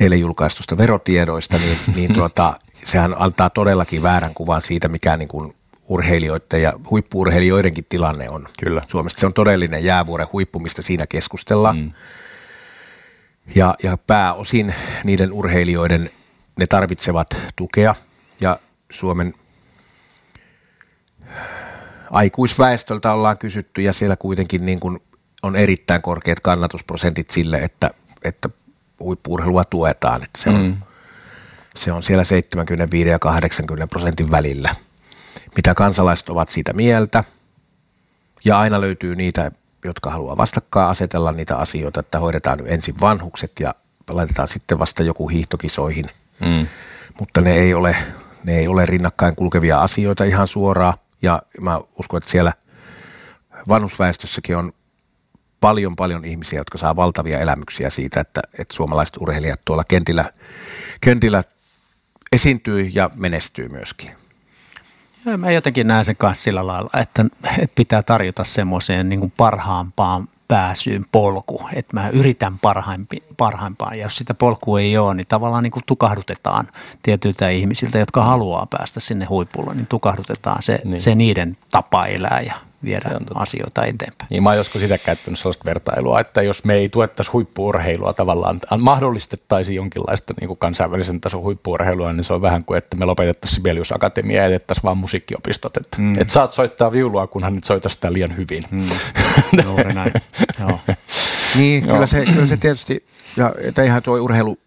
eilen 0.00 0.20
julkaistusta 0.20 0.78
verotiedoista, 0.78 1.56
niin, 1.58 1.78
niin 1.94 2.12
tuota, 2.18 2.54
sehän 2.84 3.14
antaa 3.18 3.50
todellakin 3.50 4.02
väärän 4.02 4.34
kuvan 4.34 4.62
siitä, 4.62 4.88
mikä 4.88 5.16
niin 5.16 5.28
kuin 5.28 5.54
urheilijoiden 5.88 6.62
ja 6.62 6.72
huippuurheilijoidenkin 6.90 7.86
tilanne 7.88 8.30
on 8.30 8.48
Kyllä. 8.64 8.82
Suomesta. 8.86 9.20
Se 9.20 9.26
on 9.26 9.34
todellinen 9.34 9.84
jäävuoren 9.84 10.26
huippu, 10.32 10.58
mistä 10.58 10.82
siinä 10.82 11.06
keskustellaan. 11.06 11.78
Mm. 11.78 11.92
Ja, 13.54 13.74
ja 13.82 13.98
pääosin 14.06 14.74
niiden 15.04 15.32
urheilijoiden, 15.32 16.10
ne 16.58 16.66
tarvitsevat 16.66 17.36
tukea 17.56 17.94
ja 18.40 18.58
Suomen 18.90 19.34
aikuisväestöltä 22.10 23.12
ollaan 23.12 23.38
kysytty 23.38 23.82
ja 23.82 23.92
siellä 23.92 24.16
kuitenkin 24.16 24.66
niin 24.66 24.80
kuin 24.80 24.98
on 25.42 25.56
erittäin 25.56 26.02
korkeat 26.02 26.40
kannatusprosentit 26.40 27.30
sille, 27.30 27.58
että, 27.58 27.90
että 28.24 28.48
huippuurheilua 29.00 29.64
tuetaan. 29.64 30.22
Että 30.24 30.38
se, 30.42 30.50
on, 30.50 30.62
mm. 30.62 30.76
se 31.76 31.92
on 31.92 32.02
siellä 32.02 32.24
75 32.24 33.10
ja 33.10 33.18
80 33.18 33.86
prosentin 33.86 34.30
välillä– 34.30 34.74
mitä 35.56 35.74
kansalaiset 35.74 36.28
ovat 36.28 36.48
siitä 36.48 36.72
mieltä. 36.72 37.24
Ja 38.44 38.58
aina 38.58 38.80
löytyy 38.80 39.16
niitä, 39.16 39.50
jotka 39.84 40.10
haluaa 40.10 40.36
vastakkain 40.36 40.90
asetella 40.90 41.32
niitä 41.32 41.56
asioita, 41.56 42.00
että 42.00 42.18
hoidetaan 42.18 42.58
ensin 42.66 43.00
vanhukset 43.00 43.52
ja 43.60 43.74
laitetaan 44.10 44.48
sitten 44.48 44.78
vasta 44.78 45.02
joku 45.02 45.28
hiihtokisoihin. 45.28 46.04
Mm. 46.40 46.66
Mutta 47.20 47.40
ne 47.40 47.54
ei, 47.54 47.74
ole, 47.74 47.96
ne 48.44 48.58
ei 48.58 48.68
ole 48.68 48.86
rinnakkain 48.86 49.36
kulkevia 49.36 49.80
asioita 49.80 50.24
ihan 50.24 50.48
suoraan. 50.48 50.94
Ja 51.22 51.42
mä 51.60 51.80
uskon, 51.98 52.18
että 52.18 52.30
siellä 52.30 52.52
vanhusväestössäkin 53.68 54.56
on 54.56 54.72
paljon 55.60 55.96
paljon 55.96 56.24
ihmisiä, 56.24 56.60
jotka 56.60 56.78
saa 56.78 56.96
valtavia 56.96 57.38
elämyksiä 57.38 57.90
siitä, 57.90 58.20
että, 58.20 58.40
että 58.58 58.74
suomalaiset 58.74 59.16
urheilijat 59.16 59.60
tuolla 59.64 59.84
kentillä, 59.84 60.32
kentillä 61.00 61.44
esiintyy 62.32 62.80
ja 62.80 63.10
menestyy 63.14 63.68
myöskin. 63.68 64.25
Mä 65.36 65.50
jotenkin 65.50 65.86
näen 65.86 66.04
sen 66.04 66.16
kanssa 66.16 66.42
sillä 66.42 66.66
lailla, 66.66 66.90
että, 67.00 67.24
että 67.58 67.74
pitää 67.74 68.02
tarjota 68.02 68.44
semmoiseen 68.44 69.08
niin 69.08 69.32
parhaampaan 69.36 70.28
pääsyyn 70.48 71.06
polku, 71.12 71.68
että 71.74 71.96
mä 71.96 72.08
yritän 72.08 72.58
parhaimpi, 72.58 73.18
parhaimpaan 73.36 73.98
ja 73.98 74.04
jos 74.04 74.16
sitä 74.16 74.34
polkua 74.34 74.80
ei 74.80 74.98
ole, 74.98 75.14
niin 75.14 75.26
tavallaan 75.26 75.62
niin 75.62 75.70
kuin 75.70 75.82
tukahdutetaan 75.86 76.68
tietyiltä 77.02 77.48
ihmisiltä, 77.48 77.98
jotka 77.98 78.24
haluaa 78.24 78.66
päästä 78.66 79.00
sinne 79.00 79.24
huipulle, 79.24 79.74
niin 79.74 79.86
tukahdutetaan 79.86 80.62
se, 80.62 80.80
niin. 80.84 81.00
se 81.00 81.14
niiden 81.14 81.56
tapa 81.70 82.06
elää 82.06 82.40
ja 82.46 82.54
viedä 82.84 83.10
asioita 83.34 83.84
eteenpäin. 83.84 84.28
Niin 84.30 84.42
mä 84.42 84.48
oon 84.48 84.56
joskus 84.56 84.80
sitä 84.80 84.98
käyttänyt 84.98 85.38
sellaista 85.38 85.64
vertailua, 85.64 86.20
että 86.20 86.42
jos 86.42 86.64
me 86.64 86.74
ei 86.74 86.88
tuettaisi 86.88 87.30
huippuurheilua 87.30 88.12
tavallaan, 88.12 88.60
mahdollistettaisiin 88.78 89.76
jonkinlaista 89.76 90.34
niin 90.40 90.48
kuin 90.48 90.58
kansainvälisen 90.58 91.20
tason 91.20 91.42
huippuurheilua, 91.42 92.12
niin 92.12 92.24
se 92.24 92.32
on 92.32 92.42
vähän 92.42 92.64
kuin, 92.64 92.78
että 92.78 92.96
me 92.96 93.04
lopetettaisiin 93.04 93.56
Sibelius 93.56 93.92
Akatemia 93.92 94.42
ja 94.42 94.48
jätettäisiin 94.48 94.82
vaan 94.82 94.98
musiikkiopistot. 94.98 95.76
Että, 95.76 95.96
mm. 95.98 96.12
että 96.20 96.32
saat 96.32 96.52
soittaa 96.52 96.92
viulua, 96.92 97.26
kunhan 97.26 97.54
nyt 97.54 97.64
soita 97.64 97.88
sitä 97.88 98.12
liian 98.12 98.36
hyvin. 98.36 98.64
Mm. 98.70 98.88
Juuri 99.64 99.94
näin. 99.94 100.12
Joo. 100.60 100.80
Niin, 101.54 101.86
kyllä 101.86 102.06
se, 102.06 102.24
kyllä 102.24 102.46
se 102.46 102.56
tietysti, 102.56 103.06
ja 103.36 103.52
että 103.60 103.82
eihän 103.82 104.02
tuo 104.02 104.18
urheilu 104.18 104.58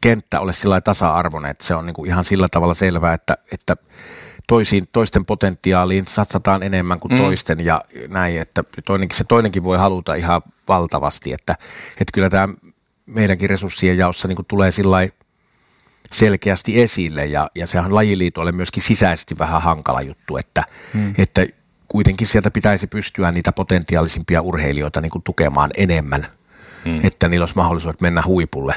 kenttä 0.00 0.40
ole 0.40 0.52
sillä 0.52 0.80
tasa-arvoinen, 0.80 1.50
että 1.50 1.64
se 1.64 1.74
on 1.74 1.86
niin 1.86 1.94
kuin 1.94 2.10
ihan 2.10 2.24
sillä 2.24 2.46
tavalla 2.50 2.74
selvää, 2.74 3.14
että, 3.14 3.36
että 3.52 3.76
toisiin, 4.48 4.84
toisten 4.92 5.24
potentiaaliin 5.24 6.06
satsataan 6.06 6.62
enemmän 6.62 7.00
kuin 7.00 7.12
mm. 7.12 7.18
toisten 7.18 7.64
ja 7.64 7.82
näin, 8.08 8.40
että 8.40 8.64
toinenkin, 8.84 9.18
se 9.18 9.24
toinenkin 9.24 9.64
voi 9.64 9.78
haluta 9.78 10.14
ihan 10.14 10.42
valtavasti, 10.68 11.32
että, 11.32 11.52
että 11.90 12.12
kyllä 12.14 12.30
tämä 12.30 12.48
meidänkin 13.06 13.50
resurssien 13.50 13.98
jaossa 13.98 14.28
niin 14.28 14.36
kuin 14.36 14.46
tulee 14.46 14.70
sillä 14.70 15.08
selkeästi 16.12 16.80
esille 16.80 17.26
ja, 17.26 17.50
ja 17.54 17.66
sehän 17.66 17.94
lajiliitolle 17.94 18.52
myöskin 18.52 18.82
sisäisesti 18.82 19.38
vähän 19.38 19.62
hankala 19.62 20.02
juttu, 20.02 20.36
että, 20.36 20.64
mm. 20.94 21.14
että 21.18 21.46
kuitenkin 21.88 22.26
sieltä 22.26 22.50
pitäisi 22.50 22.86
pystyä 22.86 23.32
niitä 23.32 23.52
potentiaalisimpia 23.52 24.42
urheilijoita 24.42 25.00
niin 25.00 25.10
kuin 25.10 25.22
tukemaan 25.22 25.70
enemmän, 25.76 26.26
mm. 26.84 27.00
että 27.02 27.28
niillä 27.28 27.42
olisi 27.42 27.56
mahdollisuudet 27.56 28.00
mennä 28.00 28.22
huipulle. 28.26 28.74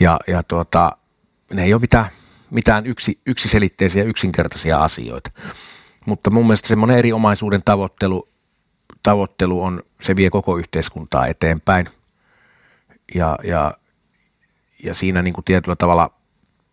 Ja, 0.00 0.20
ja 0.28 0.42
tuota, 0.42 0.96
ne 1.52 1.64
ei 1.64 1.74
ole 1.74 1.80
mitään, 1.80 2.06
mitään 2.54 2.86
yksi, 2.86 3.18
yksiselitteisiä, 3.26 4.04
yksinkertaisia 4.04 4.78
asioita. 4.78 5.30
Mutta 6.06 6.30
mun 6.30 6.46
mielestä 6.46 6.68
semmoinen 6.68 6.98
eri 6.98 7.12
omaisuuden 7.12 7.62
tavoittelu, 7.64 8.28
tavoittelu 9.02 9.62
on, 9.62 9.82
se 10.00 10.16
vie 10.16 10.30
koko 10.30 10.56
yhteiskuntaa 10.56 11.26
eteenpäin. 11.26 11.88
Ja, 13.14 13.38
ja, 13.44 13.72
ja 14.84 14.94
siinä 14.94 15.22
niin 15.22 15.34
kuin 15.34 15.44
tietyllä 15.44 15.76
tavalla 15.76 16.10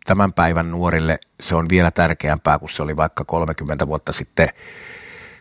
tämän 0.05 0.33
päivän 0.33 0.71
nuorille 0.71 1.17
se 1.39 1.55
on 1.55 1.65
vielä 1.69 1.91
tärkeämpää 1.91 2.59
kuin 2.59 2.69
se 2.69 2.83
oli 2.83 2.97
vaikka 2.97 3.25
30 3.25 3.87
vuotta 3.87 4.13
sitten– 4.13 4.49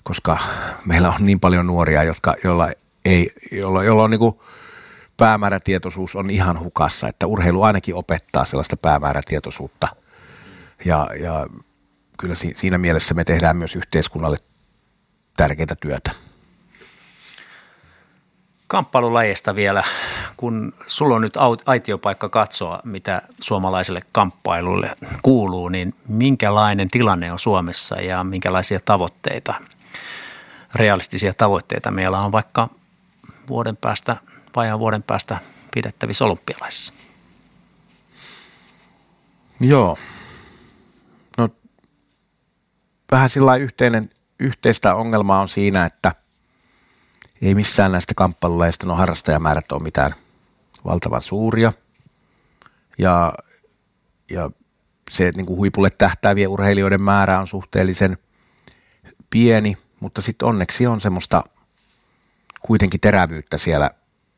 koska 0.02 0.38
meillä 0.84 1.08
on 1.08 1.26
niin 1.26 1.40
paljon 1.40 1.66
nuoria, 1.66 2.02
jotka, 2.02 2.34
joilla, 2.44 2.68
ei, 3.04 3.32
joilla, 3.52 3.84
joilla 3.84 4.02
on 4.02 4.10
niin 4.10 4.18
kuin 4.18 4.40
päämäärätietoisuus 5.16 6.16
on 6.16 6.30
ihan 6.30 6.60
hukassa, 6.60 7.08
että 7.08 7.26
urheilu 7.26 7.62
ainakin 7.62 7.94
opettaa 7.94 8.44
sellaista 8.44 8.76
päämäärätietoisuutta 8.76 9.88
ja, 10.84 11.08
ja 11.20 11.46
kyllä 12.18 12.34
siinä 12.34 12.78
mielessä 12.78 13.14
me 13.14 13.24
tehdään 13.24 13.56
myös 13.56 13.76
yhteiskunnalle 13.76 14.36
tärkeää 15.36 15.74
työtä. 15.80 16.10
Kamppailulajista 18.66 19.54
vielä, 19.54 19.84
kun 20.36 20.74
sulla 20.86 21.14
on 21.14 21.22
nyt 21.22 21.34
aitiopaikka 21.66 22.28
katsoa, 22.28 22.80
mitä 22.84 23.22
suomalaiselle 23.40 24.00
kamppailulle 24.12 24.96
kuuluu, 25.22 25.68
niin 25.68 25.94
minkälainen 26.08 26.88
tilanne 26.88 27.32
on 27.32 27.38
Suomessa 27.38 28.00
ja 28.00 28.24
minkälaisia 28.24 28.80
tavoitteita 28.84 29.54
realistisia 30.74 31.34
tavoitteita 31.34 31.90
meillä 31.90 32.20
on 32.20 32.32
vaikka 32.32 32.68
vuoden 33.48 33.76
päästä, 33.76 34.16
vajaan 34.56 34.78
vuoden 34.78 35.02
päästä 35.02 35.38
pidettävissä 35.74 36.24
olympialaisissa? 36.24 36.92
Joo. 39.60 39.98
Vähän 43.10 43.28
sillä 43.28 43.56
yhteinen, 43.56 44.10
yhteistä 44.38 44.94
ongelmaa 44.94 45.40
on 45.40 45.48
siinä, 45.48 45.84
että 45.84 46.12
ei 47.42 47.54
missään 47.54 47.92
näistä 47.92 48.14
kamppailulajista 48.16 48.86
no 48.86 48.94
harrastajamäärät 48.94 49.72
ole 49.72 49.82
mitään 49.82 50.14
valtavan 50.84 51.22
suuria. 51.22 51.72
Ja, 52.98 53.32
ja 54.30 54.50
se 55.10 55.30
niin 55.36 55.46
kuin 55.46 55.56
huipulle 55.56 55.90
tähtäävien 55.90 56.48
urheilijoiden 56.48 57.02
määrä 57.02 57.40
on 57.40 57.46
suhteellisen 57.46 58.18
pieni– 59.30 59.76
mutta 60.00 60.22
sitten 60.22 60.48
onneksi 60.48 60.86
on 60.86 61.00
semmoista 61.00 61.44
kuitenkin 62.60 63.00
terävyyttä 63.00 63.58
siellä, 63.58 63.90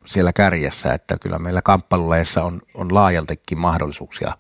siellä 0.05 0.33
kärjessä, 0.33 0.93
että 0.95 1.19
kyllä 1.19 1.39
meillä 1.39 1.63
kamppailuleissa 1.63 2.43
on, 2.45 2.63
on 2.75 2.95
laajaltakin 2.95 3.59
mahdollisuuksia 3.59 4.33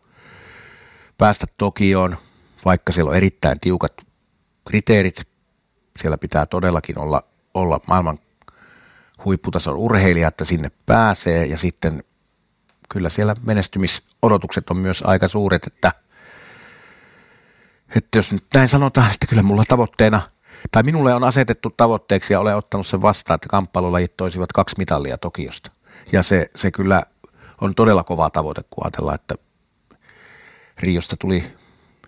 päästä 1.19 1.47
Tokioon, 1.57 2.17
vaikka 2.65 2.93
siellä 2.93 3.11
on 3.11 3.17
erittäin 3.17 3.61
tiukat 3.61 3.93
kriteerit. 4.65 5.29
Siellä 5.99 6.19
pitää 6.19 6.47
todellakin 6.47 6.99
olla, 6.99 7.25
olla 7.55 7.81
maailman 7.87 8.19
huipputason 9.25 9.77
urheilija, 9.77 10.29
että 10.29 10.45
sinne 10.45 10.71
pääsee 10.87 11.47
ja 11.47 11.59
sitten 11.59 12.05
kyllä 12.89 13.09
siellä 13.09 13.35
menestymisodotukset 13.43 14.71
on 14.71 14.77
myös 14.77 15.03
aika 15.07 15.29
suuret, 15.29 15.67
että, 15.67 15.93
että 17.97 18.19
jos 18.19 18.33
nyt 18.33 18.45
näin 18.55 18.69
sanotaan, 18.69 19.11
että 19.13 19.27
kyllä 19.27 19.43
mulla 19.43 19.65
tavoitteena– 19.69 20.21
tai 20.71 20.83
minulle 20.83 21.15
on 21.15 21.25
asetettu 21.25 21.71
tavoitteeksi 21.71 22.33
ja 22.33 22.41
olen 22.41 22.57
ottanut 22.57 22.87
sen 22.87 23.03
vastaan, 23.03 23.35
että 23.35 23.49
kamppailulajit 23.49 24.17
toisivat 24.17 24.53
kaksi 24.53 24.77
mitallia 24.79 25.19
Tokiosta. 25.19 25.71
Ja 26.13 26.23
se, 26.23 26.51
se 26.55 26.71
kyllä 26.71 27.03
on 27.61 27.75
todella 27.75 28.05
kova 28.05 28.31
tavoite, 28.31 28.63
kun 28.71 28.87
ajatellaan, 28.87 29.15
että 29.15 29.35
Riosta 30.79 31.17
tuli 31.17 31.45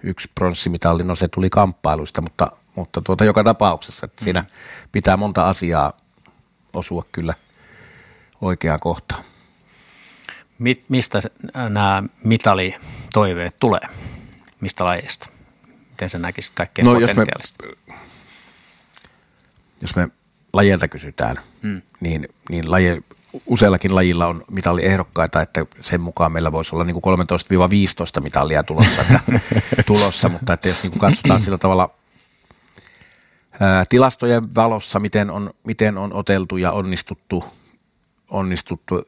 yksi 0.04 0.30
pronssimitalli, 0.34 1.04
no 1.04 1.14
se 1.14 1.28
tuli 1.28 1.50
kamppailuista, 1.50 2.20
mutta, 2.22 2.52
mutta 2.76 3.02
tuota, 3.02 3.24
joka 3.24 3.44
tapauksessa, 3.44 4.06
että 4.06 4.24
siinä 4.24 4.40
mm. 4.40 4.46
pitää 4.92 5.16
monta 5.16 5.48
asiaa 5.48 5.92
osua 6.72 7.04
kyllä 7.12 7.34
oikeaan 8.40 8.80
kohtaan. 8.80 9.24
Mistä 10.88 11.18
nämä 11.54 12.02
mitalitoiveet 12.24 13.56
tulee? 13.60 13.88
Mistä 14.60 14.84
lajeista? 14.84 15.28
Miten 15.90 16.10
sä 16.10 16.18
näkisit 16.18 16.54
kaikkein 16.54 16.86
no, 16.86 16.92
potentiaalista? 16.94 17.66
Jos 17.66 17.76
me 17.88 17.94
jos 19.82 19.96
me 19.96 20.08
lajeilta 20.52 20.88
kysytään, 20.88 21.36
hmm. 21.62 21.82
niin, 22.00 22.28
niin 22.48 22.70
laje, 22.70 23.02
useallakin 23.46 23.94
lajilla 23.94 24.26
on 24.26 24.44
mitalliehdokkaita, 24.50 25.42
että 25.42 25.66
sen 25.80 26.00
mukaan 26.00 26.32
meillä 26.32 26.52
voisi 26.52 26.74
olla 26.74 26.84
niin 26.84 27.00
kuin 27.00 27.18
13-15 28.18 28.22
mitallia 28.22 28.62
tulossa, 28.62 29.02
että, 29.02 29.20
tulossa 29.86 30.28
mutta 30.28 30.52
että 30.52 30.68
jos 30.68 30.82
niin 30.82 30.90
kuin 30.90 31.00
katsotaan 31.00 31.40
sillä 31.40 31.58
tavalla 31.58 31.90
ää, 33.60 33.84
tilastojen 33.88 34.54
valossa, 34.54 35.00
miten 35.00 35.30
on, 35.30 35.50
miten 35.66 35.98
on 35.98 36.12
oteltu 36.12 36.56
ja 36.56 36.72
onnistuttu, 36.72 37.44
onnistuttu, 38.30 39.02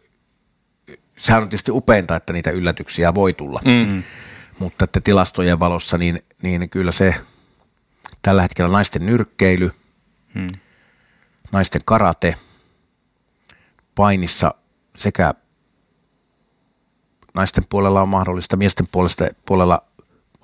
sehän 1.19 1.43
on 1.43 1.49
tietysti 1.49 1.71
upeinta, 1.71 2.17
että 2.17 2.33
niitä 2.33 2.51
yllätyksiä 2.51 3.15
voi 3.15 3.33
tulla, 3.33 3.61
mm. 3.65 4.03
mutta 4.59 4.85
että 4.85 5.01
tilastojen 5.01 5.61
valossa, 5.61 5.99
niin, 5.99 6.23
niin 6.43 6.71
kyllä 6.71 6.93
se 6.93 7.15
tällä 8.23 8.43
hetkellä 8.43 8.71
naisten 8.73 9.07
nyrkkeily– 9.07 9.71
Hmm. 10.37 10.49
Naisten 11.53 11.81
karate, 11.85 12.35
painissa 13.97 14.55
sekä 14.97 15.35
naisten 17.35 17.65
puolella 17.69 18.03
on 18.03 18.09
mahdollista, 18.09 18.57
miesten 18.57 18.87
puolesta, 18.93 19.25
puolella 19.47 19.83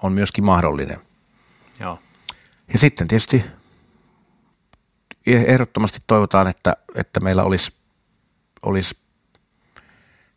on 0.02 0.12
myöskin 0.12 0.44
mahdollinen. 0.44 1.00
Joo. 1.80 1.98
Ja 2.72 2.78
sitten 2.78 3.08
tietysti 3.08 3.44
ehdottomasti 5.26 5.98
toivotaan, 6.06 6.48
että, 6.48 6.76
että 6.94 7.20
meillä 7.20 7.42
olisi, 7.42 7.72
olisi 8.62 8.96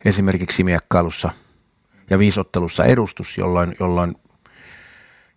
esimerkiksi 0.04 0.64
miekkailussa 0.64 1.30
ja 2.10 2.18
viisottelussa 2.18 2.84
edustus, 2.84 3.38
jolloin, 3.38 3.76
jolloin, 3.80 4.16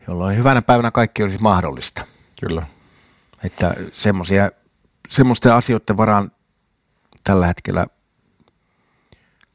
jolloin 0.08 0.38
hyvänä 0.38 0.62
päivänä 0.62 0.92
kaikki 0.92 1.24
olisi 1.24 1.38
mahdollista. 1.42 2.06
Kyllä. 2.40 2.68
Että 3.44 3.74
semmoisia, 3.92 4.52
semmoisten 5.10 5.54
asioiden 5.54 5.98
varaan 5.98 6.32
tällä 7.24 7.48
hetkellä 7.48 7.86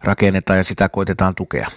rakennetaan 0.04 0.58
ja 0.58 0.64
sitä 0.64 0.88
koitetaan 0.88 1.34
tukea. 1.34 1.68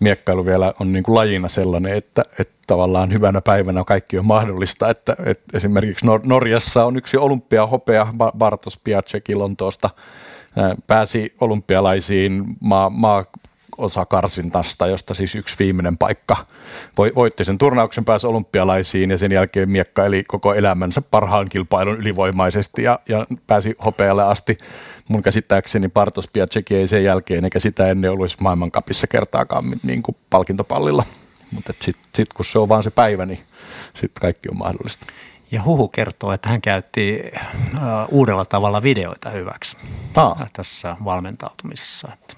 Miekkailu 0.00 0.46
vielä 0.46 0.74
on 0.80 0.92
niin 0.92 1.02
kuin 1.02 1.14
lajina 1.14 1.48
sellainen, 1.48 1.96
että, 1.96 2.22
että 2.38 2.54
tavallaan 2.66 3.12
hyvänä 3.12 3.40
päivänä 3.40 3.84
kaikki 3.84 4.18
on 4.18 4.26
mahdollista. 4.26 4.90
Että, 4.90 5.16
että 5.24 5.56
esimerkiksi 5.56 6.06
Nor- 6.06 6.26
Norjassa 6.26 6.84
on 6.84 6.96
yksi 6.96 7.16
olympiahopea 7.16 8.06
Bartos 8.38 8.80
Piaceki 8.84 9.34
Lontoosta 9.34 9.90
pääsi 10.86 11.34
olympialaisiin 11.40 12.44
maa, 12.60 12.90
maa 12.90 13.24
osakarsintasta, 13.78 14.86
josta 14.86 15.14
siis 15.14 15.34
yksi 15.34 15.56
viimeinen 15.58 15.98
paikka 15.98 16.36
voitti 16.96 17.44
sen 17.44 17.58
turnauksen, 17.58 18.04
pääsi 18.04 18.26
olympialaisiin 18.26 19.10
ja 19.10 19.18
sen 19.18 19.32
jälkeen 19.32 19.72
miekkaili 19.72 20.24
koko 20.24 20.54
elämänsä 20.54 21.00
parhaan 21.00 21.48
kilpailun 21.48 21.96
ylivoimaisesti 21.96 22.82
ja, 22.82 22.98
ja 23.08 23.26
pääsi 23.46 23.74
hopealle 23.84 24.22
asti. 24.22 24.58
Mun 25.08 25.22
käsittääkseni 25.22 25.88
Bartos 25.88 26.28
Piaceki 26.28 26.76
ei 26.76 26.88
sen 26.88 27.04
jälkeen 27.04 27.44
eikä 27.44 27.58
sitä 27.58 27.88
ennen 27.88 28.10
ollut 28.10 28.36
maailmankapissa 28.40 29.06
kertaakaan 29.06 29.64
niin 29.82 30.02
kuin 30.02 30.16
palkintopallilla. 30.30 31.04
Mutta 31.50 31.72
sitten 31.80 32.04
sit, 32.14 32.32
kun 32.32 32.44
se 32.44 32.58
on 32.58 32.68
vaan 32.68 32.82
se 32.82 32.90
päivä, 32.90 33.26
niin 33.26 33.40
sitten 33.94 34.20
kaikki 34.20 34.48
on 34.48 34.58
mahdollista. 34.58 35.06
Ja 35.50 35.62
Huhu 35.62 35.88
kertoo, 35.88 36.32
että 36.32 36.48
hän 36.48 36.60
käytti 36.60 37.22
uh, 37.74 37.80
uudella 38.08 38.44
tavalla 38.44 38.82
videoita 38.82 39.30
hyväksi 39.30 39.76
Aa. 40.16 40.46
tässä 40.52 40.96
valmentautumisessa. 41.04 42.08
Että 42.12 42.34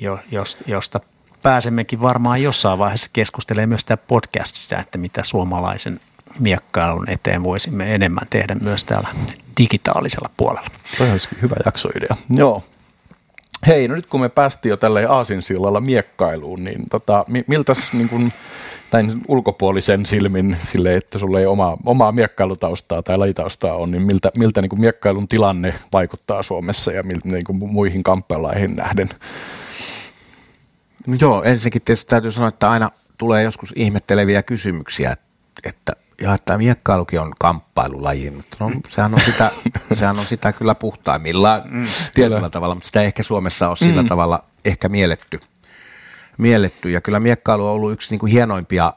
jo, 0.00 0.18
jos, 0.30 0.58
josta 0.66 1.00
pääsemmekin 1.42 2.00
varmaan 2.00 2.42
jossain 2.42 2.78
vaiheessa 2.78 3.10
keskustelemaan 3.12 3.68
myös 3.68 3.80
sitä 3.80 3.96
podcastista, 3.96 4.78
että 4.78 4.98
mitä 4.98 5.24
suomalaisen 5.24 6.00
miekkailun 6.38 7.10
eteen 7.10 7.42
voisimme 7.42 7.94
enemmän 7.94 8.26
tehdä 8.30 8.54
myös 8.54 8.84
täällä 8.84 9.08
digitaalisella 9.58 10.30
puolella. 10.36 10.68
Se 10.96 11.12
olisi 11.12 11.28
hyvä 11.42 11.56
jaksoidea. 11.64 12.16
Joo. 12.30 12.62
Hei, 13.66 13.88
no 13.88 13.94
nyt 13.94 14.06
kun 14.06 14.20
me 14.20 14.28
päästiin 14.28 14.70
jo 14.70 14.76
tälleen 14.76 15.10
aasinsillalla 15.10 15.80
miekkailuun, 15.80 16.64
niin 16.64 16.88
tota, 16.90 17.24
miltä 17.46 17.72
niin 17.92 18.08
kun, 18.08 18.32
näin 18.92 19.20
ulkopuolisen 19.28 20.06
silmin 20.06 20.56
sille, 20.64 20.96
että 20.96 21.18
sulla 21.18 21.40
ei 21.40 21.46
omaa, 21.46 21.76
omaa 21.86 22.12
miekkailutaustaa 22.12 23.02
tai 23.02 23.18
lajitaustaa 23.18 23.74
on, 23.74 23.90
niin 23.90 24.02
miltä, 24.02 24.30
miltä 24.36 24.62
niin 24.62 24.70
kuin 24.70 24.80
miekkailun 24.80 25.28
tilanne 25.28 25.74
vaikuttaa 25.92 26.42
Suomessa 26.42 26.92
ja 26.92 27.02
miltä 27.02 27.28
niin 27.28 27.44
kuin 27.44 27.58
muihin 27.58 28.02
kamppeelaihin 28.02 28.76
nähden? 28.76 29.08
No 31.06 31.16
joo, 31.20 31.42
ensinnäkin 31.42 31.82
tietysti 31.82 32.10
täytyy 32.10 32.30
sanoa, 32.30 32.48
että 32.48 32.70
aina 32.70 32.90
tulee 33.18 33.42
joskus 33.42 33.72
ihmetteleviä 33.76 34.42
kysymyksiä, 34.42 35.16
että 35.64 35.92
ja 36.20 36.34
että 36.34 36.58
miekkailukin 36.58 37.20
on 37.20 37.32
kamppailulaji, 37.38 38.30
mutta 38.30 38.56
no, 38.60 38.70
sehän, 38.88 39.14
on 39.14 39.20
sitä, 39.20 39.50
sehän 39.92 40.18
on 40.18 40.24
sitä 40.24 40.52
kyllä 40.52 40.74
puhtaimmillaan 40.74 41.62
mm, 41.70 41.86
tietyllä 42.14 42.36
kyllä. 42.36 42.50
tavalla, 42.50 42.74
mutta 42.74 42.86
sitä 42.86 43.00
ei 43.00 43.06
ehkä 43.06 43.22
Suomessa 43.22 43.68
ole 43.68 43.76
sillä 43.76 44.02
mm. 44.02 44.08
tavalla 44.08 44.44
ehkä 44.64 44.88
mielletty. 44.88 45.40
mielletty. 46.38 46.90
Ja 46.90 47.00
kyllä 47.00 47.20
miekkailu 47.20 47.66
on 47.66 47.72
ollut 47.72 47.92
yksi 47.92 48.10
niin 48.10 48.20
kuin 48.20 48.32
hienoimpia 48.32 48.92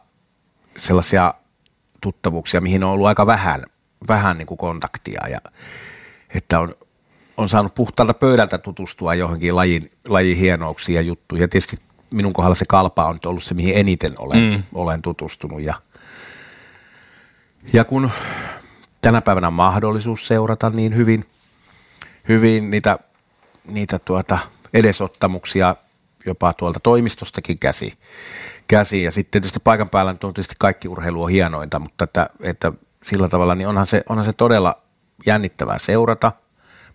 sellaisia 0.78 1.34
tuttavuuksia, 2.02 2.62
mihin 2.62 2.84
on 2.84 2.92
ollut 2.92 3.08
aika 3.08 3.28
vähän, 3.28 3.64
vähän 4.08 4.38
niin 4.38 4.48
kuin 4.48 4.58
kontaktia 4.58 5.22
ja 5.30 5.40
että 6.36 6.60
on, 6.60 6.76
on 7.38 7.50
saanut 7.50 7.76
puhtaalta 7.76 8.14
pöydältä 8.14 8.58
tutustua 8.58 9.16
johonkin 9.16 9.56
lajin, 9.56 9.92
lajin 10.08 10.38
hienouksiin 10.38 10.96
ja 10.96 11.02
juttuihin. 11.02 11.44
Ja 11.44 11.48
tietysti 11.48 11.78
minun 12.10 12.34
kohdalla 12.34 12.56
se 12.56 12.66
kalpa 12.66 13.06
on 13.06 13.20
ollut 13.26 13.44
se, 13.44 13.54
mihin 13.54 13.78
eniten 13.78 14.14
olen, 14.18 14.40
mm. 14.40 14.64
olen 14.74 15.02
tutustunut 15.02 15.64
ja– 15.64 15.74
ja 17.74 17.84
kun 17.84 18.12
tänä 19.02 19.22
päivänä 19.22 19.50
mahdollisuus 19.50 20.28
seurata 20.28 20.70
niin 20.70 20.96
hyvin, 20.96 21.26
hyvin 22.28 22.70
niitä, 22.70 23.00
niitä 23.68 24.00
tuota 24.00 24.40
edesottamuksia 24.74 25.76
jopa 26.26 26.54
tuolta 26.54 26.80
toimistostakin 26.80 27.60
käsi, 27.60 27.94
käsi. 28.68 29.04
Ja 29.04 29.12
sitten 29.12 29.32
tietysti 29.32 29.60
paikan 29.60 29.90
päällä 29.90 30.10
on 30.10 30.18
tietysti 30.34 30.56
kaikki 30.60 30.88
urheilu 30.88 31.24
on 31.24 31.30
hienointa, 31.30 31.80
mutta 31.80 32.04
että, 32.04 32.30
että 32.42 32.72
sillä 33.04 33.30
tavalla 33.30 33.56
niin 33.56 33.68
onhan 33.68 33.88
se, 33.88 34.04
onhan 34.10 34.26
se 34.26 34.34
todella 34.34 34.82
jännittävää 35.26 35.80
seurata, 35.80 36.32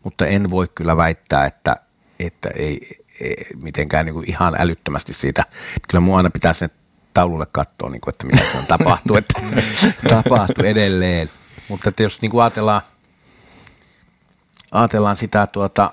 mutta 0.05 0.27
en 0.27 0.51
voi 0.51 0.69
kyllä 0.75 0.97
väittää, 0.97 1.47
että, 1.47 1.77
että 2.21 2.49
ei, 2.57 2.79
ei 3.21 3.37
mitenkään 3.63 4.07
niin 4.07 4.15
kuin 4.15 4.31
ihan 4.31 4.55
älyttömästi 4.59 5.13
siitä. 5.13 5.45
Kyllä 5.89 6.01
mua 6.01 6.17
aina 6.17 6.31
pitää 6.31 6.53
sen 6.53 6.71
taululle 7.13 7.47
katsoa, 7.53 7.91
niin 7.91 8.01
kuin, 8.01 8.13
että 8.13 8.27
mitä 8.27 8.45
se 8.53 8.59
on 8.59 8.67
tapahtuu, 8.67 9.17
että 9.17 9.41
tapahtuu 10.09 10.65
edelleen. 10.65 11.31
Mutta 11.69 11.89
että 11.89 12.03
jos 12.03 12.23
niin 12.23 12.31
kuin 12.31 12.43
ajatellaan, 12.43 12.83
ajatellaan 14.73 15.17
sitä, 15.17 15.47
tuota, 15.47 15.93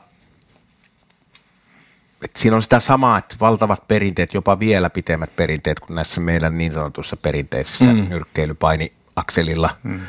että 2.23 2.39
siinä 2.39 2.55
on 2.55 2.61
sitä 2.61 2.79
samaa, 2.79 3.17
että 3.17 3.35
valtavat 3.39 3.87
perinteet, 3.87 4.33
jopa 4.33 4.59
vielä 4.59 4.89
pitemmät 4.89 5.35
perinteet 5.35 5.79
kuin 5.79 5.95
näissä 5.95 6.21
meidän 6.21 6.57
niin 6.57 6.73
sanotuissa 6.73 7.17
perinteisissä 7.17 7.93
mm. 7.93 8.09
nyrkkeilypaini-akselilla. 8.09 9.69
Mm. 9.83 9.99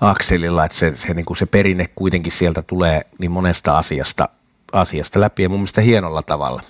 Akselilla, 0.00 0.64
että 0.64 0.78
se, 0.78 0.96
se, 0.96 1.14
niin 1.14 1.26
kuin 1.26 1.36
se 1.36 1.46
perinne 1.46 1.86
kuitenkin 1.94 2.32
sieltä 2.32 2.62
tulee 2.62 3.02
niin 3.18 3.30
monesta 3.30 3.78
asiasta, 3.78 4.28
asiasta 4.72 5.20
läpi 5.20 5.42
ja 5.42 5.48
mun 5.48 5.58
mielestä 5.58 5.80
hienolla 5.80 6.22
tavalla. 6.22 6.62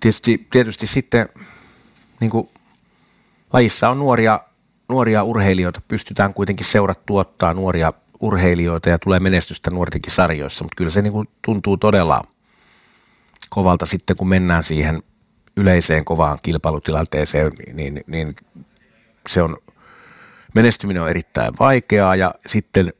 Tietysti, 0.00 0.46
tietysti 0.50 0.86
sitten 0.86 1.28
niin 2.20 2.30
kuin 2.30 2.48
lajissa 3.52 3.88
on 3.88 3.98
nuoria, 3.98 4.40
nuoria 4.88 5.22
urheilijoita, 5.22 5.80
pystytään 5.88 6.34
kuitenkin 6.34 6.66
seurat 6.66 7.06
tuottaa 7.06 7.54
nuoria 7.54 7.92
urheilijoita 8.20 8.88
ja 8.88 8.98
tulee 8.98 9.20
menestystä 9.20 9.70
nuortenkin 9.70 10.12
sarjoissa, 10.12 10.64
mutta 10.64 10.76
kyllä 10.76 10.90
se 10.90 11.02
niin 11.02 11.12
kuin 11.12 11.28
tuntuu 11.44 11.76
todella 11.76 12.22
kovalta 13.50 13.86
sitten, 13.86 14.16
kun 14.16 14.28
mennään 14.28 14.62
siihen 14.62 15.02
yleiseen 15.56 16.04
kovaan 16.04 16.38
kilpailutilanteeseen, 16.42 17.52
niin, 17.72 18.00
niin 18.06 18.36
se 19.28 19.42
on, 19.42 19.56
menestyminen 20.54 21.02
on 21.02 21.10
erittäin 21.10 21.54
vaikeaa 21.60 22.16
ja 22.16 22.34
sitten 22.46 22.92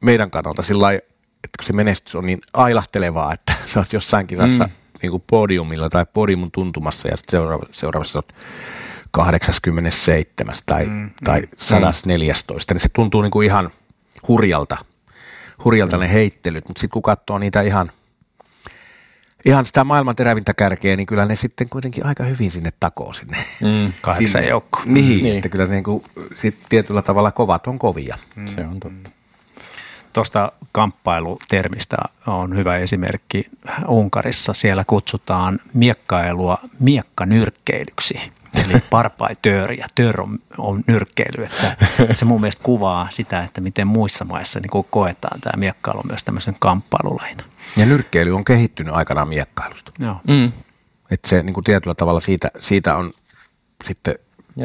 meidän 0.00 0.30
kannalta 0.30 0.62
sillä 0.62 0.92
että 0.92 1.58
kun 1.58 1.66
se 1.66 1.72
menestys 1.72 2.14
on 2.14 2.26
niin 2.26 2.40
ailahtelevaa, 2.52 3.32
että 3.32 3.52
sä 3.66 3.80
oot 3.80 3.92
jossain 3.92 4.26
kisassa 4.26 4.64
mm 4.64 4.79
niin 5.02 5.10
kuin 5.10 5.22
podiumilla 5.26 5.88
tai 5.88 6.06
podiumun 6.12 6.50
tuntumassa 6.50 7.08
ja 7.08 7.16
sitten 7.16 7.30
seuraava, 7.30 7.66
seuraavassa 7.70 8.18
on 8.18 8.24
87 9.10 10.54
tai, 10.66 10.86
mm, 10.86 11.10
tai 11.24 11.42
114, 11.56 12.72
mm. 12.72 12.74
niin 12.74 12.80
se 12.80 12.88
tuntuu 12.88 13.22
niin 13.22 13.30
kuin 13.30 13.46
ihan 13.46 13.70
hurjalta, 14.28 14.76
hurjalta 15.64 15.96
mm. 15.96 16.00
ne 16.00 16.12
heittelyt, 16.12 16.68
mutta 16.68 16.80
sitten 16.80 16.92
kun 16.92 17.02
katsoo 17.02 17.38
niitä 17.38 17.62
ihan, 17.62 17.90
ihan 19.44 19.66
sitä 19.66 19.84
maailman 19.84 20.16
terävintä 20.16 20.54
kärkeä, 20.54 20.96
niin 20.96 21.06
kyllä 21.06 21.26
ne 21.26 21.36
sitten 21.36 21.68
kuitenkin 21.68 22.06
aika 22.06 22.24
hyvin 22.24 22.50
sinne 22.50 22.70
takoo 22.80 23.12
sinne. 23.12 23.36
Mm, 23.62 23.92
kahdeksan 24.02 24.46
joukko. 24.46 24.80
Niin, 24.84 25.24
niin, 25.24 25.36
että 25.36 25.48
kyllä 25.48 25.66
niin 25.66 25.84
kuin, 25.84 26.04
sit 26.42 26.56
tietyllä 26.68 27.02
tavalla 27.02 27.30
kovat 27.30 27.66
on 27.66 27.78
kovia. 27.78 28.18
Mm. 28.36 28.46
Se 28.46 28.60
on 28.60 28.80
totta. 28.80 29.19
Tuosta 30.12 30.52
kamppailutermistä 30.72 31.96
on 32.26 32.56
hyvä 32.56 32.76
esimerkki 32.76 33.46
Unkarissa. 33.88 34.52
Siellä 34.52 34.84
kutsutaan 34.86 35.60
miekkailua 35.74 36.58
miekkanyrkkeilyksi. 36.78 38.20
Eli 38.64 38.80
parpaitöör 38.90 39.72
ja 39.72 39.86
tör 39.94 40.20
on, 40.20 40.38
on 40.58 40.84
nyrkkeily. 40.86 41.48
Että 41.98 42.14
se 42.14 42.24
mun 42.24 42.40
mielestä 42.40 42.62
kuvaa 42.62 43.08
sitä, 43.10 43.42
että 43.42 43.60
miten 43.60 43.86
muissa 43.86 44.24
maissa 44.24 44.60
niin 44.60 44.84
koetaan 44.90 45.40
tämä 45.40 45.52
miekkailu 45.56 46.02
myös 46.08 46.24
tämmöisen 46.24 46.56
kamppailulajina. 46.58 47.44
Ja 47.76 47.86
nyrkkeily 47.86 48.34
on 48.34 48.44
kehittynyt 48.44 48.94
aikanaan 48.94 49.28
miekkailusta. 49.28 49.92
Joo. 49.98 50.16
Mm. 50.28 50.52
Että 51.10 51.28
se 51.28 51.42
niin 51.42 51.54
kuin 51.54 51.64
tietyllä 51.64 51.94
tavalla 51.94 52.20
siitä, 52.20 52.50
siitä 52.58 52.96
on 52.96 53.10
sitten 53.86 54.14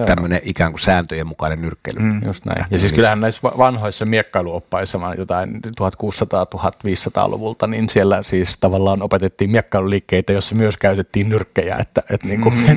tämmöinen 0.05 0.39
ikään 0.43 0.71
kuin 0.71 0.81
sääntöjen 0.81 1.27
mukainen 1.27 1.62
nyrkkeily. 1.62 1.99
Mm, 1.99 2.21
just 2.25 2.45
näin. 2.45 2.65
Ja 2.71 2.79
siis 2.79 2.93
kyllähän 2.93 3.21
näissä 3.21 3.41
vanhoissa 3.43 4.05
miekkailuoppaissa, 4.05 4.99
jotain 5.17 5.60
1600-1500-luvulta, 5.81 7.67
niin 7.67 7.89
siellä 7.89 8.23
siis 8.23 8.58
tavallaan 8.58 9.01
opetettiin 9.01 9.49
miekkailuliikkeitä, 9.49 10.34
jossa 10.34 10.55
myös 10.55 10.77
käytettiin 10.77 11.29
nyrkkejä, 11.29 11.75
että, 11.79 12.03
että 12.10 12.27
niin 12.27 12.41
kuin, 12.41 12.55
mm, 12.55 12.65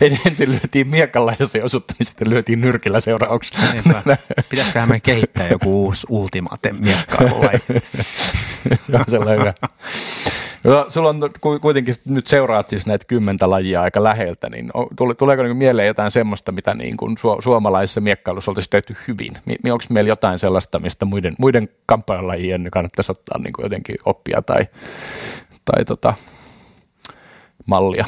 ensin 0.26 0.50
lyötiin 0.50 0.90
miekalla, 0.90 1.34
jos 1.38 1.54
ei 1.54 1.62
osuttu, 1.62 1.94
niin 1.98 2.06
sitten 2.06 2.30
lyötiin 2.30 2.60
nyrkillä 2.60 3.00
seuraavaksi. 3.00 3.52
Pitäisiköhän 4.50 4.88
me 4.88 5.00
kehittää 5.00 5.48
joku 5.48 5.84
uusi 5.84 6.06
ultimate 6.10 6.72
miekkailu 6.72 7.40
vai? 7.40 7.60
Se 8.86 8.96
on 8.96 9.04
sellainen 9.08 9.40
hyvä. 9.40 9.54
No, 10.64 10.86
sulla 10.88 11.08
on 11.08 11.20
kuitenkin 11.60 11.94
nyt 12.04 12.26
seuraat 12.26 12.68
siis 12.68 12.86
näitä 12.86 13.04
kymmentä 13.08 13.50
lajia 13.50 13.82
aika 13.82 14.04
läheltä, 14.04 14.50
niin 14.50 14.70
tuleeko 15.18 15.42
niin 15.42 15.56
mieleen 15.56 15.86
jotain 15.86 16.10
semmoista, 16.10 16.52
mitä 16.52 16.74
niin 16.74 16.96
kuin 16.96 17.16
su- 17.18 17.42
suomalaisessa 17.42 18.00
miekkailussa 18.00 18.50
oltaisiin 18.50 18.70
tehty 18.70 18.96
hyvin? 19.08 19.32
Onko 19.72 19.84
meillä 19.90 20.08
jotain 20.08 20.38
sellaista, 20.38 20.78
mistä 20.78 21.04
muiden, 21.04 21.34
muiden 21.38 21.68
kamppailulajien 21.86 22.68
kannattaisi 22.72 23.12
ottaa 23.12 23.38
niin 23.38 23.52
kuin 23.52 23.64
jotenkin 23.64 23.96
oppia 24.04 24.42
tai, 24.42 24.66
tai 25.64 25.84
tota, 25.84 26.14
mallia? 27.66 28.06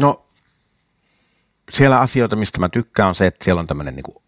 No, 0.00 0.26
siellä 1.70 2.00
asioita, 2.00 2.36
mistä 2.36 2.60
mä 2.60 2.68
tykkään, 2.68 3.08
on 3.08 3.14
se, 3.14 3.26
että 3.26 3.44
siellä 3.44 3.60
on 3.60 3.66
tämmöinen 3.66 3.96
niin 3.96 4.22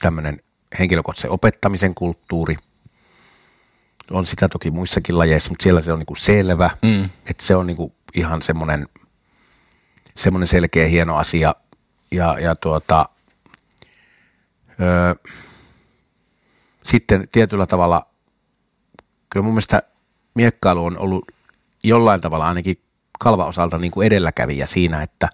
tämmöinen 0.00 0.40
henkilökohtaisen 0.78 1.30
opettamisen 1.30 1.94
kulttuuri– 1.94 2.56
on 4.12 4.26
sitä 4.26 4.48
toki 4.48 4.70
muissakin 4.70 5.18
lajeissa, 5.18 5.50
mutta 5.50 5.62
siellä 5.62 5.82
se 5.82 5.92
on 5.92 5.98
niinku 5.98 6.14
selvä, 6.14 6.70
mm. 6.82 7.04
että 7.04 7.42
se 7.42 7.56
on 7.56 7.66
niinku 7.66 7.94
ihan 8.14 8.42
semmoinen, 8.42 8.88
semmoinen 10.16 10.46
selkeä 10.46 10.86
hieno 10.86 11.16
asia. 11.16 11.54
Ja, 12.10 12.38
ja 12.40 12.56
tuota, 12.56 13.08
öö, 14.80 15.14
sitten 16.84 17.28
tietyllä 17.32 17.66
tavalla, 17.66 18.02
kyllä 19.30 19.44
mun 19.44 19.52
mielestä 19.52 19.82
miekkailu 20.34 20.84
on 20.84 20.98
ollut 20.98 21.24
jollain 21.84 22.20
tavalla 22.20 22.48
ainakin 22.48 22.76
kalvaosalta 23.18 23.78
niin 23.78 23.90
kuin 23.90 24.06
edelläkävijä 24.06 24.66
siinä, 24.66 25.02
että, 25.02 25.28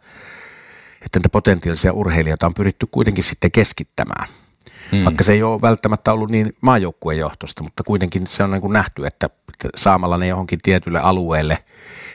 että 1.02 1.18
niitä 1.18 1.28
potentiaalisia 1.28 1.92
urheilijoita 1.92 2.46
on 2.46 2.54
pyritty 2.54 2.86
kuitenkin 2.90 3.24
sitten 3.24 3.52
keskittämään– 3.52 4.28
Mm. 4.92 5.04
Vaikka 5.04 5.24
se 5.24 5.32
ei 5.32 5.42
ole 5.42 5.60
välttämättä 5.60 6.12
ollut 6.12 6.30
niin 6.30 6.56
maajoukkueen 6.60 7.18
johtosta, 7.18 7.62
mutta 7.62 7.82
kuitenkin 7.82 8.26
se 8.26 8.42
on 8.42 8.50
niin 8.50 8.60
kuin 8.60 8.72
nähty, 8.72 9.06
että 9.06 9.28
saamalla 9.76 10.18
ne 10.18 10.26
johonkin 10.26 10.58
tietylle 10.62 11.00
alueelle, 11.00 11.54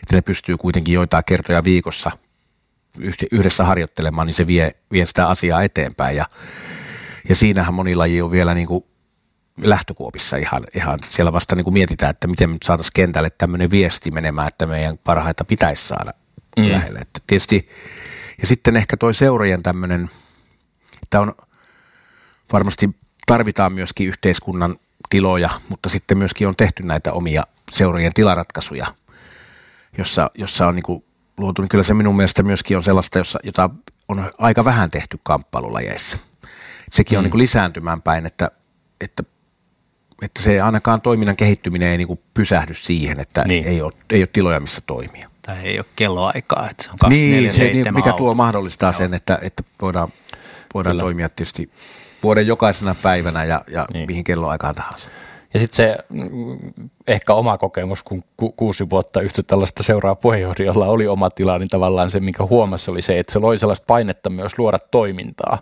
että 0.03 0.15
ne 0.15 0.21
pystyy 0.21 0.57
kuitenkin 0.57 0.93
joitain 0.93 1.23
kertoja 1.23 1.63
viikossa 1.63 2.11
yhdessä 3.31 3.63
harjoittelemaan, 3.63 4.27
niin 4.27 4.35
se 4.35 4.47
vie, 4.47 4.71
vie 4.91 5.05
sitä 5.05 5.27
asiaa 5.27 5.63
eteenpäin. 5.63 6.17
Ja, 6.17 6.25
ja 7.29 7.35
siinähän 7.35 7.73
moni 7.73 7.95
laji 7.95 8.21
on 8.21 8.31
vielä 8.31 8.53
niin 8.53 8.67
kuin 8.67 8.85
lähtökuopissa 9.61 10.37
ihan, 10.37 10.63
ihan 10.75 10.99
siellä 11.03 11.33
vasta 11.33 11.55
niin 11.55 11.63
kuin 11.63 11.73
mietitään, 11.73 12.09
että 12.09 12.27
miten 12.27 12.49
me 12.49 12.57
saataisiin 12.63 12.91
kentälle 12.95 13.29
tämmöinen 13.29 13.71
viesti 13.71 14.11
menemään, 14.11 14.47
että 14.47 14.65
meidän 14.65 14.97
parhaita 14.97 15.45
pitäisi 15.45 15.87
saada 15.87 16.11
mm. 16.57 16.71
lähelle. 16.71 16.99
Että 16.99 17.19
tietysti, 17.27 17.69
ja 18.41 18.47
sitten 18.47 18.75
ehkä 18.75 18.97
toi 18.97 19.13
seurojen 19.13 19.63
tämmöinen, 19.63 20.09
että 21.03 21.21
on 21.21 21.33
varmasti 22.53 22.89
tarvitaan 23.25 23.73
myöskin 23.73 24.07
yhteiskunnan 24.07 24.75
tiloja, 25.09 25.49
mutta 25.69 25.89
sitten 25.89 26.17
myöskin 26.17 26.47
on 26.47 26.55
tehty 26.55 26.83
näitä 26.83 27.13
omia 27.13 27.43
seurojen 27.71 28.13
tilaratkaisuja, 28.13 28.87
jossa, 29.97 30.31
jossa 30.37 30.67
on 30.67 30.75
niin 30.75 30.83
kuin 30.83 31.03
luotu, 31.37 31.61
niin 31.61 31.69
kyllä 31.69 31.83
se 31.83 31.93
minun 31.93 32.15
mielestä 32.15 32.43
myöskin 32.43 32.77
on 32.77 32.83
sellaista, 32.83 33.17
jossa, 33.17 33.39
jota 33.43 33.69
on 34.07 34.31
aika 34.37 34.65
vähän 34.65 34.89
tehty 34.89 35.19
kamppailulajeissa. 35.23 36.17
Sekin 36.91 37.15
mm. 37.15 37.17
on 37.17 37.23
niin 37.23 37.31
kuin 37.31 37.41
lisääntymään 37.41 38.01
päin, 38.01 38.25
että, 38.25 38.51
että, 39.01 39.23
että 40.21 40.41
se 40.41 40.61
ainakaan 40.61 41.01
toiminnan 41.01 41.35
kehittyminen 41.35 41.89
ei 41.89 41.97
niin 41.97 42.07
kuin 42.07 42.19
pysähdy 42.33 42.73
siihen, 42.73 43.19
että 43.19 43.43
niin. 43.47 43.67
ei, 43.67 43.81
ole, 43.81 43.93
ei 44.09 44.21
ole 44.21 44.27
tiloja, 44.33 44.59
missä 44.59 44.81
toimia. 44.85 45.29
Tai 45.41 45.57
ei 45.63 45.79
ole 45.79 45.85
kelloaikaa, 45.95 46.69
että 46.69 46.83
se 46.83 46.89
on 46.89 47.09
niin, 47.09 47.53
se, 47.53 47.63
niin, 47.63 47.93
mikä 47.93 48.13
tuo 48.13 48.33
mahdollistaa 48.33 48.87
Joo. 48.87 48.97
sen, 48.97 49.13
että, 49.13 49.39
että 49.41 49.63
voidaan, 49.81 50.09
voidaan 50.73 50.97
toimia 50.97 51.29
tietysti 51.29 51.71
vuoden 52.23 52.47
jokaisena 52.47 52.95
päivänä 53.03 53.43
ja, 53.43 53.61
ja 53.67 53.85
niin. 53.93 54.07
mihin 54.07 54.23
kelloaikaan 54.23 54.75
tahansa. 54.75 55.09
Ja 55.53 55.59
sitten 55.59 55.75
se 55.75 55.97
ehkä 57.07 57.33
oma 57.33 57.57
kokemus, 57.57 58.03
kun 58.03 58.23
ku, 58.37 58.51
kuusi 58.51 58.89
vuotta 58.89 59.21
yhtä 59.21 59.43
tällaista 59.43 59.83
seuraa 59.83 60.15
puheenjohtajalla 60.15 60.87
oli 60.87 61.07
oma 61.07 61.29
tila, 61.29 61.59
niin 61.59 61.69
tavallaan 61.69 62.09
se, 62.09 62.19
minkä 62.19 62.45
huomasi, 62.45 62.91
oli 62.91 63.01
se, 63.01 63.19
että 63.19 63.33
se 63.33 63.39
loi 63.39 63.57
sellaista 63.57 63.85
painetta 63.87 64.29
myös 64.29 64.57
luoda 64.57 64.79
toimintaa. 64.79 65.61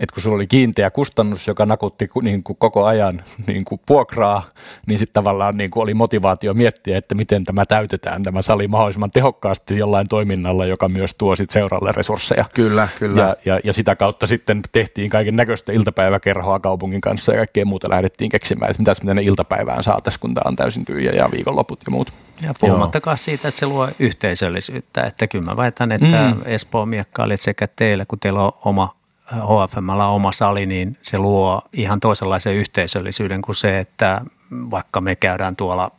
Että 0.00 0.14
kun 0.14 0.22
sulla 0.22 0.34
oli 0.34 0.46
kiinteä 0.46 0.90
kustannus, 0.90 1.46
joka 1.46 1.66
nakutti 1.66 2.08
niin 2.22 2.42
kuin 2.42 2.56
koko 2.58 2.84
ajan 2.84 3.22
niin 3.46 3.64
kuin 3.64 3.80
puokraa, 3.86 4.42
niin 4.86 4.98
sitten 4.98 5.14
tavallaan 5.14 5.54
niin 5.54 5.70
kuin 5.70 5.82
oli 5.82 5.94
motivaatio 5.94 6.54
miettiä, 6.54 6.98
että 6.98 7.14
miten 7.14 7.44
tämä 7.44 7.66
täytetään, 7.66 8.22
tämä 8.22 8.42
sali 8.42 8.68
mahdollisimman 8.68 9.10
tehokkaasti 9.10 9.78
jollain 9.78 10.08
toiminnalla, 10.08 10.66
joka 10.66 10.88
myös 10.88 11.14
tuo 11.14 11.36
sitten 11.36 11.52
seuralle 11.52 11.92
resursseja. 11.92 12.44
Kyllä, 12.54 12.88
kyllä. 12.98 13.22
Ja, 13.22 13.36
ja, 13.44 13.60
ja 13.64 13.72
sitä 13.72 13.96
kautta 13.96 14.26
sitten 14.26 14.60
tehtiin 14.72 15.10
kaiken 15.10 15.36
näköistä 15.36 15.72
iltapäiväkerhoa 15.72 16.60
kaupungin 16.60 17.00
kanssa 17.00 17.32
ja 17.32 17.38
kaikkea 17.38 17.64
muuta 17.64 17.90
lähdettiin 17.90 18.30
keksimään, 18.30 18.70
että 18.70 18.82
mitäs 18.82 19.02
me 19.02 19.06
tänne 19.06 19.22
iltapäivään 19.22 19.82
saataisiin, 19.82 20.20
kun 20.20 20.34
tämä 20.34 20.48
on 20.48 20.56
täysin 20.56 20.75
tyhjä 20.84 21.12
ja 21.12 21.30
viikonloput 21.30 21.80
ja 21.86 21.90
muut. 21.90 22.12
Ja 22.42 22.54
puhumattakaan 22.60 23.18
siitä, 23.18 23.48
että 23.48 23.60
se 23.60 23.66
luo 23.66 23.88
yhteisöllisyyttä. 23.98 25.02
Että 25.02 25.26
kyllä 25.26 25.44
mä 25.44 25.56
väitän, 25.56 25.92
että 25.92 26.34
mm. 26.34 26.40
Espoon 26.44 26.88
miekkailijat 26.88 27.40
sekä 27.40 27.68
teillä, 27.76 28.04
kun 28.04 28.18
teillä 28.18 28.42
on 28.42 28.52
oma 28.64 28.96
HFMllä 29.30 30.06
oma 30.06 30.32
sali, 30.32 30.66
niin 30.66 30.96
se 31.02 31.18
luo 31.18 31.62
ihan 31.72 32.00
toisenlaisen 32.00 32.54
yhteisöllisyyden 32.54 33.42
kuin 33.42 33.56
se, 33.56 33.78
että 33.78 34.20
vaikka 34.50 35.00
me 35.00 35.16
käydään 35.16 35.56
tuolla 35.56 35.90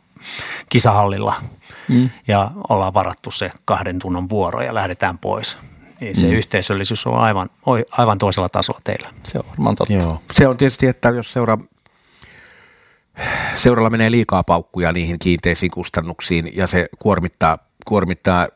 kisahallilla 0.68 1.34
mm. 1.88 2.10
ja 2.28 2.50
ollaan 2.68 2.94
varattu 2.94 3.30
se 3.30 3.50
kahden 3.64 3.98
tunnan 3.98 4.28
vuoro 4.28 4.62
ja 4.62 4.74
lähdetään 4.74 5.18
pois. 5.18 5.58
Niin 6.00 6.16
se 6.16 6.26
mm. 6.26 6.32
yhteisöllisyys 6.32 7.06
on 7.06 7.18
aivan, 7.18 7.50
aivan 7.90 8.18
toisella 8.18 8.48
tasolla 8.48 8.80
teillä. 8.84 9.08
Se 9.22 9.38
on 9.38 9.44
varmaan 9.50 9.76
totta. 9.76 9.94
Joo. 9.94 10.22
Se 10.32 10.48
on 10.48 10.56
tietysti, 10.56 10.86
että 10.86 11.08
jos 11.08 11.32
seuraa 11.32 11.58
seuralla 13.54 13.90
menee 13.90 14.10
liikaa 14.10 14.44
paukkuja 14.44 14.92
niihin 14.92 15.18
kiinteisiin 15.18 15.70
kustannuksiin 15.70 16.56
ja 16.56 16.66
se 16.66 16.88
kuormittaa, 16.98 17.58
kuormittaa 17.86 18.48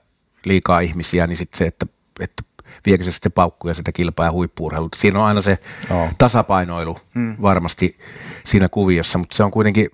liikaa 0.44 0.80
ihmisiä, 0.80 1.26
niin 1.26 1.36
sitten 1.36 1.58
se, 1.58 1.64
että, 1.64 1.86
että 2.20 2.42
viekö 2.86 3.04
se 3.04 3.12
sitten 3.12 3.32
paukkuja 3.32 3.74
sitä 3.74 3.92
kilpaa 3.92 4.26
ja 4.26 4.32
huippuurheilulta. 4.32 4.98
Siinä 4.98 5.18
on 5.18 5.24
aina 5.24 5.40
se 5.40 5.58
oh. 5.90 6.08
tasapainoilu 6.18 6.98
hmm. 7.14 7.36
varmasti 7.42 7.98
siinä 8.44 8.68
kuviossa, 8.68 9.18
mutta 9.18 9.36
se 9.36 9.44
on 9.44 9.50
kuitenkin, 9.50 9.88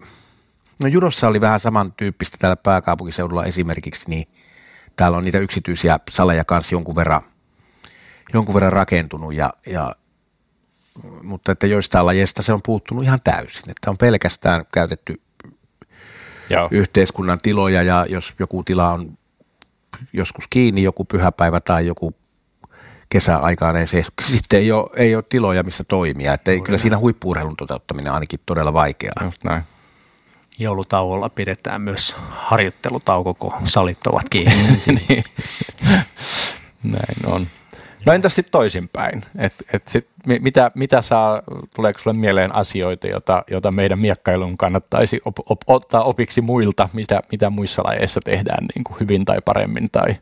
no 0.82 0.88
judossa 0.88 1.28
oli 1.28 1.40
vähän 1.40 1.60
samantyyppistä 1.60 2.36
täällä 2.40 2.56
pääkaupunkiseudulla 2.56 3.44
esimerkiksi, 3.44 4.10
niin 4.10 4.28
täällä 4.96 5.18
on 5.18 5.24
niitä 5.24 5.38
yksityisiä 5.38 6.00
saleja 6.10 6.44
kanssa 6.44 6.74
jonkun 6.74 6.96
verran, 6.96 7.22
jonkun 8.34 8.54
verran 8.54 8.72
rakentunut 8.72 9.34
ja, 9.34 9.52
ja 9.66 9.94
mutta 11.22 11.52
että 11.52 11.66
joistain 11.66 12.06
lajeista 12.06 12.42
se 12.42 12.52
on 12.52 12.60
puuttunut 12.64 13.04
ihan 13.04 13.20
täysin. 13.24 13.70
Että 13.70 13.90
on 13.90 13.98
pelkästään 13.98 14.64
käytetty 14.74 15.20
Joo. 16.50 16.68
yhteiskunnan 16.70 17.38
tiloja 17.42 17.82
ja 17.82 18.06
jos 18.08 18.34
joku 18.38 18.64
tila 18.64 18.92
on 18.92 19.18
joskus 20.12 20.44
kiinni, 20.50 20.82
joku 20.82 21.04
pyhäpäivä 21.04 21.60
tai 21.60 21.86
joku 21.86 22.14
kesäaikaan, 23.10 23.74
niin 23.74 23.88
se 23.88 24.04
sitten 24.32 24.60
ei 24.60 24.72
ole, 24.72 24.90
ei 24.96 25.14
ole 25.14 25.24
tiloja, 25.28 25.62
missä 25.62 25.84
toimia. 25.84 26.34
Että 26.34 26.50
ei, 26.50 26.60
kyllä 26.60 26.78
siinä 26.78 26.98
huippuurheilun 26.98 27.56
toteuttaminen 27.56 28.10
on 28.10 28.14
ainakin 28.14 28.40
todella 28.46 28.72
vaikeaa. 28.72 29.24
Just 29.24 29.44
näin. 29.44 29.62
Joulutauolla 30.58 31.28
pidetään 31.28 31.80
myös 31.80 32.16
harjoittelutauko, 32.30 33.34
kun 33.34 33.52
salit 33.64 34.06
ovat 34.06 34.28
kiinni. 34.28 34.78
niin. 35.08 35.24
Näin 36.82 37.26
on. 37.26 37.46
No 38.06 38.12
entäs 38.12 38.34
sitten 38.34 38.52
toisinpäin? 38.52 39.22
Et, 39.38 39.54
et 39.72 39.88
sit, 39.88 40.08
mitä, 40.26 40.70
mitä 40.74 41.02
saa, 41.02 41.42
tuleeko 41.74 41.98
sinulle 41.98 42.20
mieleen 42.20 42.54
asioita, 42.54 43.06
joita, 43.06 43.44
joita 43.50 43.70
meidän 43.70 43.98
miekkailun 43.98 44.58
kannattaisi 44.58 45.20
op, 45.24 45.34
op, 45.50 45.60
ottaa 45.66 46.02
opiksi 46.02 46.40
muilta, 46.40 46.88
mitä, 46.92 47.20
mitä 47.32 47.50
muissa 47.50 47.82
lajeissa 47.84 48.20
tehdään 48.24 48.66
niin 48.74 48.84
kuin 48.84 49.00
hyvin 49.00 49.24
tai 49.24 49.38
paremmin 49.44 49.88
tai, 49.92 50.14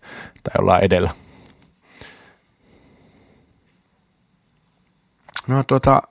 tai 0.42 0.54
ollaan 0.58 0.84
edellä? 0.84 1.10
No 5.46 5.62
tuota, 5.62 6.02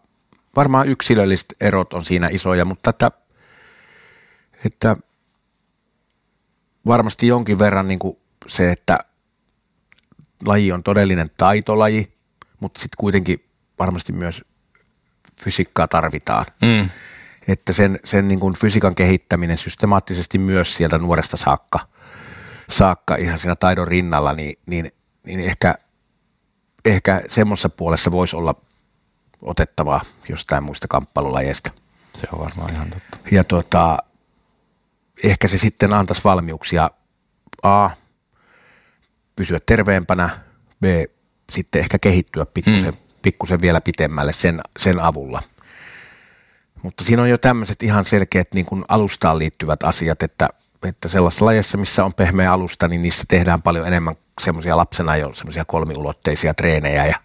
varmaan 0.56 0.88
yksilölliset 0.88 1.56
erot 1.62 1.94
on 1.94 2.04
siinä 2.04 2.30
isoja, 2.32 2.66
mutta 2.66 2.90
että, 2.90 3.12
että 4.66 4.96
varmasti 6.88 7.28
jonkin 7.28 7.60
verran 7.60 7.88
niin 7.88 8.00
kuin 8.00 8.18
se, 8.48 8.72
että– 8.72 8.98
laji 10.46 10.72
on 10.72 10.84
todellinen 10.84 11.32
taitolaji, 11.38 12.14
mutta 12.60 12.80
sitten 12.80 12.98
kuitenkin 12.98 13.46
varmasti 13.80 14.14
myös 14.14 14.46
fysiikkaa 15.42 15.88
tarvitaan. 15.88 16.46
Mm. 16.62 16.90
Että 17.48 17.74
sen, 17.74 18.00
sen 18.04 18.28
niin 18.28 18.40
kuin 18.40 18.54
fysiikan 18.54 18.96
kehittäminen 18.96 19.58
systemaattisesti 19.58 20.38
myös 20.38 20.76
sieltä 20.76 20.98
nuoresta 20.98 21.38
saakka, 21.38 21.80
saakka 22.70 23.16
ihan 23.16 23.40
siinä 23.40 23.56
taidon 23.56 23.88
rinnalla, 23.88 24.34
niin, 24.34 24.60
niin, 24.66 24.92
niin 25.26 25.40
ehkä, 25.40 25.76
ehkä 26.86 27.22
semmoisessa 27.28 27.70
puolessa 27.70 28.12
voisi 28.12 28.36
olla 28.36 28.56
otettavaa 29.42 30.02
jostain 30.30 30.64
muista 30.64 30.88
kamppailulajeista. 30.88 31.72
Se 32.14 32.28
on 32.32 32.40
varmaan 32.40 32.74
ihan 32.74 32.90
totta. 32.90 33.18
Ja 33.32 33.44
tuota, 33.44 33.98
ehkä 35.24 35.48
se 35.48 35.58
sitten 35.58 35.94
antaisi 35.94 36.24
valmiuksia 36.24 36.90
A, 37.64 37.90
pysyä 39.36 39.60
terveempänä, 39.66 40.30
B, 40.82 40.86
sitten 41.52 41.80
ehkä 41.80 41.98
kehittyä 42.02 42.46
pikkusen, 42.46 42.94
mm. 42.94 43.00
pikkusen 43.22 43.62
vielä 43.62 43.82
pitemmälle 43.82 44.34
sen, 44.34 44.62
sen 44.80 45.00
avulla. 45.00 45.42
Mutta 46.84 47.04
siinä 47.04 47.22
on 47.22 47.30
jo 47.30 47.38
tämmöiset 47.38 47.84
ihan 47.84 48.06
selkeät 48.06 48.54
niin 48.54 48.66
kuin 48.66 48.86
alustaan 48.88 49.40
liittyvät 49.40 49.84
asiat, 49.84 50.24
että, 50.24 50.50
että 50.88 51.08
sellaisessa 51.08 51.46
lajissa, 51.46 51.78
missä 51.78 52.06
on 52.06 52.14
pehmeä 52.14 52.54
alusta, 52.54 52.88
niin 52.88 53.02
niissä 53.02 53.24
tehdään 53.28 53.62
paljon 53.62 53.88
enemmän 53.88 54.16
semmoisia 54.42 54.78
lapsena 54.78 55.18
jo 55.18 55.34
semmoisia 55.34 55.66
kolmiulotteisia 55.66 56.54
treenejä 56.54 57.06
ja 57.06 57.16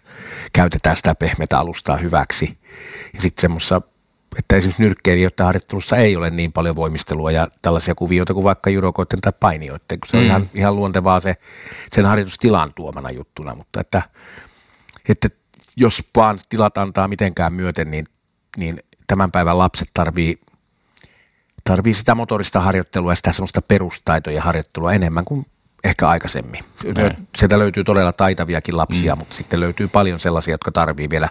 käytetään 0.53 0.95
sitä 0.95 1.15
pehmeätä 1.15 1.59
alustaa 1.59 1.97
hyväksi. 1.97 2.57
Ja 3.13 3.21
sitten 3.21 3.41
semmoisessa 3.41 3.81
että 4.39 4.55
esimerkiksi 4.55 4.83
nyrkkeilijöiden 4.83 5.45
harjoittelussa 5.45 5.97
ei 5.97 6.15
ole 6.15 6.29
niin 6.29 6.51
paljon 6.51 6.75
voimistelua 6.75 7.31
ja 7.31 7.47
tällaisia 7.61 7.95
kuvioita 7.95 8.33
kuin 8.33 8.43
vaikka 8.43 8.69
judokoiden 8.69 9.21
tai 9.21 9.33
painijoiden, 9.39 9.99
kun 9.99 10.07
se 10.07 10.17
on 10.17 10.23
mm. 10.23 10.27
ihan, 10.27 10.49
ihan 10.53 10.75
luontevaa 10.75 11.19
se 11.19 11.35
sen 11.91 12.05
harjoitustilan 12.05 12.73
tuomana 12.73 13.11
juttuna, 13.11 13.55
mutta 13.55 13.81
että, 13.81 14.01
että 15.09 15.27
jos 15.77 16.03
vaan 16.15 16.39
tilat 16.49 16.77
antaa 16.77 17.07
mitenkään 17.07 17.53
myöten, 17.53 17.91
niin, 17.91 18.07
niin 18.57 18.83
tämän 19.07 19.31
päivän 19.31 19.57
lapset 19.57 19.87
tarvii, 19.93 20.41
tarvii 21.63 21.93
sitä 21.93 22.15
motorista 22.15 22.59
harjoittelua 22.59 23.11
ja 23.11 23.15
sitä 23.15 23.33
semmoista 23.33 23.61
perustaitoja 23.61 24.41
harjoittelua 24.41 24.93
enemmän 24.93 25.25
kuin 25.25 25.45
ehkä 25.83 26.07
aikaisemmin. 26.07 26.63
Näin. 26.95 27.27
Sieltä 27.37 27.59
löytyy 27.59 27.83
todella 27.83 28.13
taitaviakin 28.13 28.77
lapsia, 28.77 29.15
mm. 29.15 29.19
mutta 29.19 29.35
sitten 29.35 29.59
löytyy 29.59 29.87
paljon 29.87 30.19
sellaisia, 30.19 30.53
jotka 30.53 30.71
tarvii 30.71 31.09
vielä 31.09 31.29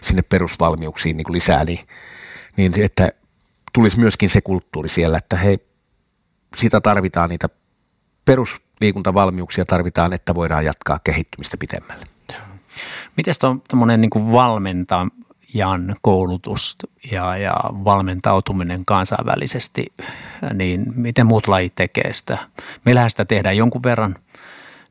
sinne 0.00 0.22
perusvalmiuksiin 0.22 1.16
niin 1.16 1.24
kuin 1.24 1.34
lisää, 1.34 1.64
niin 1.64 1.78
niin 2.56 2.80
että 2.80 3.08
tulisi 3.72 4.00
myöskin 4.00 4.30
se 4.30 4.40
kulttuuri 4.40 4.88
siellä, 4.88 5.18
että 5.18 5.36
hei, 5.36 5.58
sitä 6.56 6.80
tarvitaan 6.80 7.30
niitä 7.30 7.48
perusliikuntavalmiuksia 8.24 9.64
tarvitaan, 9.64 10.12
että 10.12 10.34
voidaan 10.34 10.64
jatkaa 10.64 10.98
kehittymistä 11.04 11.56
pitemmälle. 11.56 12.06
Miten 13.16 13.34
tuommoinen 13.68 14.00
niin 14.00 14.32
valmentajan 14.32 15.96
koulutus 16.02 16.76
ja, 17.12 17.36
ja 17.36 17.54
valmentautuminen 17.64 18.84
kansainvälisesti, 18.84 19.92
niin 20.54 20.84
miten 20.94 21.26
muut 21.26 21.48
lajit 21.48 21.74
tekee 21.74 22.12
sitä? 22.12 22.38
Meillähän 22.84 23.10
sitä 23.10 23.24
tehdään 23.24 23.56
jonkun 23.56 23.82
verran, 23.82 24.16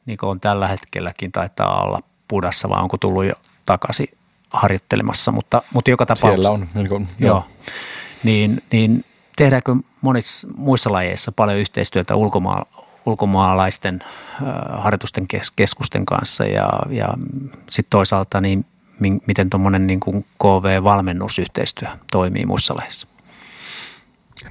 niin 0.05 0.17
kuin 0.17 0.29
on 0.29 0.39
tällä 0.39 0.67
hetkelläkin, 0.67 1.31
taitaa 1.31 1.83
olla 1.83 1.99
pudassa, 2.27 2.69
vai 2.69 2.81
onko 2.81 2.97
tullut 2.97 3.25
jo 3.25 3.33
takaisin 3.65 4.07
harjoittelemassa, 4.53 5.31
mutta, 5.31 5.61
mutta 5.73 5.91
joka 5.91 6.05
tapauksessa. 6.05 6.35
Siellä 6.35 6.49
on. 6.49 6.67
Niin, 6.73 6.89
kuin, 6.89 7.07
joo. 7.19 7.29
joo. 7.29 7.45
Niin, 8.23 8.63
niin 8.71 9.05
tehdäänkö 9.35 9.75
monissa 10.01 10.47
muissa 10.55 10.91
lajeissa 10.91 11.31
paljon 11.31 11.57
yhteistyötä 11.57 12.15
ulkomailla, 12.15 12.65
ulkomaalaisten 13.05 13.99
äh, 14.03 14.83
harjoitusten 14.83 15.27
kes, 15.27 15.51
keskusten 15.51 16.05
kanssa 16.05 16.45
ja, 16.45 16.69
ja 16.89 17.07
sitten 17.69 17.89
toisaalta 17.89 18.41
niin 18.41 18.65
miten 19.27 19.49
tuommoinen 19.49 19.87
niin 19.87 19.99
kuin 19.99 20.25
KV-valmennusyhteistyö 20.43 21.89
toimii 22.11 22.45
muissa 22.45 22.75
lajeissa? 22.75 23.07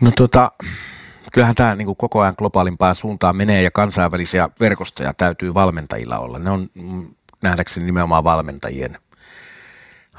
No 0.00 0.10
tota, 0.16 0.52
kyllähän 1.32 1.54
tämä 1.54 1.74
niin 1.74 1.86
kuin 1.86 1.96
koko 1.96 2.20
ajan 2.20 2.34
globaalimpaan 2.38 2.94
suuntaan 2.94 3.36
menee 3.36 3.62
ja 3.62 3.70
kansainvälisiä 3.70 4.48
verkostoja 4.60 5.14
täytyy 5.14 5.54
valmentajilla 5.54 6.18
olla. 6.18 6.38
Ne 6.38 6.50
on 6.50 6.68
nähdäkseni 7.42 7.86
nimenomaan 7.86 8.24
valmentajien 8.24 8.98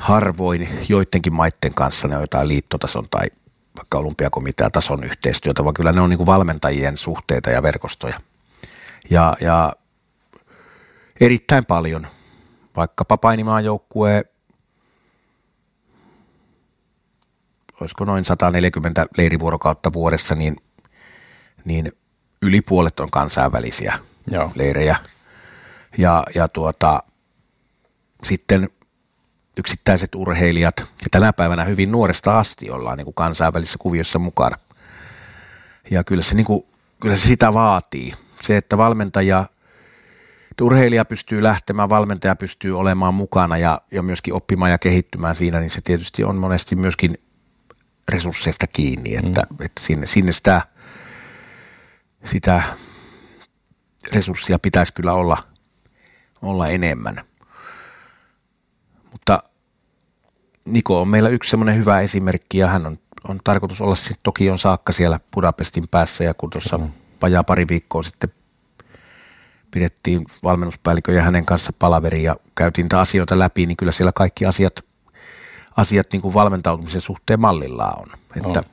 harvoin 0.02 0.70
joidenkin 0.90 1.34
maiden 1.34 1.74
kanssa 1.76 2.08
ne 2.08 2.16
on 2.16 2.22
jotain 2.22 2.48
liittotason 2.48 3.10
tai 3.10 3.26
vaikka 3.78 3.98
olympiakomiteatason 3.98 5.04
yhteistyötä, 5.04 5.64
vaan 5.64 5.74
kyllä 5.74 5.92
ne 5.92 6.02
on 6.02 6.10
niin 6.10 6.18
kuin 6.18 6.28
valmentajien 6.28 6.98
suhteita 6.98 7.50
ja 7.50 7.64
verkostoja. 7.64 8.20
Ja, 9.10 9.36
ja 9.42 9.74
erittäin 11.22 11.66
paljon, 11.66 12.08
vaikkapa 12.76 13.18
painimaan 13.18 13.66
joukkue, 13.66 14.26
olisiko 17.82 18.06
noin 18.06 18.26
140 18.26 19.06
leirivuorokautta 19.18 19.94
vuodessa, 19.94 20.36
niin, 20.36 20.56
niin 21.66 21.92
yli 22.42 22.62
puolet 22.62 23.00
on 23.00 23.12
kansainvälisiä 23.12 24.00
Joo. 24.32 24.52
leirejä. 24.56 24.96
Ja, 25.98 26.24
ja 26.36 26.48
tuota, 26.48 27.04
sitten 28.24 28.70
yksittäiset 29.58 30.16
urheilijat, 30.16 30.80
ja 30.80 31.08
tänä 31.12 31.34
päivänä 31.34 31.64
hyvin 31.64 31.92
nuoresta 31.92 32.40
asti 32.40 32.70
ollaan 32.70 32.98
niin 32.98 33.06
kuin 33.06 33.14
kansainvälisessä 33.14 33.78
kuviossa 33.80 34.20
mukana. 34.20 34.58
Ja 35.92 36.04
kyllä 36.04 36.24
se, 36.24 36.36
niin 36.36 36.46
kuin, 36.46 36.64
kyllä 37.00 37.16
se 37.16 37.28
sitä 37.28 37.54
vaatii. 37.54 38.14
Se, 38.42 38.58
että 38.58 38.78
valmentaja, 38.78 39.46
että 40.52 40.64
urheilija 40.64 41.06
pystyy 41.06 41.44
lähtemään, 41.44 41.90
valmentaja 41.90 42.36
pystyy 42.36 42.80
olemaan 42.80 43.14
mukana 43.14 43.58
ja, 43.58 43.82
ja 43.92 44.04
myöskin 44.04 44.34
oppimaan 44.34 44.72
ja 44.72 44.78
kehittymään 44.78 45.36
siinä, 45.36 45.60
niin 45.60 45.70
se 45.70 45.82
tietysti 45.82 46.24
on 46.24 46.36
monesti 46.36 46.76
myöskin 46.76 47.18
resursseista 48.10 48.68
kiinni, 48.68 49.16
että, 49.16 49.44
mm. 49.50 49.66
että 49.66 49.82
sinne, 49.82 50.08
sinne 50.08 50.32
sitä, 50.32 50.62
sitä 52.24 52.62
resurssia 54.14 54.60
pitäisi 54.60 54.94
kyllä 54.94 55.14
olla, 55.14 55.38
olla 56.42 56.68
enemmän. 56.68 57.31
Mutta 59.12 59.44
Niko 60.66 61.02
on 61.02 61.08
meillä 61.08 61.30
yksi 61.30 61.50
semmoinen 61.50 61.78
hyvä 61.78 62.00
esimerkki 62.00 62.58
ja 62.58 62.68
hän 62.68 62.86
on, 62.86 63.00
on 63.30 63.40
tarkoitus 63.44 63.82
olla 63.82 63.96
sitten 63.96 64.18
Tokion 64.24 64.60
saakka 64.60 64.94
siellä 64.94 65.20
Budapestin 65.34 65.88
päässä 65.92 66.24
ja 66.24 66.34
kun 66.34 66.50
tuossa 66.50 66.78
mm. 66.78 66.90
vajaa 67.22 67.44
pari 67.44 67.68
viikkoa 67.68 68.04
sitten 68.04 68.34
pidettiin 69.72 70.26
valmennuspäällikön 70.44 71.16
ja 71.16 71.22
hänen 71.22 71.46
kanssa 71.46 71.74
palaveri 71.80 72.24
ja 72.24 72.36
käytiin 72.56 72.84
niitä 72.86 73.00
asioita 73.00 73.40
läpi, 73.40 73.66
niin 73.66 73.78
kyllä 73.78 73.92
siellä 73.92 74.12
kaikki 74.12 74.46
asiat, 74.46 74.80
asiat 75.78 76.08
niin 76.14 76.22
kuin 76.22 76.34
valmentautumisen 76.34 77.02
suhteen 77.02 77.40
mallillaan 77.40 78.00
on. 78.00 78.08
Että, 78.36 78.64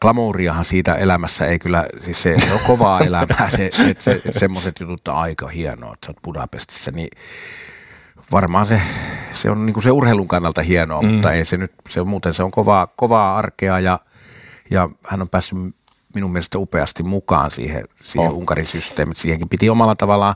glamouriahan 0.00 0.64
siitä 0.64 0.94
elämässä 0.94 1.46
ei 1.46 1.58
kyllä, 1.58 1.86
siis 2.00 2.22
se, 2.22 2.36
se 2.40 2.52
on 2.52 2.60
kovaa 2.66 3.00
elämää, 3.00 3.50
se, 3.50 3.70
se, 3.72 3.94
se, 3.98 4.20
semmoiset 4.30 4.80
jutut 4.80 5.08
on 5.08 5.14
aika 5.14 5.48
hienoa, 5.48 5.94
että 5.94 6.06
sä 6.06 6.10
oot 6.10 6.22
Budapestissa, 6.22 6.90
niin 6.90 7.08
varmaan 8.32 8.66
se, 8.66 8.80
se 9.32 9.50
on 9.50 9.66
niin 9.66 9.82
se 9.82 9.90
urheilun 9.90 10.28
kannalta 10.28 10.62
hienoa, 10.62 11.02
mm. 11.02 11.08
mutta 11.08 11.32
ei 11.32 11.44
se 11.44 11.56
nyt, 11.56 11.72
se 11.88 12.00
on 12.00 12.08
muuten 12.08 12.34
se 12.34 12.42
on 12.42 12.50
kovaa, 12.50 12.86
kovaa 12.86 13.36
arkea 13.36 13.80
ja, 13.80 13.98
ja 14.70 14.88
hän 15.06 15.22
on 15.22 15.28
päässyt 15.28 15.58
minun 16.14 16.32
mielestä 16.32 16.58
upeasti 16.58 17.02
mukaan 17.02 17.50
siihen, 17.50 17.84
siihen 18.02 18.30
oh. 18.30 18.36
Unkarin 18.36 18.66
systeemiin. 18.66 19.14
Siihenkin 19.14 19.48
piti 19.48 19.70
omalla 19.70 19.94
tavallaan 19.94 20.34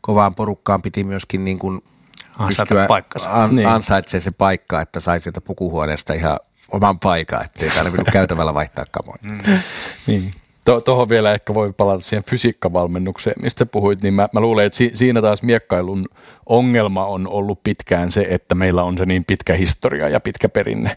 kovaan 0.00 0.34
porukkaan 0.34 0.82
piti 0.82 1.04
myöskin 1.04 1.44
niin 1.44 1.58
kuin 1.58 1.82
pystyä 2.46 2.86
an, 3.28 3.56
niin. 3.56 3.68
ansaitsee 3.68 4.20
se 4.20 4.30
paikka, 4.30 4.80
että 4.80 5.00
sai 5.00 5.20
sieltä 5.20 5.40
pukuhuoneesta 5.40 6.12
ihan 6.12 6.38
oman 6.68 6.98
paikan, 6.98 7.44
ettei 7.44 7.70
täällä 7.70 7.90
minun 7.90 8.06
käytävällä 8.12 8.54
vaihtaa 8.54 8.84
kamoja. 8.90 9.18
Mm. 9.22 9.58
niin. 10.06 10.30
Tuohon 10.84 11.08
vielä 11.08 11.32
ehkä 11.32 11.54
voi 11.54 11.72
palata 11.72 12.00
siihen 12.00 12.24
fysiikkavalmennukseen, 12.24 13.36
mistä 13.42 13.66
puhuit, 13.66 14.02
niin 14.02 14.14
mä, 14.14 14.28
mä 14.32 14.40
luulen, 14.40 14.66
että 14.66 14.76
si, 14.76 14.90
siinä 14.94 15.22
taas 15.22 15.42
miekkailun 15.42 16.06
ongelma 16.46 17.06
on 17.06 17.28
ollut 17.28 17.62
pitkään 17.62 18.12
se, 18.12 18.26
että 18.30 18.54
meillä 18.54 18.82
on 18.82 18.98
se 18.98 19.04
niin 19.04 19.24
pitkä 19.24 19.54
historia 19.54 20.08
ja 20.08 20.20
pitkä 20.20 20.48
perinne. 20.48 20.96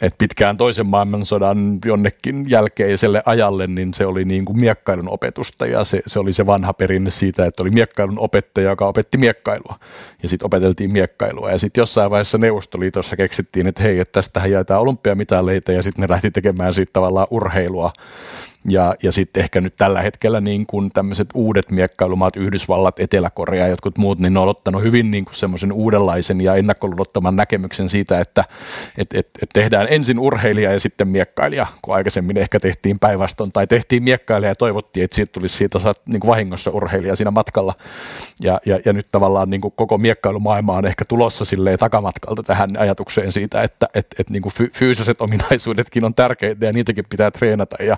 Et 0.00 0.14
pitkään 0.18 0.56
toisen 0.56 0.86
maailmansodan 0.86 1.78
jonnekin 1.84 2.50
jälkeiselle 2.50 3.22
ajalle, 3.26 3.66
niin 3.66 3.94
se 3.94 4.06
oli 4.06 4.24
niin 4.24 4.44
kuin 4.44 4.60
miekkailun 4.60 5.08
opetusta 5.08 5.66
ja 5.66 5.84
se, 5.84 6.02
se 6.06 6.18
oli 6.18 6.32
se 6.32 6.46
vanha 6.46 6.72
perinne 6.72 7.10
siitä, 7.10 7.46
että 7.46 7.62
oli 7.62 7.70
miekkailun 7.70 8.18
opettaja, 8.18 8.70
joka 8.70 8.86
opetti 8.86 9.18
miekkailua. 9.18 9.78
Ja 10.22 10.28
sitten 10.28 10.46
opeteltiin 10.46 10.92
miekkailua. 10.92 11.50
Ja 11.50 11.58
sitten 11.58 11.82
jossain 11.82 12.10
vaiheessa 12.10 12.38
Neuvostoliitossa 12.38 13.16
keksittiin, 13.16 13.66
että 13.66 13.82
hei, 13.82 13.98
että 13.98 14.12
tästähän 14.12 14.50
jaetaan 14.50 14.80
olympiamitaleita 14.80 15.72
ja 15.72 15.82
sitten 15.82 16.02
ne 16.02 16.08
lähti 16.08 16.30
tekemään 16.30 16.74
siitä 16.74 16.92
tavallaan 16.92 17.26
urheilua 17.30 17.92
ja, 18.68 18.94
ja 19.02 19.12
sitten 19.12 19.42
ehkä 19.42 19.60
nyt 19.60 19.76
tällä 19.76 20.02
hetkellä 20.02 20.40
niin 20.40 20.66
kuin 20.66 20.90
tämmöiset 20.90 21.28
uudet 21.34 21.70
miekkailumaat, 21.70 22.36
Yhdysvallat, 22.36 23.00
Etelä-Korea 23.00 23.64
ja 23.64 23.70
jotkut 23.70 23.98
muut, 23.98 24.18
niin 24.18 24.32
ne 24.32 24.40
on 24.40 24.48
ottanut 24.48 24.82
hyvin 24.82 25.10
niin 25.10 25.24
kuin 25.24 25.34
semmoisen 25.34 25.72
uudenlaisen 25.72 26.40
ja 26.40 26.54
ennakkoluulottoman 26.54 27.36
näkemyksen 27.36 27.88
siitä, 27.88 28.20
että 28.20 28.44
et, 28.98 29.14
et, 29.14 29.30
et 29.42 29.48
tehdään 29.52 29.86
ensin 29.90 30.18
urheilija 30.18 30.72
ja 30.72 30.80
sitten 30.80 31.08
miekkailija, 31.08 31.66
kun 31.82 31.94
aikaisemmin 31.94 32.36
ehkä 32.36 32.60
tehtiin 32.60 32.98
päinvastoin, 32.98 33.52
tai 33.52 33.66
tehtiin 33.66 34.02
miekkailija 34.02 34.50
ja 34.50 34.54
toivottiin, 34.54 35.04
että 35.04 35.14
siitä 35.14 35.32
tulisi 35.32 35.56
siitä 35.56 35.78
saat, 35.78 36.00
niin 36.06 36.20
kuin 36.20 36.28
vahingossa 36.28 36.70
urheilija 36.70 37.16
siinä 37.16 37.30
matkalla. 37.30 37.74
Ja, 38.42 38.60
ja, 38.66 38.80
ja 38.84 38.92
nyt 38.92 39.06
tavallaan 39.12 39.50
niin 39.50 39.60
kuin 39.60 39.74
koko 39.76 39.98
miekkailumaailma 39.98 40.76
on 40.76 40.86
ehkä 40.86 41.04
tulossa 41.04 41.44
silleen 41.44 41.78
takamatkalta 41.78 42.42
tähän 42.42 42.70
ajatukseen 42.78 43.32
siitä, 43.32 43.62
että 43.62 43.88
et, 43.94 44.06
et 44.18 44.30
niin 44.30 44.42
kuin 44.42 44.52
fyysiset 44.74 45.20
ominaisuudetkin 45.20 46.04
on 46.04 46.14
tärkeitä 46.14 46.66
ja 46.66 46.72
niitäkin 46.72 47.04
pitää 47.08 47.30
treenata 47.30 47.82
ja 47.82 47.96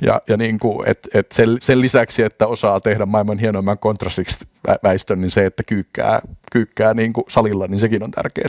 ja, 0.00 0.20
ja 0.28 0.36
niin 0.36 0.58
kuin, 0.58 0.88
et, 0.88 1.08
et 1.14 1.32
sen, 1.32 1.56
sen, 1.60 1.80
lisäksi, 1.80 2.22
että 2.22 2.46
osaa 2.46 2.80
tehdä 2.80 3.06
maailman 3.06 3.38
hienoimman 3.38 3.78
kontrastiksi 3.78 4.46
väistön, 4.84 5.20
niin 5.20 5.30
se, 5.30 5.46
että 5.46 5.62
kyykkää, 5.62 6.20
kyykkää 6.52 6.94
niin 6.94 7.12
kuin 7.12 7.24
salilla, 7.28 7.66
niin 7.66 7.78
sekin 7.78 8.02
on 8.02 8.10
tärkeää. 8.10 8.48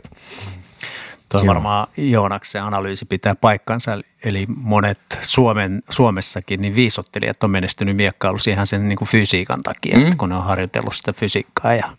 Tuo 1.32 1.48
varmaan 1.48 1.88
Joonaksen 1.98 2.64
analyysi 2.64 3.06
pitää 3.06 3.36
paikkansa, 3.36 4.00
eli 4.24 4.46
monet 4.56 5.00
Suomen, 5.22 5.84
Suomessakin 5.90 6.62
niin 6.62 6.76
viisottelijat 6.76 7.44
on 7.44 7.52
menestynyt 7.52 7.96
miekkailussa 7.96 8.52
ihan 8.52 8.68
sen 8.68 8.90
niin 8.90 8.98
kuin 8.98 9.08
fysiikan 9.10 9.64
takia, 9.64 9.98
mm. 9.98 10.04
että 10.04 10.16
kun 10.18 10.30
ne 10.30 10.36
on 10.36 10.44
harjoitellut 10.44 10.96
sitä 10.96 11.14
fysiikkaa 11.14 11.74
ja, 11.74 11.90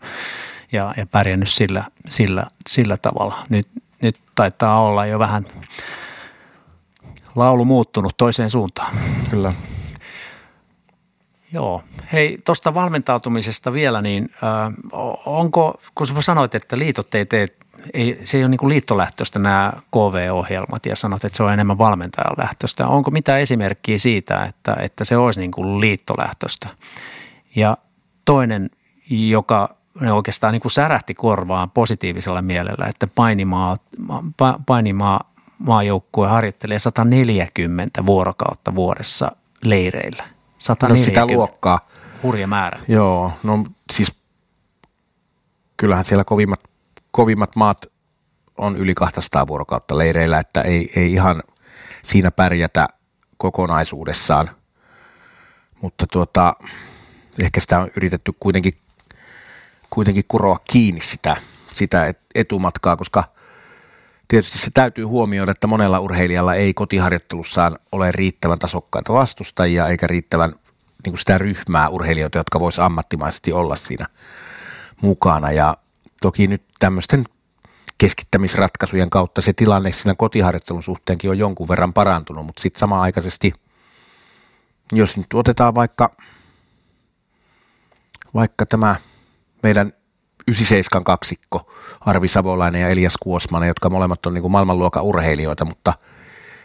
ja, 0.73 0.95
ja 0.97 1.07
pärjännyt 1.07 1.49
sillä, 1.49 1.85
sillä, 2.09 2.47
sillä 2.69 2.97
tavalla. 3.03 3.39
Nyt, 3.49 3.69
nyt 4.03 4.17
taitaa 4.35 4.83
olla 4.83 5.07
jo 5.07 5.19
vähän 5.19 5.47
laulu 7.37 7.64
muuttunut 7.64 8.16
toiseen 8.16 8.51
suuntaan. 8.51 8.97
Kyllä. 9.30 9.53
Joo. 11.53 11.82
Hei, 12.12 12.39
tuosta 12.45 12.74
valmentautumisesta 12.74 13.72
vielä, 13.72 14.03
niin 14.03 14.30
äh, 14.34 14.74
onko, 15.26 15.80
kun 15.95 16.07
sä 16.07 16.14
sanoit, 16.20 16.55
että 16.55 16.78
liitot 16.78 17.14
ei 17.14 17.26
tee, 17.26 17.49
ei, 17.95 18.20
se 18.24 18.39
ei 18.39 18.45
ole 18.45 18.49
niin 18.49 18.68
liittolähtöistä 18.68 19.39
nämä 19.39 19.72
KV-ohjelmat 19.91 20.87
ja 20.87 20.97
sanot, 20.97 21.24
että 21.24 21.37
se 21.37 21.43
on 21.43 21.53
enemmän 21.53 21.78
valmentajan 21.78 22.34
lähtöistä. 22.39 22.89
Onko 22.89 23.11
mitään 23.11 23.41
esimerkkiä 23.41 23.99
siitä, 23.99 24.45
että, 24.45 24.76
että 24.80 25.05
se 25.05 25.16
olisi 25.16 25.41
niin 25.41 25.51
kuin 25.51 25.80
liittolähtöistä? 25.80 26.68
Ja 27.57 27.76
toinen, 28.24 28.70
joka 29.11 29.76
ne 30.01 30.12
oikeastaan 30.12 30.53
niin 30.53 30.62
kuin 30.62 30.72
särähti 30.72 31.14
korvaan 31.14 31.70
positiivisella 31.70 32.43
mielellä, 32.43 32.87
että 32.87 33.07
painimaa, 33.07 33.76
painimaa 34.66 35.32
maajoukkue 35.59 36.29
harjoittelee 36.29 36.79
140 36.79 38.07
vuorokautta 38.07 38.75
vuodessa 38.75 39.33
leireillä. 39.63 40.25
140. 40.59 40.89
No 40.89 41.05
sitä 41.05 41.37
luokkaa. 41.37 41.89
Hurja 42.23 42.47
määrä. 42.47 42.81
Joo, 42.89 43.33
no 43.43 43.65
siis 43.93 44.17
kyllähän 45.77 46.05
siellä 46.05 46.25
kovimmat, 46.25 46.61
kovimmat 47.13 47.57
maat 47.57 47.87
on 48.59 48.77
yli 48.77 48.95
200 48.95 49.47
vuorokautta 49.47 49.99
leireillä, 49.99 50.39
että 50.39 50.61
ei, 50.61 50.93
ei 50.97 51.13
ihan 51.13 51.43
siinä 52.03 52.31
pärjätä 52.31 52.89
kokonaisuudessaan. 53.37 54.51
Mutta 55.83 56.07
tuota, 56.13 56.55
ehkä 57.43 57.61
sitä 57.61 57.79
on 57.79 57.89
yritetty 57.97 58.33
kuitenkin, 58.41 58.79
kuitenkin 59.91 60.25
kuroa 60.29 60.59
kiinni 60.71 61.01
sitä, 61.01 61.37
sitä 61.73 62.15
etumatkaa, 62.35 62.97
koska– 62.97 63.25
Tietysti 64.29 64.59
se 64.59 64.70
täytyy 64.74 65.05
huomioida, 65.05 65.53
että 65.53 65.66
monella 65.66 65.99
urheilijalla 65.99 66.55
ei 66.55 66.74
kotiharjoittelussaan 66.74 67.79
ole 67.93 68.12
riittävän 68.12 68.59
tasokkaita 68.59 69.12
vastustajia 69.12 69.87
eikä 69.87 70.07
riittävän 70.07 70.51
niin 71.05 71.12
kuin 71.12 71.18
sitä 71.18 71.39
ryhmää 71.39 71.89
urheilijoita, 71.89 72.39
jotka 72.39 72.61
vois 72.61 72.79
ammattimaisesti 72.79 73.53
olla 73.53 73.77
siinä 73.77 74.07
mukana. 75.03 75.53
Ja 75.53 75.77
toki 76.20 76.47
nyt 76.47 76.64
tämmöisten 76.79 77.24
keskittämisratkaisujen 77.99 79.11
kautta 79.11 79.41
se 79.41 79.53
tilanne 79.53 79.93
siinä 79.93 80.14
kotiharjoittelun 80.14 80.83
suhteenkin 80.83 81.31
on 81.31 81.39
jonkun 81.39 81.68
verran 81.68 81.93
parantunut, 81.93 82.47
mutta 82.47 82.62
sitten 82.62 82.81
samanaikaisesti, 82.81 83.53
jos 84.93 85.16
nyt 85.16 85.27
otetaan 85.35 85.74
vaikka, 85.74 86.16
vaikka 88.35 88.66
tämä 88.66 88.97
meidän 89.62 89.93
97 90.49 91.05
kaksikko, 91.05 91.73
Arvi 92.01 92.29
Savolainen 92.29 92.83
ja 92.83 92.89
Elias 92.89 93.17
Kuosmanen, 93.21 93.69
jotka 93.69 93.91
molemmat 93.91 94.27
on 94.27 94.35
niin 94.35 94.43
kuin 94.43 94.53
maailmanluokan 94.53 95.03
urheilijoita, 95.03 95.65
mutta, 95.65 95.95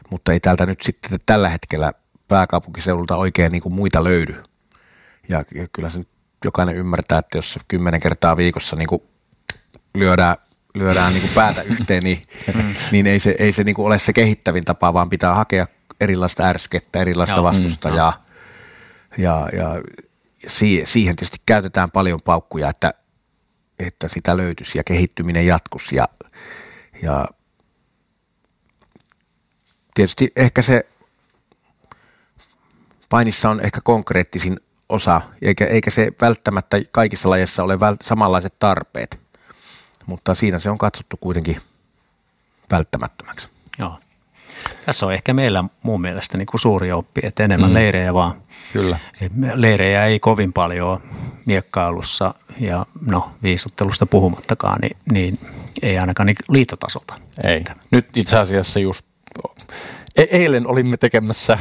mutta 0.10 0.34
ei 0.34 0.40
täältä 0.40 0.66
nyt 0.66 0.82
sitten 0.82 1.20
tällä 1.26 1.50
hetkellä 1.50 1.94
pääkaupunkiseudulta 2.28 3.16
oikein 3.16 3.52
niin 3.52 3.62
kuin 3.62 3.74
muita 3.74 4.04
löydy. 4.04 4.44
Ja, 5.30 5.44
ja 5.56 5.68
kyllä 5.74 5.90
se 5.90 5.98
nyt 5.98 6.10
jokainen 6.46 6.76
ymmärtää, 6.76 7.20
että 7.20 7.38
jos 7.38 7.60
kymmenen 7.68 8.02
kertaa 8.02 8.38
viikossa 8.38 8.76
niin 8.76 8.88
kuin 8.88 9.02
lyödään, 9.96 10.38
lyödään 10.76 11.14
niin 11.14 11.22
kuin 11.22 11.34
päätä 11.36 11.62
yhteen, 11.62 12.04
niin, 12.04 12.22
niin 12.92 13.08
ei 13.08 13.20
se, 13.20 13.36
ei 13.40 13.52
se 13.52 13.64
niin 13.64 13.76
kuin 13.76 13.86
ole 13.86 14.00
se 14.00 14.14
kehittävin 14.14 14.64
tapa, 14.64 14.94
vaan 14.94 15.10
pitää 15.10 15.36
hakea 15.36 15.68
erilaista 16.00 16.44
ärskettä, 16.44 17.00
erilaista 17.00 17.36
Joo, 17.36 17.44
vastusta 17.44 17.90
mm, 17.90 17.96
ja, 17.96 18.14
ja, 19.18 19.48
ja 19.54 19.82
siihen 20.84 21.16
tietysti 21.16 21.38
käytetään 21.46 21.92
paljon 21.92 22.20
paukkuja, 22.26 22.70
että, 22.70 22.94
että 23.88 24.08
sitä 24.08 24.38
löytyisi 24.38 24.78
ja 24.78 24.84
kehittyminen 24.84 25.46
jatkuisi 25.46 25.96
ja, 25.96 26.06
ja 27.04 27.26
tietysti 29.94 30.32
ehkä 30.36 30.62
se 30.62 30.86
painissa 33.10 33.50
on 33.50 33.60
ehkä 33.60 33.82
konkreettisin 33.84 34.60
osa, 34.90 35.22
eikä, 35.42 35.66
eikä 35.66 35.92
se 35.92 36.12
välttämättä 36.22 36.78
kaikissa 36.92 37.30
lajeissa 37.30 37.64
ole 37.64 37.76
vält- 37.76 38.04
samanlaiset 38.04 38.60
tarpeet, 38.60 39.20
mutta 40.06 40.36
siinä 40.36 40.60
se 40.60 40.70
on 40.70 40.78
katsottu 40.78 41.18
kuitenkin 41.18 41.62
välttämättömäksi. 42.72 43.50
Joo. 43.80 44.00
Tässä 44.86 45.06
on 45.06 45.14
ehkä 45.14 45.34
meillä 45.34 45.64
mun 45.84 46.02
mielestä 46.02 46.38
niin 46.38 46.46
kuin 46.46 46.62
suuri 46.62 46.92
oppi, 46.92 47.22
että 47.24 47.44
enemmän 47.44 47.70
mm. 47.70 47.74
leirejä 47.74 48.14
vaan. 48.14 48.42
Kyllä. 48.74 48.99
Leirejä 49.53 50.05
ei 50.05 50.19
kovin 50.19 50.53
paljon 50.53 51.01
miekkailussa 51.45 52.34
ja 52.59 52.86
no 53.05 53.32
viisuttelusta 53.43 54.05
puhumattakaan, 54.05 54.80
niin, 54.82 54.97
niin 55.11 55.39
ei 55.82 55.99
ainakaan 55.99 56.28
niin 56.28 56.36
liitotasolta. 56.49 57.13
Ei. 57.43 57.63
Nyt 57.91 58.17
itse 58.17 58.38
asiassa 58.38 58.80
just 58.80 59.05
E- 60.17 60.28
eilen 60.32 60.67
olimme 60.67 60.97
tekemässä 60.97 61.57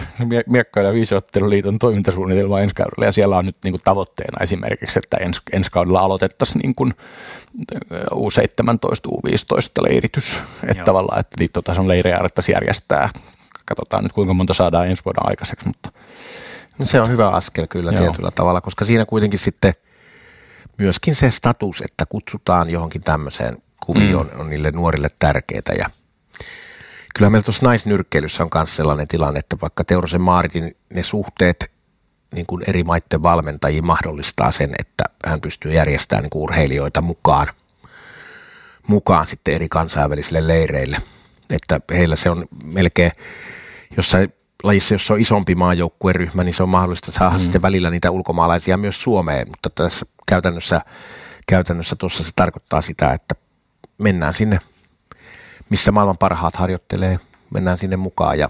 Miekka- 0.46 0.80
ja 0.80 0.92
Viisiotteluliiton 0.92 1.78
toimintasuunnitelmaa 1.78 2.60
ensi 2.60 2.74
kaudella 2.74 3.04
ja 3.04 3.12
siellä 3.12 3.36
on 3.36 3.46
nyt 3.46 3.56
niin 3.64 3.72
kuin 3.72 3.82
tavoitteena 3.84 4.42
esimerkiksi, 4.42 4.98
että 4.98 5.16
ens, 5.16 5.42
ensi 5.52 5.70
kaudella 5.70 6.00
aloitettaisiin 6.00 6.60
niin 6.62 6.74
kuin 6.74 6.94
U17, 8.14 9.10
U15 9.12 9.82
leiritys. 9.82 10.36
Että 10.66 10.84
tavallaan, 10.84 11.20
että 11.20 11.36
liittotason 11.38 11.88
leirejä 11.88 12.18
alettaisiin 12.18 12.54
järjestää. 12.54 13.10
Katsotaan 13.64 14.02
nyt 14.02 14.12
kuinka 14.12 14.34
monta 14.34 14.54
saadaan 14.54 14.88
ensi 14.88 15.04
vuoden 15.04 15.28
aikaiseksi. 15.28 15.66
Mutta. 15.66 15.92
No 16.78 16.86
se 16.86 17.00
on 17.00 17.10
hyvä 17.10 17.28
askel 17.28 17.66
kyllä 17.66 17.90
Joo. 17.90 18.00
tietyllä 18.00 18.30
tavalla, 18.30 18.60
koska 18.60 18.84
siinä 18.84 19.04
kuitenkin 19.04 19.38
sitten 19.38 19.72
myöskin 20.78 21.14
se 21.14 21.30
status, 21.30 21.80
että 21.80 22.06
kutsutaan 22.06 22.70
johonkin 22.70 23.02
tämmöiseen 23.02 23.62
kuvioon 23.86 24.30
mm. 24.34 24.40
on 24.40 24.50
niille 24.50 24.70
nuorille 24.70 25.08
tärkeää 25.18 25.74
ja– 25.78 25.90
Kyllä 27.14 27.30
meillä 27.30 27.44
tuossa 27.44 27.66
naisnyrkkeilyssä 27.66 28.44
on 28.44 28.50
myös 28.54 28.76
sellainen 28.76 29.08
tilanne, 29.08 29.38
että 29.38 29.56
vaikka 29.62 29.84
Teurosen 29.84 30.20
Maaritin 30.20 30.76
ne 30.94 31.02
suhteet 31.02 31.70
niin 32.34 32.46
kuin 32.46 32.62
eri 32.66 32.84
maiden 32.84 33.22
valmentajiin 33.22 33.86
mahdollistaa 33.86 34.52
sen, 34.52 34.74
että 34.78 35.04
hän 35.26 35.40
pystyy 35.40 35.72
järjestämään 35.72 36.22
niin 36.22 36.30
kuin 36.30 36.42
urheilijoita 36.42 37.00
mukaan, 37.00 37.48
mukaan 38.86 39.26
sitten 39.26 39.54
eri 39.54 39.68
kansainvälisille 39.68 40.48
leireille. 40.48 40.98
Että 41.50 41.80
heillä 41.92 42.16
se 42.16 42.30
on 42.30 42.46
melkein 42.64 43.12
jossain 43.96 44.32
lajissa, 44.62 44.94
jossa 44.94 45.14
on 45.14 45.20
isompi 45.20 45.54
maajoukkueryhmä, 45.54 46.44
niin 46.44 46.54
se 46.54 46.62
on 46.62 46.68
mahdollista 46.68 47.12
saada 47.12 47.34
mm. 47.34 47.40
sitten 47.40 47.62
välillä 47.62 47.90
niitä 47.90 48.10
ulkomaalaisia 48.10 48.76
myös 48.76 49.02
Suomeen, 49.02 49.48
mutta 49.48 49.70
tässä 49.70 50.06
käytännössä, 50.26 50.80
käytännössä 51.48 51.96
tuossa 51.96 52.24
se 52.24 52.30
tarkoittaa 52.36 52.82
sitä, 52.82 53.12
että 53.12 53.34
mennään 53.98 54.34
sinne 54.34 54.58
missä 55.70 55.92
maailman 55.92 56.18
parhaat 56.18 56.56
harjoittelee, 56.56 57.18
mennään 57.50 57.78
sinne 57.78 57.96
mukaan. 57.96 58.38
Ja, 58.38 58.48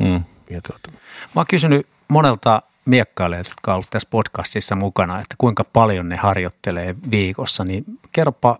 mm. 0.00 0.24
ja 0.50 0.60
tuota. 0.60 0.90
Mä 1.34 1.40
oon 1.40 1.46
kysynyt 1.46 1.86
monelta 2.08 2.62
miekkailijoilta, 2.84 3.50
jotka 3.50 3.74
ovat 3.74 3.86
tässä 3.90 4.08
podcastissa 4.10 4.76
mukana, 4.76 5.20
että 5.20 5.34
kuinka 5.38 5.64
paljon 5.64 6.08
ne 6.08 6.16
harjoittelee 6.16 6.94
viikossa, 7.10 7.64
niin 7.64 7.84
kerropa, 8.12 8.58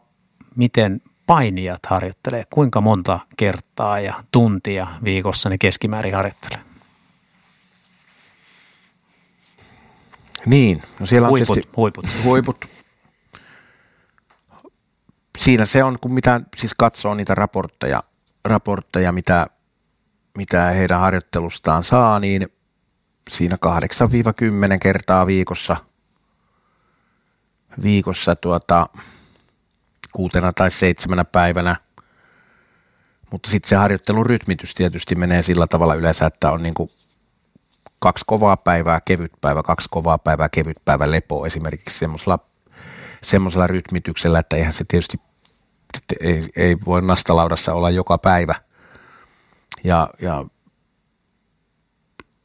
miten 0.57 1.03
painijat 1.27 1.87
harjoittelee, 1.87 2.45
kuinka 2.51 2.81
monta 2.81 3.21
kertaa 3.37 4.01
ja 4.01 4.15
tuntia 4.31 4.87
viikossa 5.05 5.49
ne 5.49 5.59
keskimäärin 5.59 6.15
harjoittelee? 6.15 6.66
Niin, 10.47 10.83
no 11.01 11.07
siellä 11.07 11.27
on 11.27 11.31
huiput, 11.31 11.55
tietysti 11.55 11.73
huiput. 11.77 12.07
huiput 12.25 12.67
siinä 15.39 15.67
se 15.67 15.85
on, 15.85 15.99
kun 16.01 16.13
mitä 16.13 16.41
siis 16.57 16.75
katsoo 16.75 17.15
niitä 17.15 17.35
raportteja, 17.35 18.03
raportteja 18.45 19.13
mitä, 19.13 19.47
mitä 20.39 20.65
heidän 20.65 21.01
harjoittelustaan 21.01 21.85
saa, 21.85 22.21
niin 22.21 22.49
siinä 23.31 23.57
8-10 24.75 24.79
kertaa 24.81 25.27
viikossa, 25.27 25.77
viikossa 27.83 28.37
tuota, 28.37 28.87
kuutena 30.13 30.53
tai 30.53 30.71
seitsemänä 30.71 31.25
päivänä. 31.25 31.77
Mutta 33.31 33.51
sitten 33.51 33.69
se 33.69 33.77
harjoittelun 33.77 34.27
rytmitys 34.27 34.75
tietysti 34.75 35.15
menee 35.15 35.43
sillä 35.43 35.67
tavalla 35.67 35.95
yleensä, 35.95 36.27
että 36.27 36.53
on 36.53 36.63
niinku 36.63 36.91
kaksi 37.99 38.25
kovaa 38.27 38.57
päivää, 38.57 39.01
kevyt 39.05 39.33
päivä, 39.41 39.63
kaksi 39.63 39.89
kovaa 39.91 40.19
päivää, 40.19 40.49
kevyt 40.49 40.77
päivä 40.85 41.11
lepo 41.11 41.47
esimerkiksi 41.47 41.99
semmoisella 41.99 42.39
semmoisella 43.23 43.67
rytmityksellä, 43.67 44.39
että 44.39 44.57
eihän 44.57 44.73
se 44.73 44.85
tietysti 44.89 45.21
ei, 46.21 46.49
ei 46.57 46.77
voi 46.87 47.03
nastalaudassa 47.03 47.75
olla 47.75 47.91
joka 47.91 48.19
päivä. 48.19 48.55
Ja, 49.85 50.09
ja 50.21 50.45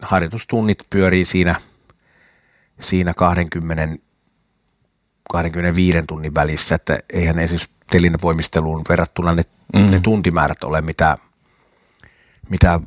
harjoitustunnit 0.02 0.80
pyörii 0.90 1.26
siinä, 1.26 1.56
siinä 2.80 3.14
20, 3.14 4.06
25 5.32 6.04
tunnin 6.08 6.36
välissä, 6.36 6.76
että 6.76 7.00
eihän 7.14 7.40
esimerkiksi 7.40 7.72
telinevoimisteluun 7.90 8.82
verrattuna 8.90 9.36
ne, 9.36 9.44
mm. 9.74 9.92
ne 9.92 10.00
tuntimäärät 10.00 10.64
ole 10.64 10.82
mitä, 10.82 11.18
mitä 12.50 12.80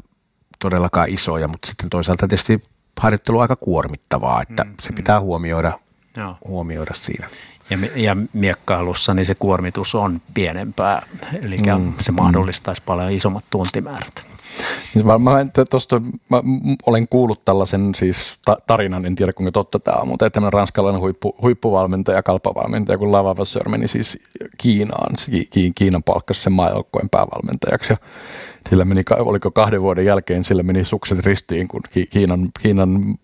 todellakaan 0.64 1.08
isoja, 1.08 1.48
mutta 1.48 1.68
sitten 1.68 1.90
toisaalta 1.90 2.28
tietysti 2.28 2.62
harjoittelu 3.00 3.36
on 3.36 3.42
aika 3.42 3.56
kuormittavaa, 3.56 4.42
että 4.42 4.64
mm. 4.64 4.74
se 4.82 4.92
pitää 4.92 5.20
huomioida, 5.20 5.72
Joo. 6.16 6.36
huomioida 6.48 6.94
siinä. 6.94 7.28
Ja, 7.70 7.78
ja 7.96 8.16
miekkailussa 8.32 9.14
niin 9.14 9.26
se 9.26 9.34
kuormitus 9.34 9.94
on 9.94 10.20
pienempää, 10.34 11.06
eli 11.42 11.56
mm, 11.56 11.92
se 12.00 12.12
mahdollistaisi 12.12 12.80
mm. 12.80 12.84
paljon 12.84 13.12
isommat 13.12 13.44
tuntimäärät. 13.50 14.24
Niin 14.94 15.06
mä, 15.06 15.18
mä, 15.18 15.46
tosta, 15.70 16.00
mä 16.30 16.42
olen 16.86 17.08
kuullut 17.08 17.44
tällaisen 17.44 17.94
siis 17.94 18.40
tarinan, 18.66 19.06
en 19.06 19.14
tiedä 19.14 19.32
kuinka 19.32 19.52
totta 19.52 19.78
tämä 19.78 19.96
on, 19.96 20.08
mutta 20.08 20.30
tämmöinen 20.30 20.52
ranskalainen 20.52 21.00
huippu, 21.00 21.36
huippuvalmentaja, 21.42 22.22
kalpavalmentaja, 22.22 22.98
kun 22.98 23.12
Lava 23.12 23.36
Vasseur 23.36 23.68
meni 23.68 23.88
siis 23.88 24.18
Kiinaan, 24.58 25.14
Kiinan 25.74 26.02
palkkasi 26.02 26.42
sen 26.42 26.52
maajoukkojen 26.52 27.10
päävalmentajaksi 27.10 27.92
ja 27.92 27.96
sillä 28.68 28.84
meni, 28.84 29.02
oliko 29.18 29.50
kahden 29.50 29.82
vuoden 29.82 30.04
jälkeen, 30.04 30.44
sillä 30.44 30.62
meni 30.62 30.84
sukset 30.84 31.26
ristiin, 31.26 31.68
kun 31.68 31.80
Kiinan, 32.10 32.48
Kiinan 32.62 33.14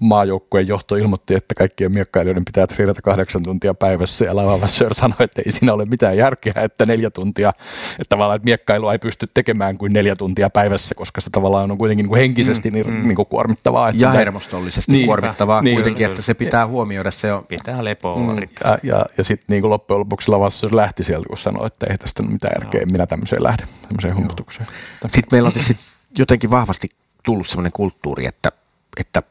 maajoukkueen 0.00 0.68
johto 0.68 0.96
ilmoitti, 0.96 1.34
että 1.34 1.54
kaikkien 1.54 1.92
miekkailijoiden 1.92 2.44
pitää 2.44 2.66
treenata 2.66 3.02
kahdeksan 3.02 3.42
tuntia 3.42 3.74
päivässä 3.74 4.24
ja 4.24 4.36
Lava 4.36 4.60
Vasseur 4.60 4.94
sanoi, 4.94 5.16
että 5.20 5.42
ei 5.46 5.52
siinä 5.52 5.72
ole 5.72 5.84
mitään 5.84 6.16
järkeä, 6.16 6.52
että 6.56 6.86
neljä 6.86 7.10
tuntia, 7.10 7.48
että 7.90 8.08
tavallaan 8.08 8.36
että 8.36 8.44
miekkailua 8.44 8.92
ei 8.92 8.98
pysty 8.98 9.28
tekemään 9.34 9.78
kuin 9.78 9.92
neljä 9.92 10.16
tuntia 10.16 10.50
päivässä, 10.50 10.94
koska 10.94 11.20
se 11.20 11.30
tavallaan 11.30 11.70
on 11.70 11.78
kuitenkin 11.78 12.04
niin 12.04 12.08
kuin 12.08 12.20
henkisesti 12.20 12.70
niin, 12.70 12.86
mm, 12.86 13.02
niin 13.02 13.16
kuin 13.16 13.26
kuormittavaa. 13.26 13.88
Että 13.88 14.02
ja 14.02 14.10
hermostollisesti 14.10 14.92
niin, 14.92 15.06
kuormittavaa 15.06 15.62
niin, 15.62 15.74
kuitenkin, 15.74 16.06
että 16.06 16.22
se 16.22 16.34
pitää 16.34 16.66
huomioida. 16.66 17.10
Se 17.10 17.32
on. 17.32 17.46
Pitää 17.46 17.84
lepoa 17.84 18.18
mm, 18.18 18.38
Ja, 18.64 18.78
ja, 18.82 19.06
ja 19.18 19.24
sitten 19.24 19.46
niin 19.48 19.60
kuin 19.60 19.70
loppujen 19.70 20.00
lopuksi 20.00 20.30
Lava 20.30 20.48
lähti 20.72 21.04
sieltä, 21.04 21.28
kun 21.28 21.38
sanoi, 21.38 21.66
että 21.66 21.86
ei 21.90 21.98
tästä 21.98 22.22
mitään 22.22 22.62
järkeä, 22.62 22.80
no. 22.80 22.92
minä 22.92 23.06
tämmöiseen 23.06 23.42
lähde, 23.42 23.62
tämmöiseen 23.82 24.16
humputukseen. 24.16 24.67
Sitten 25.06 25.28
meillä 25.36 25.46
on 25.46 25.52
tietysti 25.52 25.76
jotenkin 26.18 26.50
vahvasti 26.50 26.88
tullut 27.22 27.46
sellainen 27.46 27.72
kulttuuri, 27.72 28.26
että, 28.26 28.52
että 28.96 29.22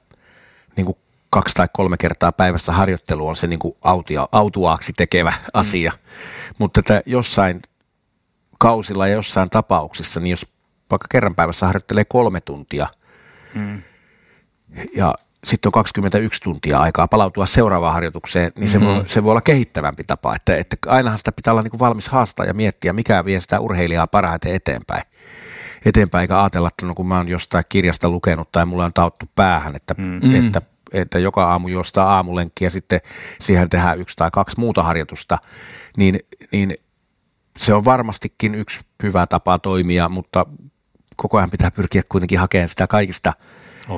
niin 0.75 0.85
kuin 0.85 0.97
kaksi 1.29 1.55
tai 1.55 1.67
kolme 1.73 1.97
kertaa 1.97 2.31
päivässä 2.31 2.71
harjoittelu 2.71 3.27
on 3.27 3.35
se 3.35 3.47
niin 3.47 3.59
kuin 3.59 3.75
autia, 3.81 4.27
autuaaksi 4.31 4.93
tekevä 4.93 5.29
mm. 5.29 5.45
asia. 5.53 5.91
Mm. 5.91 6.55
Mutta 6.57 6.79
että 6.79 7.01
jossain 7.05 7.61
kausilla 8.57 9.07
ja 9.07 9.13
jossain 9.13 9.49
tapauksissa, 9.49 10.19
niin 10.19 10.31
jos 10.31 10.45
vaikka 10.91 11.07
kerran 11.11 11.35
päivässä 11.35 11.65
harjoittelee 11.65 12.05
kolme 12.05 12.41
tuntia 12.41 12.87
mm. 13.53 13.81
ja 14.95 15.15
sitten 15.47 15.69
on 15.69 15.71
21 15.71 16.41
tuntia 16.41 16.79
aikaa 16.79 17.07
palautua 17.07 17.45
seuraavaan 17.45 17.93
harjoitukseen, 17.93 18.51
niin 18.59 18.69
se, 18.69 18.79
mm-hmm. 18.79 18.95
voi, 18.95 19.03
se 19.07 19.23
voi 19.23 19.31
olla 19.31 19.41
kehittävämpi 19.41 20.03
tapa. 20.03 20.35
Että, 20.35 20.55
että 20.55 20.77
ainahan 20.87 21.17
sitä 21.17 21.31
pitää 21.31 21.53
olla 21.53 21.61
niin 21.61 21.71
kuin 21.71 21.79
valmis 21.79 22.09
haastaa 22.09 22.45
ja 22.45 22.53
miettiä, 22.53 22.93
mikä 22.93 23.25
vie 23.25 23.39
sitä 23.39 23.59
urheilijaa 23.59 24.07
parhaiten 24.07 24.55
eteenpäin. 24.55 25.01
Eteenpäin, 25.85 26.21
eikä 26.21 26.41
ajatella, 26.41 26.67
että 26.67 26.85
no, 26.85 26.95
kun 26.95 27.07
mä 27.07 27.17
oon 27.17 27.27
jostain 27.27 27.63
kirjasta 27.69 28.09
lukenut 28.09 28.51
tai 28.51 28.65
mulla 28.65 28.85
on 28.85 28.93
tauttu 28.93 29.25
päähän, 29.35 29.75
että, 29.75 29.95
mm-hmm. 29.97 30.47
että, 30.47 30.61
että 30.93 31.19
joka 31.19 31.45
aamu 31.45 31.67
jostain 31.67 32.07
aamulenkki 32.07 32.63
ja 32.63 32.69
sitten 32.69 32.99
siihen 33.41 33.69
tehdään 33.69 33.99
yksi 33.99 34.15
tai 34.15 34.29
kaksi 34.31 34.59
muuta 34.59 34.83
harjoitusta, 34.83 35.37
niin, 35.97 36.19
niin 36.51 36.75
se 37.57 37.73
on 37.73 37.85
varmastikin 37.85 38.55
yksi 38.55 38.79
hyvä 39.03 39.27
tapa 39.27 39.59
toimia, 39.59 40.09
mutta 40.09 40.45
koko 41.15 41.37
ajan 41.37 41.49
pitää 41.49 41.71
pyrkiä 41.71 42.01
kuitenkin 42.09 42.39
hakemaan 42.39 42.69
sitä 42.69 42.87
kaikista– 42.87 43.33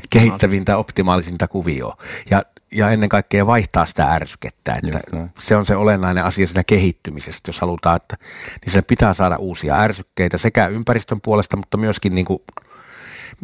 kehittävintä, 0.09 0.77
optimaalisinta 0.77 1.47
kuvioa. 1.47 1.97
Ja, 2.31 2.43
ja 2.71 2.89
ennen 2.89 3.09
kaikkea 3.09 3.47
vaihtaa 3.47 3.85
sitä 3.85 4.05
ärsykettä. 4.05 4.73
Että 4.73 4.99
se 5.39 5.55
on 5.55 5.65
se 5.65 5.75
olennainen 5.75 6.25
asia 6.25 6.47
siinä 6.47 6.63
kehittymisessä, 6.63 7.41
jos 7.47 7.59
halutaan, 7.59 7.95
että 7.95 8.17
niin 8.65 8.73
sen 8.73 8.83
pitää 8.87 9.13
saada 9.13 9.35
uusia 9.35 9.75
ärsykkeitä 9.75 10.37
sekä 10.37 10.67
ympäristön 10.67 11.21
puolesta, 11.21 11.57
mutta 11.57 11.77
myöskin, 11.77 12.15
niin 12.15 12.25
kuin, 12.25 12.39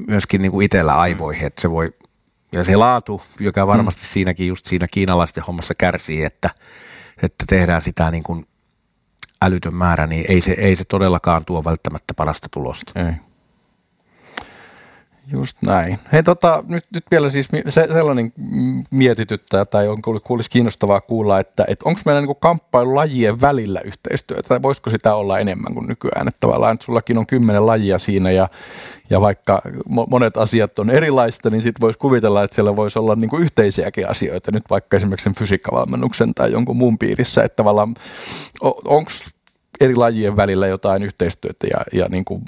myöskin 0.07 0.41
niin 0.41 0.51
kuin 0.51 0.65
itsellä 0.65 0.99
aivoihin, 0.99 1.47
että 1.47 1.61
se 1.61 1.71
voi, 1.71 1.93
ja 2.51 2.63
se 2.63 2.75
laatu, 2.75 3.21
joka 3.39 3.67
varmasti 3.67 4.01
mm. 4.01 4.07
siinäkin 4.07 4.47
just 4.47 4.65
siinä 4.65 4.87
kiinalaisten 4.91 5.43
hommassa 5.43 5.75
kärsii, 5.75 6.23
että, 6.23 6.49
että 7.23 7.45
tehdään 7.47 7.81
sitä 7.81 8.11
niin 8.11 8.23
kuin 8.23 8.47
älytön 9.41 9.75
määrä, 9.75 10.07
niin 10.07 10.25
ei 10.27 10.41
se, 10.41 10.51
ei 10.51 10.75
se 10.75 10.83
todellakaan 10.83 11.45
tuo 11.45 11.63
välttämättä 11.63 12.13
parasta 12.13 12.47
tulosta. 12.51 12.99
Ei. 12.99 13.13
Just 15.31 15.57
näin. 15.61 15.99
Hei 16.11 16.23
tota, 16.23 16.63
nyt, 16.67 16.85
nyt 16.93 17.03
vielä 17.11 17.29
siis 17.29 17.47
se, 17.69 17.87
sellainen 17.93 18.33
mietityttää 18.91 19.65
tai 19.65 19.87
on 19.87 20.01
kuulisi 20.23 20.49
kiinnostavaa 20.49 21.01
kuulla, 21.01 21.39
että, 21.39 21.65
että 21.67 21.89
onko 21.89 22.01
meillä 22.05 22.21
niin 22.21 22.35
kamppailu 22.39 22.95
lajien 22.95 23.41
välillä 23.41 23.81
yhteistyötä 23.81 24.49
tai 24.49 24.61
voisiko 24.61 24.89
sitä 24.89 25.15
olla 25.15 25.39
enemmän 25.39 25.73
kuin 25.73 25.87
nykyään, 25.87 26.27
että 26.27 26.39
tavallaan 26.39 26.73
että 26.73 26.85
sullakin 26.85 27.17
on 27.17 27.27
kymmenen 27.27 27.65
lajia 27.65 27.97
siinä 27.97 28.31
ja, 28.31 28.49
ja 29.09 29.21
vaikka 29.21 29.61
monet 30.09 30.37
asiat 30.37 30.79
on 30.79 30.89
erilaista, 30.89 31.49
niin 31.49 31.61
sitten 31.61 31.81
voisi 31.81 31.99
kuvitella, 31.99 32.43
että 32.43 32.55
siellä 32.55 32.75
voisi 32.75 32.99
olla 32.99 33.15
niin 33.15 33.29
kuin 33.29 33.43
yhteisiäkin 33.43 34.09
asioita, 34.09 34.51
nyt 34.51 34.63
vaikka 34.69 34.97
esimerkiksi 34.97 35.23
sen 35.23 35.35
fysiikkavalmennuksen 35.35 36.33
tai 36.33 36.51
jonkun 36.51 36.77
muun 36.77 36.97
piirissä, 36.97 37.43
että 37.43 37.55
tavallaan 37.55 37.95
onko 38.85 39.11
eri 39.81 39.95
lajien 39.95 40.37
välillä 40.37 40.67
jotain 40.67 41.03
yhteistyötä 41.03 41.67
ja, 41.67 41.99
ja 41.99 42.05
niin 42.09 42.25
kuin, 42.25 42.41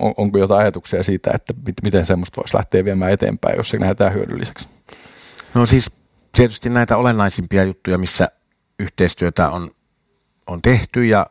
on, 0.00 0.14
onko 0.16 0.38
jotain 0.38 0.60
ajatuksia 0.60 1.02
siitä, 1.02 1.30
että 1.34 1.54
miten 1.82 2.06
semmoista 2.06 2.40
voisi 2.40 2.56
lähteä 2.56 2.84
viemään 2.84 3.12
eteenpäin, 3.12 3.56
jos 3.56 3.68
se 3.68 3.78
nähdään 3.78 4.14
hyödylliseksi? 4.14 4.68
No 5.54 5.66
siis 5.66 5.90
tietysti 6.36 6.68
näitä 6.70 6.96
olennaisimpia 6.96 7.64
juttuja, 7.64 7.98
missä 7.98 8.28
yhteistyötä 8.78 9.50
on, 9.50 9.70
on 10.46 10.62
tehty 10.62 11.04
ja, 11.04 11.26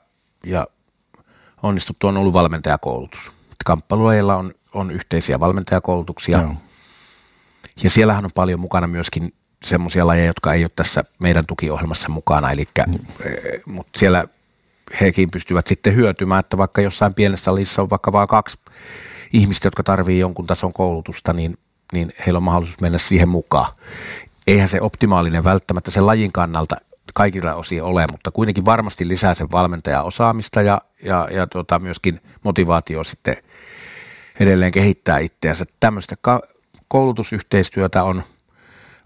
ja 0.45 0.67
onnistuttu 1.63 2.07
on 2.07 2.17
ollut 2.17 2.33
valmentajakoulutus. 2.33 3.31
Kamppailulajilla 3.65 4.35
on, 4.35 4.53
on 4.73 4.91
yhteisiä 4.91 5.39
valmentajakoulutuksia 5.39 6.41
no. 6.41 6.55
ja 7.83 7.89
siellähän 7.89 8.25
on 8.25 8.31
paljon 8.35 8.59
mukana 8.59 8.87
myöskin 8.87 9.33
semmoisia 9.63 10.07
lajeja, 10.07 10.27
jotka 10.27 10.53
ei 10.53 10.63
ole 10.63 10.71
tässä 10.75 11.03
meidän 11.19 11.45
tukiohjelmassa 11.45 12.09
mukana, 12.09 12.51
eli, 12.51 12.65
mm. 12.87 12.99
mutta 13.65 13.99
siellä 13.99 14.25
hekin 15.01 15.31
pystyvät 15.31 15.67
sitten 15.67 15.95
hyötymään, 15.95 16.39
että 16.39 16.57
vaikka 16.57 16.81
jossain 16.81 17.13
pienessä 17.13 17.43
salissa 17.43 17.81
on 17.81 17.89
vaikka 17.89 18.11
vain 18.11 18.27
kaksi 18.27 18.57
ihmistä, 19.33 19.67
jotka 19.67 19.83
tarvii 19.83 20.19
jonkun 20.19 20.47
tason 20.47 20.73
koulutusta, 20.73 21.33
niin, 21.33 21.57
niin 21.93 22.13
heillä 22.25 22.37
on 22.37 22.43
mahdollisuus 22.43 22.81
mennä 22.81 22.97
siihen 22.97 23.29
mukaan. 23.29 23.73
Eihän 24.47 24.69
se 24.69 24.81
optimaalinen 24.81 25.43
välttämättä 25.43 25.91
sen 25.91 26.05
lajin 26.05 26.31
kannalta 26.31 26.75
kaikilla 27.13 27.53
osin 27.53 27.83
ole, 27.83 28.05
mutta 28.11 28.31
kuitenkin 28.31 28.65
varmasti 28.65 29.07
lisää 29.07 29.33
sen 29.33 29.51
valmentajan 29.51 30.05
osaamista 30.05 30.61
ja, 30.61 30.81
ja, 31.03 31.27
ja 31.31 31.47
tuota, 31.47 31.79
myöskin 31.79 32.21
motivaatio 32.43 33.03
sitten 33.03 33.37
edelleen 34.39 34.71
kehittää 34.71 35.19
itseänsä. 35.19 35.65
Tämmöistä 35.79 36.15
ka- 36.21 36.41
koulutusyhteistyötä 36.87 38.03
on 38.03 38.23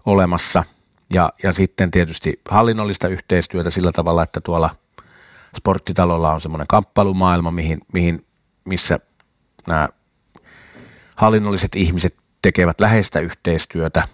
olemassa 0.06 0.64
ja, 1.14 1.30
ja 1.42 1.52
sitten 1.52 1.90
tietysti 1.90 2.40
hallinnollista 2.50 3.08
yhteistyötä 3.08 3.70
sillä 3.70 3.92
tavalla, 3.92 4.22
että 4.22 4.40
tuolla– 4.40 4.70
sporttitalolla 5.56 6.32
on 6.32 6.40
semmoinen 6.40 6.66
kamppailumaailma, 6.66 7.50
mihin, 7.50 7.80
mihin, 7.92 8.26
missä 8.64 8.98
nämä 9.66 9.88
hallinnolliset 11.16 11.74
ihmiset 11.74 12.16
tekevät 12.42 12.80
läheistä 12.80 13.20
yhteistyötä, 13.20 14.08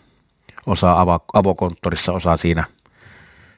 osa 0.67 1.01
avo, 1.01 1.25
avokonttorissa, 1.33 2.13
osa 2.13 2.37
siinä, 2.37 2.65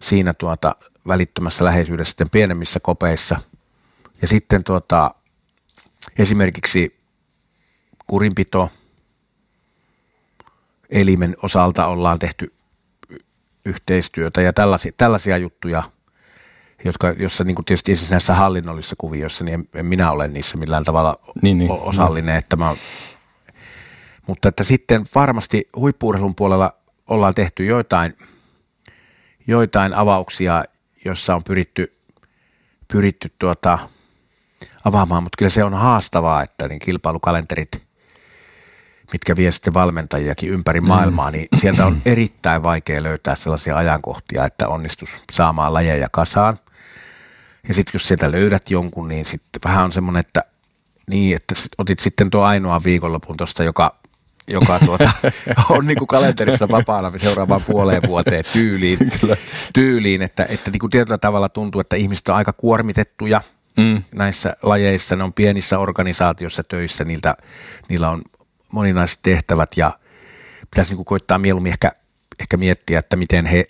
siinä 0.03 0.35
tuota, 0.35 0.76
välittömässä 1.07 1.64
läheisyydessä 1.64 2.11
sitten 2.11 2.30
pienemmissä 2.30 2.80
kopeissa. 2.80 3.41
Ja 4.22 4.28
sitten 4.28 4.64
tuota, 4.64 5.14
esimerkiksi 6.18 6.97
kurinpito 8.07 8.70
elimen 10.91 11.37
osalta 11.43 11.87
ollaan 11.87 12.18
tehty 12.18 12.55
yhteistyötä 13.64 14.43
ja 14.43 14.53
tällaisia, 14.53 14.93
tällaisia 14.97 15.37
juttuja– 15.37 15.83
jotka, 16.85 17.11
jossa 17.11 17.45
niin 17.45 17.55
kuin 17.55 17.64
tietysti 17.64 17.93
näissä 18.11 18.35
hallinnollisissa 18.35 18.97
kuvioissa, 18.99 19.45
niin 19.45 19.55
en, 19.55 19.68
en 19.74 19.87
minä 19.87 20.11
ole 20.11 20.28
niissä 20.28 20.59
millään 20.59 20.85
tavalla 20.85 21.18
niin, 21.43 21.59
niin. 21.59 21.70
osallinen. 21.70 22.37
Että 22.37 22.57
mä, 22.57 22.76
mutta 24.26 24.49
että 24.49 24.64
sitten 24.64 25.05
varmasti 25.14 25.68
huippuurheilun 25.76 26.35
puolella 26.35 26.72
ollaan 27.11 27.35
tehty 27.35 27.64
joitain, 27.64 28.16
joitain 29.47 29.95
avauksia, 29.95 30.64
joissa 31.05 31.35
on 31.35 31.45
pyritty, 31.45 31.99
pyritty 32.93 33.35
tuota, 33.39 33.78
avaamaan, 34.85 35.22
mutta 35.22 35.37
kyllä 35.39 35.51
se 35.51 35.64
on 35.64 35.74
haastavaa, 35.74 36.43
että 36.43 36.68
niin 36.68 36.78
kilpailukalenterit, 36.78 37.87
mitkä 39.12 39.37
vie 39.37 39.53
sitten 39.53 39.74
valmentajiakin 39.74 40.51
ympäri 40.51 40.80
mm. 40.80 40.87
maailmaa, 40.87 41.30
niin 41.30 41.49
sieltä 41.55 41.87
on 41.87 42.03
erittäin 42.05 42.62
vaikea 42.62 43.03
löytää 43.03 43.35
sellaisia 43.35 43.76
ajankohtia, 43.76 44.45
että 44.45 44.68
onnistus 44.68 45.16
saamaan 45.33 45.74
lajeja 45.74 46.09
kasaan. 46.12 46.59
Ja 47.69 47.75
sitten 47.75 47.91
jos 47.95 48.09
sieltä 48.09 48.33
löydät 48.33 48.71
jonkun, 48.71 49.09
niin 49.09 49.27
sitten 49.27 49.61
vähän 49.65 49.85
on 49.85 49.93
semmoinen, 49.93 50.21
että 50.21 50.45
niin, 51.07 51.37
että 51.37 51.55
otit 51.79 51.99
sitten 51.99 52.31
tuo 52.31 52.43
ainoa 52.43 52.85
viikonlopun 52.85 53.37
tuosta, 53.37 53.65
joka, 53.65 53.97
joka 54.49 54.79
tuota, 54.87 55.11
on 55.69 55.87
niin 55.87 55.99
kuin 55.99 56.09
kalenterissa 56.09 56.69
vapaana 56.69 57.13
seuraavaan 57.19 57.63
puoleen 57.63 58.03
vuoteen 58.07 58.45
tyyliin, 58.53 58.99
tyyliin 59.75 60.23
että, 60.23 60.47
että 60.49 60.71
niin 60.71 60.81
kuin 60.81 60.91
tietyllä 60.91 61.19
tavalla 61.19 61.49
tuntuu, 61.49 61.81
että 61.81 61.97
ihmiset 61.97 62.29
on 62.29 62.35
aika 62.35 62.53
kuormitettuja 62.53 63.41
mm. 63.77 64.03
näissä 64.15 64.57
lajeissa, 64.63 65.17
ne 65.17 65.25
on 65.25 65.33
pienissä 65.33 65.79
organisaatioissa 65.79 66.63
töissä, 66.63 67.05
niiltä, 67.05 67.35
niillä 67.89 68.11
on 68.11 68.23
moninaiset 68.73 69.19
tehtävät 69.23 69.71
ja 69.77 69.93
pitäisi 70.71 70.91
niin 70.91 70.97
kuin 70.97 71.07
koittaa 71.07 71.39
mieluummin 71.39 71.73
ehkä 71.73 71.93
ehkä 72.43 72.57
miettiä, 72.57 72.99
että 72.99 73.16
miten 73.16 73.47
he, 73.47 73.64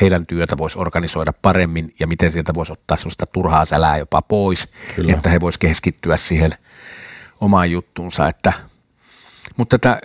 heidän 0.00 0.26
työtä 0.26 0.58
voisi 0.58 0.78
organisoida 0.78 1.32
paremmin 1.32 1.94
ja 2.00 2.06
miten 2.06 2.32
sieltä 2.32 2.54
voisi 2.54 2.72
ottaa 2.72 2.96
sellaista 2.96 3.26
turhaa 3.26 3.64
sälää 3.64 3.98
jopa 3.98 4.22
pois, 4.22 4.68
Kyllä. 4.96 5.12
että 5.12 5.28
he 5.28 5.40
voisivat 5.40 5.60
keskittyä 5.60 6.16
siihen 6.16 6.54
omaan 7.40 7.70
juttuunsa. 7.70 8.28
Että, 8.28 8.52
mutta 9.56 9.78
tätä 9.78 10.00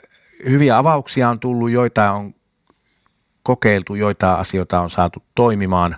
hyviä 0.49 0.77
avauksia 0.77 1.29
on 1.29 1.39
tullut, 1.39 1.69
joita 1.69 2.11
on 2.11 2.35
kokeiltu, 3.43 3.95
joita 3.95 4.33
asioita 4.33 4.81
on 4.81 4.89
saatu 4.89 5.23
toimimaan. 5.35 5.95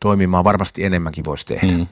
Toimimaan 0.00 0.44
varmasti 0.44 0.84
enemmänkin 0.84 1.24
voisi 1.24 1.46
tehdä. 1.46 1.76
Mm 1.76 1.86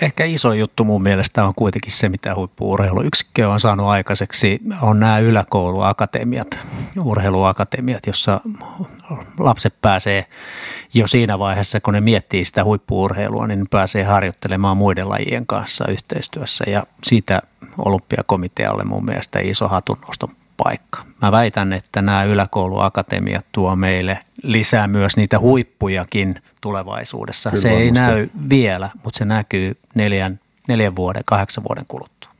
ehkä 0.00 0.24
iso 0.24 0.52
juttu 0.52 0.84
mun 0.84 1.02
mielestä 1.02 1.44
on 1.44 1.54
kuitenkin 1.54 1.92
se, 1.92 2.08
mitä 2.08 2.34
huippuurheiluyksikkö 2.34 3.48
on 3.48 3.60
saanut 3.60 3.86
aikaiseksi, 3.86 4.60
on 4.82 5.00
nämä 5.00 5.18
yläkouluakatemiat, 5.18 6.58
urheiluakatemiat, 7.04 8.06
jossa 8.06 8.40
lapset 9.38 9.74
pääsee 9.82 10.26
jo 10.94 11.06
siinä 11.06 11.38
vaiheessa, 11.38 11.80
kun 11.80 11.94
ne 11.94 12.00
miettii 12.00 12.44
sitä 12.44 12.64
huippuurheilua, 12.64 13.46
niin 13.46 13.66
pääsee 13.70 14.04
harjoittelemaan 14.04 14.76
muiden 14.76 15.08
lajien 15.08 15.46
kanssa 15.46 15.84
yhteistyössä. 15.88 16.64
Ja 16.70 16.82
siitä 17.02 17.42
olympiakomitealle 17.78 18.84
mun 18.84 19.04
mielestä 19.04 19.38
iso 19.38 19.68
hatunnoston 19.68 20.30
paikka. 20.56 21.04
Mä 21.22 21.32
väitän, 21.32 21.72
että 21.72 22.02
nämä 22.02 22.24
yläkouluakatemiat 22.24 23.46
tuo 23.52 23.76
meille 23.76 24.18
lisää 24.42 24.88
myös 24.88 25.16
niitä 25.16 25.38
huippujakin 25.38 26.42
tulevaisuudessa. 26.60 27.50
Kyllä 27.50 27.62
se 27.62 27.70
ei 27.70 27.86
varmasti. 27.86 28.06
näy 28.06 28.28
vielä, 28.50 28.90
mutta 29.04 29.18
se 29.18 29.24
näkyy 29.24 29.78
neljän, 29.94 30.40
neljän 30.68 30.96
vuoden, 30.96 31.22
kahdeksan 31.26 31.64
vuoden 31.68 31.84
kuluttua. 31.88 32.30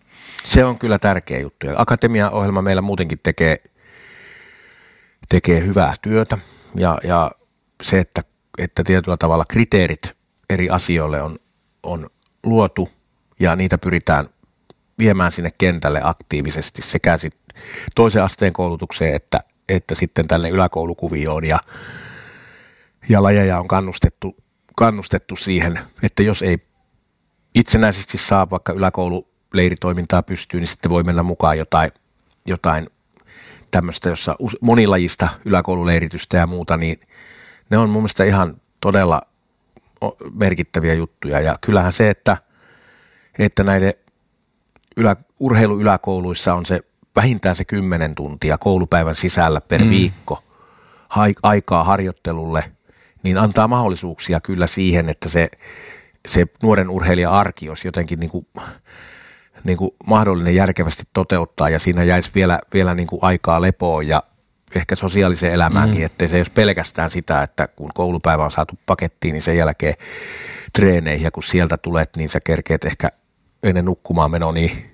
Se 0.45 0.65
on 0.65 0.79
kyllä 0.79 0.99
tärkeä 0.99 1.39
juttu. 1.39 1.67
Akatemia-ohjelma 1.77 2.63
meillä 2.63 2.83
muutenkin 2.83 3.21
tekee, 3.23 3.57
tekee 5.29 5.61
hyvää 5.61 5.95
työtä 6.03 6.39
ja, 6.75 6.99
ja 7.05 7.31
se, 7.83 7.99
että, 7.99 8.23
että 8.59 8.85
tietyllä 8.85 9.17
tavalla 9.17 9.45
kriteerit 9.49 10.13
eri 10.51 10.71
asioille 10.71 11.23
on, 11.23 11.39
on 11.83 12.07
luotu 12.43 12.89
ja 13.41 13.57
niitä 13.57 13.79
pyritään 13.79 14.29
viemään 14.99 15.33
sinne 15.33 15.53
kentälle 15.59 16.01
aktiivisesti 16.05 16.83
sekä 16.83 17.19
sit 17.19 17.37
toisen 17.95 18.23
asteen 18.23 18.53
koulutukseen 18.53 19.15
että, 19.15 19.41
että 19.69 19.95
sitten 19.95 20.29
tänne 20.29 20.49
yläkoulukuvioon 20.49 21.45
ja, 21.45 21.59
ja 23.09 23.23
lajeja 23.23 23.59
on 23.59 23.69
kannustettu, 23.69 24.37
kannustettu 24.77 25.37
siihen, 25.37 25.81
että 26.03 26.23
jos 26.23 26.43
ei 26.43 26.59
itsenäisesti 27.55 28.19
saa 28.19 28.51
vaikka 28.51 28.73
yläkoululeiritoimintaa 28.73 30.23
pystyyn, 30.23 30.61
niin 30.61 30.69
sitten 30.69 30.91
voi 30.91 31.03
mennä 31.03 31.23
mukaan 31.23 31.59
jotain, 31.59 31.91
jotain 32.47 32.91
tämmöistä, 33.71 34.09
jossa 34.09 34.37
monilajista 34.61 35.29
yläkoululeiritystä 35.45 36.37
ja 36.37 36.47
muuta, 36.47 36.77
niin 36.77 37.01
ne 37.71 37.79
on 37.79 37.91
mun 37.91 38.03
mielestä 38.03 38.25
ihan 38.25 38.61
todella 38.81 39.23
merkittäviä 40.35 40.95
juttuja. 40.95 41.41
Ja 41.41 41.59
kyllähän 41.61 41.93
se, 41.93 42.11
että, 42.11 42.37
että 43.39 43.65
näiden 43.65 43.93
ylä, 44.97 45.17
urheiluyläkouluissa 45.41 46.55
on 46.55 46.67
se 46.67 46.81
vähintään 47.17 47.57
se 47.57 47.65
10 47.65 48.15
tuntia 48.15 48.59
koulupäivän 48.59 49.15
sisällä 49.15 49.61
per 49.61 49.85
mm. 49.85 49.91
viikko 49.91 50.43
aikaa 51.43 51.85
harjoittelulle, 51.85 52.65
niin 53.23 53.39
antaa 53.39 53.69
mahdollisuuksia 53.69 54.41
kyllä 54.41 54.67
siihen, 54.67 55.09
että 55.09 55.29
se, 55.29 55.49
se 56.29 56.47
nuoren 56.63 56.91
urheilijan 56.91 57.33
arki 57.33 57.69
olisi 57.69 57.89
jotenkin 57.89 58.21
niin 58.21 58.31
kuin, 58.31 58.47
niin 59.65 59.79
kuin 59.79 59.91
mahdollinen 60.07 60.55
järkevästi 60.55 61.03
toteuttaa 61.13 61.69
ja 61.69 61.79
siinä 61.79 62.05
jäisi 62.05 62.31
vielä, 62.35 62.59
vielä 62.75 62.95
niin 62.95 63.07
kuin 63.07 63.19
aikaa 63.23 63.63
lepoon 63.63 64.09
ja 64.09 64.23
ehkä 64.75 64.95
sosiaaliseen 64.95 65.53
elämäänkin, 65.53 66.01
mm. 66.01 66.07
ettei 66.07 66.29
se 66.29 66.39
jos 66.39 66.51
pelkästään 66.51 67.11
sitä, 67.11 67.43
että 67.43 67.69
kun 67.69 67.91
koulupäivä 67.95 68.45
on 68.45 68.51
saatu 68.51 68.79
pakettiin, 68.87 69.33
niin 69.33 69.43
sen 69.43 69.57
jälkeen 69.57 69.95
treeneihin 70.73 71.25
ja 71.25 71.31
kun 71.31 71.43
sieltä 71.43 71.77
tulet, 71.77 72.11
niin 72.17 72.29
sä 72.29 72.41
kerkeet 72.47 72.85
ehkä 72.85 73.11
ennen 73.63 73.85
nukkumaan 73.85 74.31
meno 74.31 74.53
niin 74.53 74.94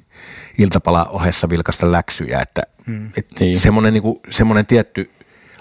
iltapala 0.58 1.04
ohessa 1.04 1.48
vilkasta 1.48 1.92
läksyjä, 1.92 2.40
että 2.40 2.62
mm. 2.86 3.10
et 3.16 3.26
niin. 3.40 3.58
semmoinen, 3.58 3.92
niin 3.92 4.02
kuin, 4.02 4.20
semmoinen 4.30 4.66
tietty 4.66 5.10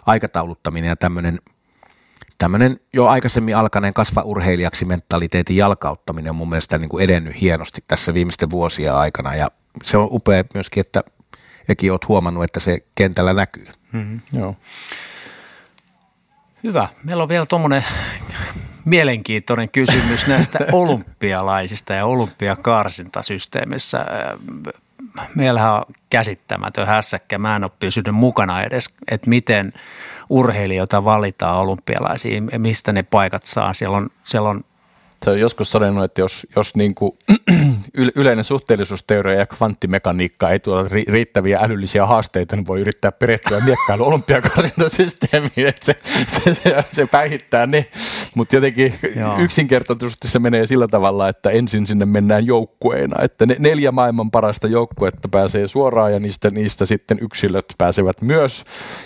aikatauluttaminen 0.05 0.87
ja 0.87 0.95
tämmöinen 0.95 1.39
tämmöinen 2.37 2.79
jo 2.93 3.07
aikaisemmin 3.07 3.57
alkaneen 3.57 3.93
kasva 3.93 4.21
urheilijaksi 4.21 4.85
mentaliteetin 4.85 5.55
jalkauttaminen 5.55 6.29
on 6.29 6.35
mun 6.35 6.49
mielestä 6.49 6.77
niin 6.77 6.89
kuin 6.89 7.03
edennyt 7.03 7.41
hienosti 7.41 7.81
tässä 7.87 8.13
viimeisten 8.13 8.49
vuosien 8.49 8.93
aikana 8.93 9.35
ja 9.35 9.51
se 9.83 9.97
on 9.97 10.07
upea 10.11 10.43
myöskin, 10.53 10.81
että 10.81 11.03
Ekin 11.69 11.91
olet 11.91 12.07
huomannut, 12.07 12.43
että 12.43 12.59
se 12.59 12.77
kentällä 12.95 13.33
näkyy. 13.33 13.67
Mm-hmm. 13.91 14.21
Joo. 14.33 14.55
Hyvä. 16.63 16.87
Meillä 17.03 17.23
on 17.23 17.29
vielä 17.29 17.45
tuommoinen 17.45 17.85
mielenkiintoinen 18.85 19.69
kysymys 19.69 20.27
näistä 20.27 20.59
olympialaisista 20.71 21.93
ja 21.93 22.05
olympiakarsintasysteemissä. 22.05 24.05
Meillähän 25.35 25.73
on 25.73 25.85
käsittämätön 26.09 26.87
hässäkkä. 26.87 27.37
Mä 27.37 27.55
en 27.55 27.63
ole 27.63 27.71
pysynyt 27.79 28.15
mukana 28.15 28.63
edes, 28.63 28.93
että 29.11 29.29
miten 29.29 29.73
urheilijoita 30.29 31.03
valitaan 31.03 31.57
olympialaisiin, 31.57 32.49
mistä 32.57 32.93
ne 32.93 33.03
paikat 33.03 33.45
saa. 33.45 33.73
Siellä 33.73 33.97
on, 33.97 34.09
siellä 34.23 34.49
on 34.49 34.63
se 35.25 35.29
on 35.29 35.39
joskus 35.39 35.69
todennut, 35.69 36.03
että 36.03 36.21
jos, 36.21 36.47
jos 36.55 36.75
niin 36.75 36.95
kuin 36.95 37.11
yleinen 38.15 38.43
suhteellisuusteoria 38.43 39.39
ja 39.39 39.45
kvanttimekaniikka 39.45 40.49
ei 40.49 40.59
tuota 40.59 40.89
riittäviä 41.07 41.59
älyllisiä 41.59 42.05
haasteita, 42.05 42.55
niin 42.55 42.67
voi 42.67 42.81
yrittää 42.81 43.11
perehtyä 43.11 43.59
miekkailu 43.59 44.05
olympiakarsintasysteemiin, 44.05 45.67
että 45.67 45.85
se, 45.85 45.95
se, 46.27 46.53
se, 46.53 46.83
se 46.91 47.05
päihittää 47.05 47.67
ne. 47.67 47.85
Mutta 48.35 48.55
jotenkin 48.55 48.93
Joo. 49.15 49.39
yksinkertaisesti 49.39 50.27
se 50.27 50.39
menee 50.39 50.65
sillä 50.67 50.87
tavalla, 50.87 51.29
että 51.29 51.49
ensin 51.49 51.87
sinne 51.87 52.05
mennään 52.05 52.45
joukkueena, 52.45 53.23
että 53.23 53.45
ne 53.45 53.55
neljä 53.59 53.91
maailman 53.91 54.31
parasta 54.31 54.67
joukkuetta 54.67 55.29
pääsee 55.29 55.67
suoraan 55.67 56.13
ja 56.13 56.19
niistä, 56.19 56.49
niistä 56.49 56.85
sitten 56.85 57.17
yksilöt 57.21 57.65
pääsevät 57.77 58.21
myös. 58.21 58.63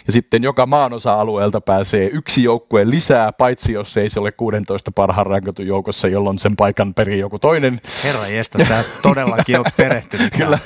Ja 0.08 0.14
sitten 0.14 0.44
joka 0.44 0.66
maanosa-alueelta 0.66 1.62
pääsee 1.62 2.10
yksi 2.14 2.44
joukkue 2.44 2.90
lisää, 2.90 3.32
paitsi 3.32 3.74
jos 3.74 3.98
ei 3.98 4.10
se 4.10 4.20
ole 4.20 4.32
16 4.32 4.92
parhaan 4.92 5.28
rankatun 5.28 5.68
joukossa, 5.68 6.03
jolloin 6.08 6.38
sen 6.38 6.56
paikan 6.56 6.94
perii 6.94 7.20
joku 7.20 7.40
toinen. 7.40 7.82
Herra 8.04 8.28
jestä, 8.28 8.66
sä 8.66 8.84
todellakin 9.02 9.60
olet 9.60 9.78
perehtynyt. 9.78 10.34
Kyllä. 10.38 10.60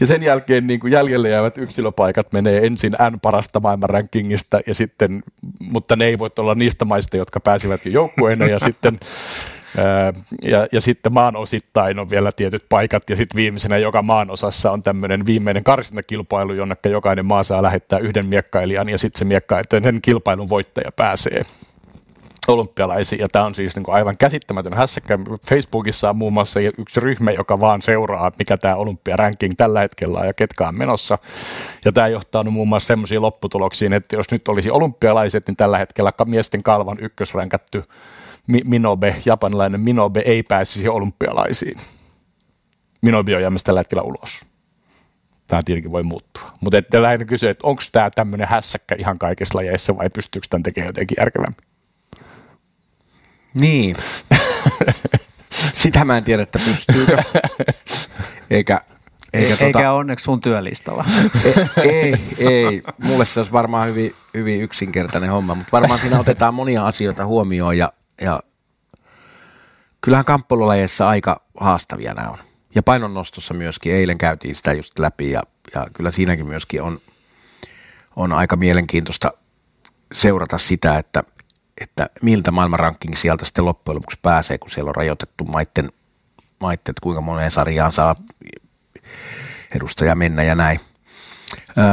Ja 0.00 0.06
sen 0.06 0.22
jälkeen 0.22 0.66
niin 0.66 0.80
kuin 0.80 0.92
jäljelle 0.92 1.28
jäävät 1.28 1.58
yksilöpaikat 1.58 2.32
menee 2.32 2.66
ensin 2.66 2.92
N 2.92 3.20
parasta 3.20 3.60
maailman 3.60 3.90
rankingista, 3.90 4.60
ja 4.66 4.74
sitten, 4.74 5.22
mutta 5.60 5.96
ne 5.96 6.04
ei 6.04 6.18
voi 6.18 6.30
olla 6.38 6.54
niistä 6.54 6.84
maista, 6.84 7.16
jotka 7.16 7.40
pääsivät 7.40 7.86
jo 7.86 7.92
joukkueena, 7.92 8.46
ja 8.46 8.58
sitten 8.58 9.00
ja, 10.44 10.66
ja 10.72 10.80
sitten 10.80 11.12
maan 11.12 11.36
osittain 11.36 11.98
on 11.98 12.10
vielä 12.10 12.32
tietyt 12.32 12.64
paikat 12.68 13.10
ja 13.10 13.16
sitten 13.16 13.36
viimeisenä 13.36 13.78
joka 13.78 14.02
maan 14.02 14.30
osassa 14.30 14.70
on 14.70 14.82
tämmöinen 14.82 15.26
viimeinen 15.26 15.64
karsintakilpailu, 15.64 16.52
jonne 16.52 16.76
jokainen 16.84 17.26
maa 17.26 17.42
saa 17.42 17.62
lähettää 17.62 17.98
yhden 17.98 18.26
miekkailijan 18.26 18.88
ja 18.88 18.98
sitten 18.98 19.18
se 19.18 19.24
miekkailijan 19.24 20.02
kilpailun 20.02 20.48
voittaja 20.48 20.92
pääsee 20.92 21.42
olympialaisiin. 22.48 23.18
Ja 23.18 23.28
tämä 23.28 23.44
on 23.44 23.54
siis 23.54 23.76
niin 23.76 23.84
kuin 23.84 23.94
aivan 23.94 24.16
käsittämätön 24.18 24.74
hässäkkä. 24.74 25.18
Facebookissa 25.48 26.10
on 26.10 26.16
muun 26.16 26.32
muassa 26.32 26.60
yksi 26.60 27.00
ryhmä, 27.00 27.30
joka 27.30 27.60
vaan 27.60 27.82
seuraa, 27.82 28.32
mikä 28.38 28.56
tämä 28.56 28.76
olympiaranking 28.76 29.52
tällä 29.56 29.80
hetkellä 29.80 30.18
on 30.18 30.26
ja 30.26 30.32
ketkä 30.32 30.68
on 30.68 30.74
menossa. 30.74 31.18
Ja 31.84 31.92
tämä 31.92 32.08
johtaa 32.08 32.42
muun 32.42 32.68
muassa 32.68 32.86
sellaisiin 32.86 33.22
lopputuloksiin, 33.22 33.92
että 33.92 34.16
jos 34.16 34.30
nyt 34.30 34.48
olisi 34.48 34.70
olympialaiset, 34.70 35.46
niin 35.46 35.56
tällä 35.56 35.78
hetkellä 35.78 36.12
miesten 36.24 36.62
kalvan 36.62 36.96
ykkösränkätty 37.00 37.82
Minobe, 38.64 39.16
japanilainen 39.24 39.80
Minobe 39.80 40.22
ei 40.24 40.42
pääsisi 40.42 40.88
olympialaisiin. 40.88 41.78
Minobe 43.02 43.36
on 43.36 43.42
jäämässä 43.42 43.64
tällä 43.64 43.80
hetkellä 43.80 44.02
ulos. 44.02 44.40
Tämä 45.46 45.62
tietenkin 45.64 45.92
voi 45.92 46.02
muuttua. 46.02 46.50
Mutta 46.60 47.02
lähinnä 47.02 47.24
kysyä, 47.24 47.50
että 47.50 47.66
onko 47.66 47.82
tämä 47.92 48.10
tämmöinen 48.10 48.48
hässäkkä 48.48 48.94
ihan 48.98 49.18
kaikissa 49.18 49.58
lajeissa 49.58 49.96
vai 49.96 50.10
pystyykö 50.10 50.46
tämän 50.50 50.62
tekemään 50.62 50.88
jotenkin 50.88 51.16
järkevämmin? 51.20 51.69
Niin. 53.54 53.96
Sitä 55.74 56.04
mä 56.04 56.16
en 56.16 56.24
tiedä, 56.24 56.42
että 56.42 56.58
pystyykö. 56.64 57.22
Eikä, 58.50 58.80
eikä, 59.32 59.64
eikä 59.64 59.78
tota, 59.78 59.92
onneksi 59.92 60.24
sun 60.24 60.40
työlistalla. 60.40 61.04
ei, 61.76 62.16
ei, 62.38 62.46
ei. 62.46 62.82
Mulle 62.98 63.24
se 63.24 63.40
olisi 63.40 63.52
varmaan 63.52 63.88
hyvin, 63.88 64.14
hyvin 64.34 64.60
yksinkertainen 64.60 65.30
homma, 65.30 65.54
mutta 65.54 65.72
varmaan 65.72 66.00
siinä 66.00 66.20
otetaan 66.20 66.54
monia 66.54 66.86
asioita 66.86 67.26
huomioon 67.26 67.78
ja, 67.78 67.92
ja 68.20 68.40
kyllähän 70.00 70.24
kamppailulajeissa 70.24 71.08
aika 71.08 71.42
haastavia 71.60 72.14
nämä 72.14 72.28
on. 72.28 72.38
Ja 72.74 72.82
painonnostossa 72.82 73.54
myöskin, 73.54 73.94
eilen 73.94 74.18
käytiin 74.18 74.54
sitä 74.54 74.72
just 74.72 74.98
läpi 74.98 75.30
ja, 75.30 75.42
ja 75.74 75.86
kyllä 75.92 76.10
siinäkin 76.10 76.46
myöskin 76.46 76.82
on, 76.82 77.00
on 78.16 78.32
aika 78.32 78.56
mielenkiintoista 78.56 79.32
seurata 80.12 80.58
sitä, 80.58 80.98
että, 80.98 81.24
että 81.80 82.10
miltä 82.22 82.50
maailmanranking 82.50 83.16
sieltä 83.16 83.44
sitten 83.44 83.64
loppujen 83.64 83.96
lopuksi 83.96 84.18
pääsee, 84.22 84.58
kun 84.58 84.70
siellä 84.70 84.88
on 84.88 84.94
rajoitettu 84.94 85.44
maitten, 85.44 85.92
maitten 86.60 86.92
että 86.92 87.02
kuinka 87.02 87.20
moneen 87.20 87.50
sarjaan 87.50 87.92
saa 87.92 88.14
edustaja 89.74 90.14
mennä 90.14 90.42
ja 90.42 90.54
näin. 90.54 90.80
Öö, 91.78 91.84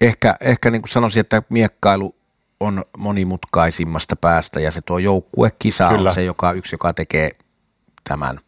ehkä 0.00 0.36
ehkä 0.40 0.70
niin 0.70 0.82
kuin 0.82 0.90
sanoisin, 0.90 1.20
että 1.20 1.42
miekkailu 1.48 2.16
on 2.60 2.84
monimutkaisimmasta 2.98 4.16
päästä 4.16 4.60
ja 4.60 4.70
se 4.70 4.80
tuo 4.80 4.98
joukkuekisa 4.98 5.88
Kyllä. 5.88 6.08
on 6.08 6.14
se 6.14 6.24
joka, 6.24 6.52
yksi, 6.52 6.74
joka 6.74 6.92
tekee 6.92 7.30
tämän. 8.08 8.40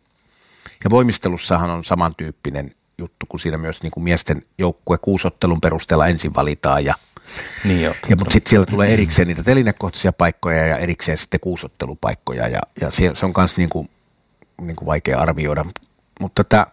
Ja 0.84 0.90
voimistelussahan 0.90 1.70
on 1.70 1.84
samantyyppinen 1.84 2.74
juttu, 3.00 3.26
kun 3.28 3.40
siinä 3.40 3.58
myös 3.58 3.82
niin 3.82 3.90
kuin 3.90 4.04
miesten 4.04 4.42
joukkue 4.58 4.98
kuusottelun 4.98 5.60
perusteella 5.60 6.06
ensin 6.06 6.34
valitaan 6.34 6.84
ja 6.84 6.94
niin 7.64 7.82
jo, 7.82 7.94
ja, 8.08 8.16
mutta 8.16 8.32
sitten 8.32 8.50
siellä 8.50 8.66
tulee 8.66 8.92
erikseen 8.92 9.28
niitä 9.28 9.42
telinekohtaisia 9.42 10.12
paikkoja 10.12 10.66
ja 10.66 10.76
erikseen 10.76 11.18
sitten 11.18 11.40
kuusottelupaikkoja 11.40 12.48
ja, 12.48 12.60
ja 12.80 12.90
se, 12.90 13.10
se 13.14 13.26
on 13.26 13.32
myös 13.36 13.58
niin 13.58 13.68
kuin, 13.68 13.90
niin 14.60 14.76
kuin 14.76 14.86
vaikea 14.86 15.18
arvioida. 15.18 15.64
Mutta 16.20 16.44
tämä 16.44 16.66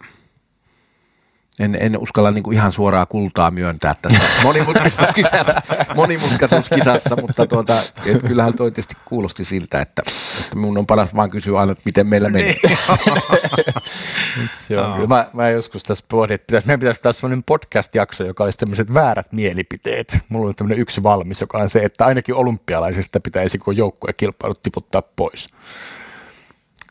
en, 1.59 1.77
en 1.79 1.97
uskalla 1.97 2.31
niin 2.31 2.43
kuin 2.43 2.57
ihan 2.57 2.71
suoraa 2.71 3.05
kultaa 3.05 3.51
myöntää 3.51 3.95
tässä 4.01 4.23
monimutkaisuuskisassa, 4.43 5.61
monimutkaisuuskisassa 5.95 7.15
mutta 7.21 7.47
tuota, 7.47 7.73
et 8.05 8.23
kyllähän 8.27 8.53
toi 8.53 8.71
tietysti 8.71 8.95
kuulosti 9.05 9.45
siltä, 9.45 9.81
että, 9.81 10.03
että 10.45 10.57
mun 10.59 10.77
on 10.77 10.87
paras 10.87 11.15
vaan 11.15 11.29
kysyä 11.29 11.59
aina, 11.59 11.71
että 11.71 11.81
miten 11.85 12.07
meillä 12.07 12.29
menee. 12.29 12.55
Joo, 14.69 15.07
mä, 15.07 15.29
mä 15.33 15.49
joskus 15.49 15.83
tässä 15.83 16.05
pohdin, 16.07 16.35
että 16.35 16.45
pitäisi, 16.47 16.67
meidän 16.67 16.79
pitäisi 16.79 17.01
tässä 17.01 17.19
sellainen 17.19 17.43
podcast-jakso, 17.43 18.23
joka 18.23 18.43
olisi 18.43 18.57
tämmöiset 18.57 18.93
väärät 18.93 19.33
mielipiteet. 19.33 20.17
Mulla 20.29 20.47
on 20.47 20.55
tämmöinen 20.55 20.79
yksi 20.79 21.03
valmis, 21.03 21.41
joka 21.41 21.57
on 21.57 21.69
se, 21.69 21.79
että 21.79 22.05
ainakin 22.05 22.35
olympialaisista 22.35 23.19
pitäisi 23.19 23.57
kun 23.57 23.77
joukkuekilpailut 23.77 24.61
tiputtaa 24.61 25.01
pois 25.01 25.49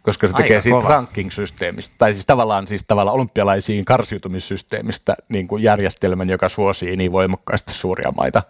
koska 0.07 0.27
se 0.27 0.33
Aika 0.35 0.43
tekee 0.43 0.61
siitä 0.61 0.89
ranking-systeemistä, 0.89 1.95
tai 1.99 2.15
siis 2.15 2.27
tavallaan, 2.27 2.67
siis 2.67 2.85
tavallaan 2.89 3.15
olympialaisiin 3.15 3.85
karsiutumissysteemistä 3.85 5.15
niin 5.29 5.49
kuin 5.49 5.63
järjestelmän, 5.63 6.31
joka 6.31 6.49
suosii 6.49 6.97
niin 6.97 7.13
voimakkaasti 7.13 7.73
suuria 7.75 8.13
maita 8.17 8.43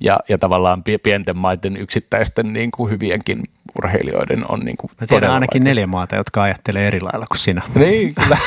ja, 0.00 0.20
ja 0.28 0.38
tavallaan 0.38 0.82
pienten 1.02 1.36
maiden 1.36 1.76
yksittäisten 1.76 2.52
niin 2.52 2.70
kuin 2.70 2.90
hyvienkin 2.90 3.42
urheilijoiden 3.78 4.44
on 4.48 4.60
niin 4.60 4.76
kuin 4.76 4.90
Mä 5.00 5.06
tiedän 5.06 5.30
ainakin 5.30 5.60
vaikea. 5.60 5.70
neljä 5.70 5.86
maata, 5.86 6.16
jotka 6.16 6.42
ajattelee 6.42 6.86
eri 6.86 7.00
lailla 7.00 7.26
kuin 7.26 7.38
sinä. 7.38 7.62
Niin, 7.74 8.14
kyllä. 8.14 8.38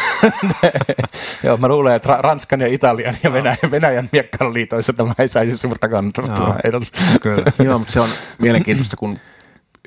Joo, 1.43 1.57
mä 1.57 1.67
luulen, 1.67 1.95
että 1.95 2.15
Ra- 2.15 2.21
Ranskan 2.21 2.61
ja 2.61 2.67
Italian 2.67 3.15
ja 3.23 3.33
Venäjän, 3.33 3.57
Venäjän 3.71 4.09
miekkailuliitoissa 4.11 4.93
tämä 4.93 5.13
ei 5.19 5.27
saisi 5.27 5.57
suurta 5.57 5.89
kannatusta. 5.89 6.55
Joo. 6.71 6.81
Kyllä. 7.21 7.43
Joo, 7.63 7.79
mutta 7.79 7.93
se 7.93 7.99
on 7.99 8.09
mielenkiintoista, 8.39 8.97
kun 8.97 9.17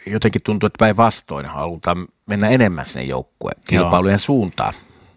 jotenkin 0.07 0.43
tuntuu, 0.43 0.67
että 0.67 0.79
päinvastoin 0.79 1.47
halutaan 1.47 2.09
mennä 2.27 2.49
enemmän 2.49 2.87
sinne 2.87 3.05
joukkueen 3.05 3.63
kilpailujen 3.69 4.19
suuntaan. 4.19 4.75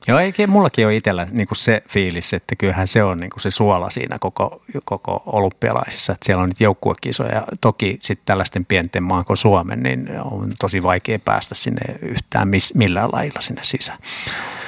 Joo, 0.08 0.20
eikä 0.20 0.48
mullakin 0.48 0.86
ole 0.86 0.96
itsellä 0.96 1.28
niin 1.32 1.48
kuin 1.48 1.58
se 1.58 1.84
fiilis, 1.90 2.34
että 2.34 2.56
kyllähän 2.56 2.88
se 2.88 3.04
on 3.04 3.18
niin 3.18 3.30
kuin 3.30 3.42
se 3.42 3.52
suola 3.52 3.90
siinä 3.90 4.20
koko, 4.20 4.64
koko 4.86 5.24
olympialaisissa, 5.26 6.14
että 6.14 6.26
siellä 6.26 6.44
on 6.44 6.50
nyt 6.50 6.60
joukkuekisoja. 6.62 7.44
Toki 7.62 7.98
sitten 8.02 8.26
tällaisten 8.26 8.66
pienten 8.66 9.04
maan 9.04 9.26
kuin 9.26 9.38
Suomen, 9.38 9.84
niin 9.84 10.10
on 10.22 10.54
tosi 10.60 10.84
vaikea 10.84 11.20
päästä 11.20 11.56
sinne 11.56 11.82
yhtään 12.02 12.48
miss, 12.48 12.74
millään 12.74 13.10
lajilla 13.14 13.42
sinne 13.42 13.64
sisään. 13.64 14.00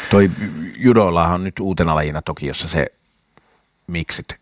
Toi 0.10 0.32
judoillahan 0.78 1.36
on 1.36 1.44
nyt 1.44 1.60
uutena 1.60 1.96
lajina 1.96 2.22
Tokiossa 2.22 2.68
se 2.68 2.86
miksit 3.88 4.36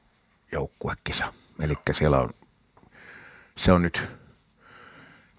joukkuekisa. 0.51 1.33
Eli 1.61 1.73
siellä 1.91 2.19
on, 2.19 2.29
se 3.57 3.71
on 3.71 3.81
nyt 3.81 4.11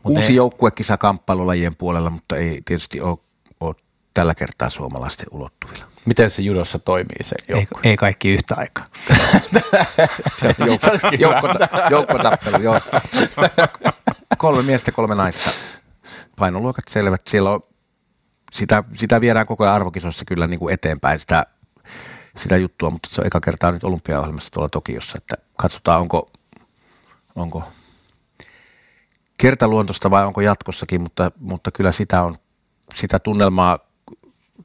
Mut 0.02 0.12
uusi 0.16 0.32
ei- 0.32 0.36
joukkuekisa 0.36 0.96
kamppailulajien 0.98 1.76
puolella, 1.76 2.10
mutta 2.10 2.36
ei 2.36 2.62
tietysti 2.64 3.00
ole, 3.00 3.18
ole 3.60 3.74
tällä 4.14 4.34
kertaa 4.34 4.70
suomalaisten 4.70 5.26
ulottuvilla. 5.30 5.84
Miten 6.04 6.30
se 6.30 6.42
judossa 6.42 6.78
toimii 6.78 7.24
se 7.24 7.36
Ei, 7.48 7.54
joukkue? 7.54 7.80
ei 7.84 7.96
kaikki 7.96 8.28
yhtä 8.30 8.54
aikaa. 8.58 8.86
Se 10.38 10.46
on 10.46 10.68
joukko, 10.68 10.88
joukkota, 11.18 11.68
joukkotappelu, 11.90 12.62
joo. 12.62 12.80
Kolme 14.38 14.62
miestä, 14.62 14.92
kolme 14.92 15.14
naista. 15.14 15.50
Painoluokat 16.38 16.84
selvät. 16.88 17.20
Siellä 17.26 17.50
on, 17.50 17.60
sitä, 18.52 18.84
sitä 18.94 19.20
viedään 19.20 19.46
koko 19.46 19.64
ajan 19.64 19.74
arvokisossa 19.74 20.24
kyllä 20.24 20.46
niin 20.46 20.60
kuin 20.60 20.74
eteenpäin 20.74 21.18
sitä, 21.18 21.46
sitä 22.36 22.56
juttua, 22.56 22.90
mutta 22.90 23.08
se 23.12 23.20
on 23.20 23.26
eka 23.26 23.40
kertaa 23.40 23.72
nyt 23.72 23.84
olympiaohjelmassa 23.84 24.50
tuolla 24.52 24.68
Tokiossa, 24.68 25.18
että 25.18 25.36
katsotaan 25.56 26.00
onko, 26.00 26.30
onko 27.36 27.62
kertaluontoista 29.40 30.10
vai 30.10 30.26
onko 30.26 30.40
jatkossakin, 30.40 31.02
mutta, 31.02 31.32
mutta 31.40 31.70
kyllä 31.70 31.92
sitä 31.92 32.22
on, 32.22 32.36
sitä 32.94 33.18
tunnelmaa, 33.18 33.78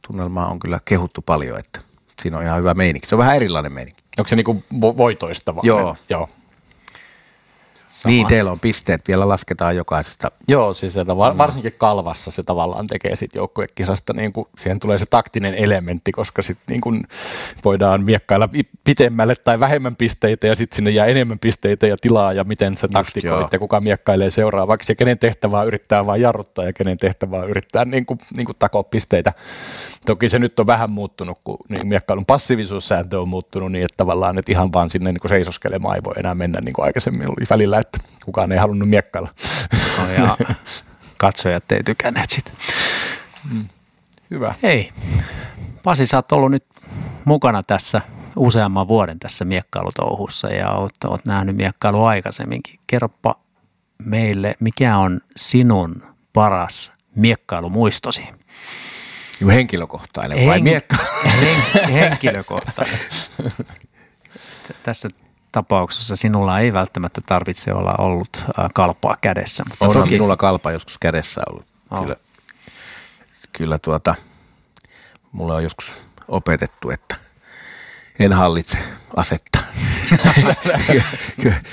tunnelmaa 0.07 0.47
on 0.47 0.59
kyllä 0.59 0.79
kehuttu 0.85 1.21
paljon, 1.21 1.59
että 1.59 1.81
siinä 2.21 2.37
on 2.37 2.43
ihan 2.43 2.59
hyvä 2.59 2.73
meininki. 2.73 3.07
Se 3.07 3.15
on 3.15 3.19
vähän 3.19 3.35
erilainen 3.35 3.73
meininki. 3.73 4.03
Onko 4.17 4.29
se 4.29 4.35
niinku 4.35 4.63
vo- 4.73 4.97
voitoista 4.97 5.55
vaan? 5.55 5.67
Joo. 5.67 5.95
Joo. 6.09 6.29
Sama. 7.87 8.11
Niin, 8.11 8.27
teillä 8.27 8.51
on 8.51 8.59
pisteet, 8.59 9.01
vielä 9.07 9.29
lasketaan 9.29 9.75
jokaisesta. 9.75 10.31
Joo, 10.47 10.73
siis 10.73 10.97
että 10.97 11.17
var, 11.17 11.37
varsinkin 11.37 11.73
kalvassa 11.77 12.31
se 12.31 12.43
tavallaan 12.43 12.87
tekee 12.87 13.15
sit 13.15 13.35
joukkuekisasta, 13.35 14.13
niin 14.13 14.33
kuin, 14.33 14.47
siihen 14.59 14.79
tulee 14.79 14.97
se 14.97 15.05
taktinen 15.05 15.55
elementti, 15.55 16.11
koska 16.11 16.41
sitten 16.41 16.73
niin 16.73 16.81
kuin 16.81 17.03
voidaan 17.65 18.03
miekkailla 18.03 18.47
pi- 18.47 18.69
pitemmälle 18.83 19.35
tai 19.35 19.59
vähemmän 19.59 19.95
pisteitä 19.95 20.47
ja 20.47 20.55
sitten 20.55 20.75
sinne 20.75 20.91
jää 20.91 21.05
enemmän 21.05 21.39
pisteitä 21.39 21.87
ja 21.87 21.97
tilaa 22.01 22.33
ja 22.33 22.43
miten 22.43 22.73
joo. 22.81 22.89
taktikoit 22.91 23.53
ja 23.53 23.59
kuka 23.59 23.81
miekkailee 23.81 24.29
seuraavaksi 24.29 24.91
ja 24.91 24.95
kenen 24.95 25.19
tehtävää 25.19 25.63
yrittää 25.63 26.05
vaan 26.05 26.21
jarruttaa 26.21 26.65
ja 26.65 26.73
kenen 26.73 26.97
tehtävää 26.97 27.43
yrittää 27.43 27.85
niin 27.85 28.05
kuin, 28.05 28.19
niin 28.35 28.45
kuin 28.45 28.55
takoa 28.59 28.83
pisteitä. 28.83 29.33
Toki 30.05 30.29
se 30.29 30.39
nyt 30.39 30.59
on 30.59 30.67
vähän 30.67 30.89
muuttunut, 30.89 31.39
kun 31.43 31.57
niin 31.69 31.87
miekkailun 31.87 32.25
passiivisuussääntö 32.25 33.21
on 33.21 33.29
muuttunut 33.29 33.71
niin, 33.71 33.85
että 33.85 33.97
tavallaan 33.97 34.37
että 34.37 34.51
ihan 34.51 34.73
vaan 34.73 34.89
sinne 34.89 35.11
niin 35.11 35.29
seisoskelemaan 35.29 35.95
ei 35.95 36.03
voi 36.03 36.13
enää 36.17 36.35
mennä 36.35 36.61
niin 36.61 36.73
kuin 36.73 36.85
aikaisemmin 36.85 37.27
oli 37.27 37.45
välillä, 37.49 37.79
että 37.79 37.97
kukaan 38.25 38.51
ei 38.51 38.57
halunnut 38.57 38.89
miekkailla. 38.89 39.29
No, 39.97 40.11
ja 40.11 40.37
katsojat 41.17 41.71
ei 41.71 41.83
tykänneet 41.83 42.29
sitä. 42.29 42.51
Hyvä. 44.31 44.53
Hei, 44.63 44.91
Pasi, 45.83 46.05
sä 46.05 46.17
oot 46.17 46.31
ollut 46.31 46.51
nyt 46.51 46.65
mukana 47.25 47.63
tässä 47.63 48.01
useamman 48.35 48.87
vuoden 48.87 49.19
tässä 49.19 49.45
miekkailutouhussa 49.45 50.47
ja 50.47 50.71
oot, 50.71 51.03
oot 51.05 51.25
nähnyt 51.25 51.55
miekkailu 51.55 52.03
aikaisemminkin. 52.03 52.79
Kerropa 52.87 53.35
meille, 53.97 54.55
mikä 54.59 54.97
on 54.97 55.21
sinun 55.35 56.03
paras 56.33 56.93
miekkailumuistosi? 57.15 58.29
Juu, 59.41 59.49
henkilökohtainen 59.49 60.47
vai 60.47 60.57
Hen- 60.57 60.63
miekka? 60.63 60.95
Hen- 61.25 61.89
henkilökohtainen. 61.91 62.99
Tässä 64.83 65.09
tapauksessa 65.51 66.15
sinulla 66.15 66.59
ei 66.59 66.73
välttämättä 66.73 67.21
tarvitse 67.25 67.73
olla 67.73 67.91
ollut 67.97 68.43
kalpaa 68.73 69.17
kädessä. 69.21 69.63
Mutta 69.69 69.85
On 69.85 69.93
toki, 69.93 70.09
minulla 70.09 70.37
kalpa 70.37 70.71
joskus 70.71 70.97
kädessä 70.97 71.41
ollut. 71.49 71.65
On. 71.91 72.01
Kyllä, 72.03 72.15
kyllä 73.51 73.79
tuota, 73.79 74.15
mulle 75.31 75.53
on 75.53 75.63
joskus 75.63 75.93
opetettu, 76.27 76.89
että 76.89 77.15
en 78.19 78.33
hallitse 78.33 78.77
asetta. 79.15 79.59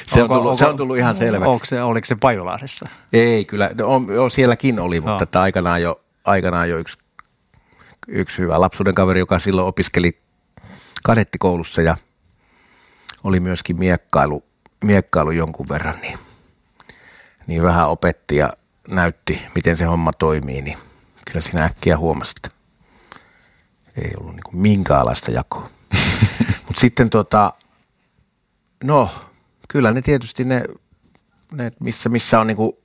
Se, 0.07 0.23
on 0.23 0.23
Onko- 0.23 0.35
tullut, 0.35 0.59
se 0.59 0.67
on 0.67 0.77
tullut 0.77 0.97
ihan 0.97 1.17
selväksi. 1.17 1.49
Onko 1.49 1.65
se, 1.65 1.83
oliko 1.83 2.05
se 2.05 2.17
Pajulahdessa? 2.21 2.89
Ei, 3.13 3.45
kyllä. 3.45 3.71
No, 3.79 3.87
on, 3.89 4.07
on, 4.19 4.31
sielläkin 4.31 4.81
oli, 4.81 5.01
mutta 5.01 5.11
Joo. 5.11 5.23
että 5.23 5.41
aikanaan 5.41 5.83
jo, 5.83 6.01
aikanaan 6.25 6.69
jo 6.71 6.79
yksi, 6.79 6.99
yksi 8.09 8.39
hyvä 8.39 8.61
lapsuuden 8.61 8.95
kaveri, 8.95 9.21
joka 9.21 9.39
silloin 9.39 9.69
opiskeli 9.69 10.13
kadettikoulussa 11.03 11.83
ja 11.83 11.97
oli 13.25 13.41
myöskin 13.41 13.79
miekkailu, 13.79 14.45
miekkailu 14.85 15.31
jonkun 15.31 15.69
verran, 15.69 16.01
niin, 16.03 16.19
niin 17.47 17.63
vähän 17.63 17.89
opetti 17.89 18.37
ja 18.37 18.53
näytti, 18.91 19.43
miten 19.55 19.77
se 19.77 19.85
homma 19.85 20.13
toimii, 20.13 20.63
niin 20.63 20.79
kyllä 21.25 21.41
siinä 21.41 21.65
äkkiä 21.65 21.99
huomasi, 21.99 22.33
että 22.37 22.63
ei 23.97 24.11
ollut 24.21 24.35
niin 24.35 24.63
minkäänlaista 24.63 25.31
jakoa. 25.31 25.69
Mutta 26.67 26.81
sitten 26.81 27.11
tota, 27.11 27.53
no, 28.85 29.11
kyllä 29.69 29.91
ne 29.91 30.03
tietysti 30.03 30.45
ne, 30.45 30.65
ne 31.53 31.73
missä, 31.81 32.09
missä 32.09 32.41
on 32.41 32.47
niinku 32.47 32.82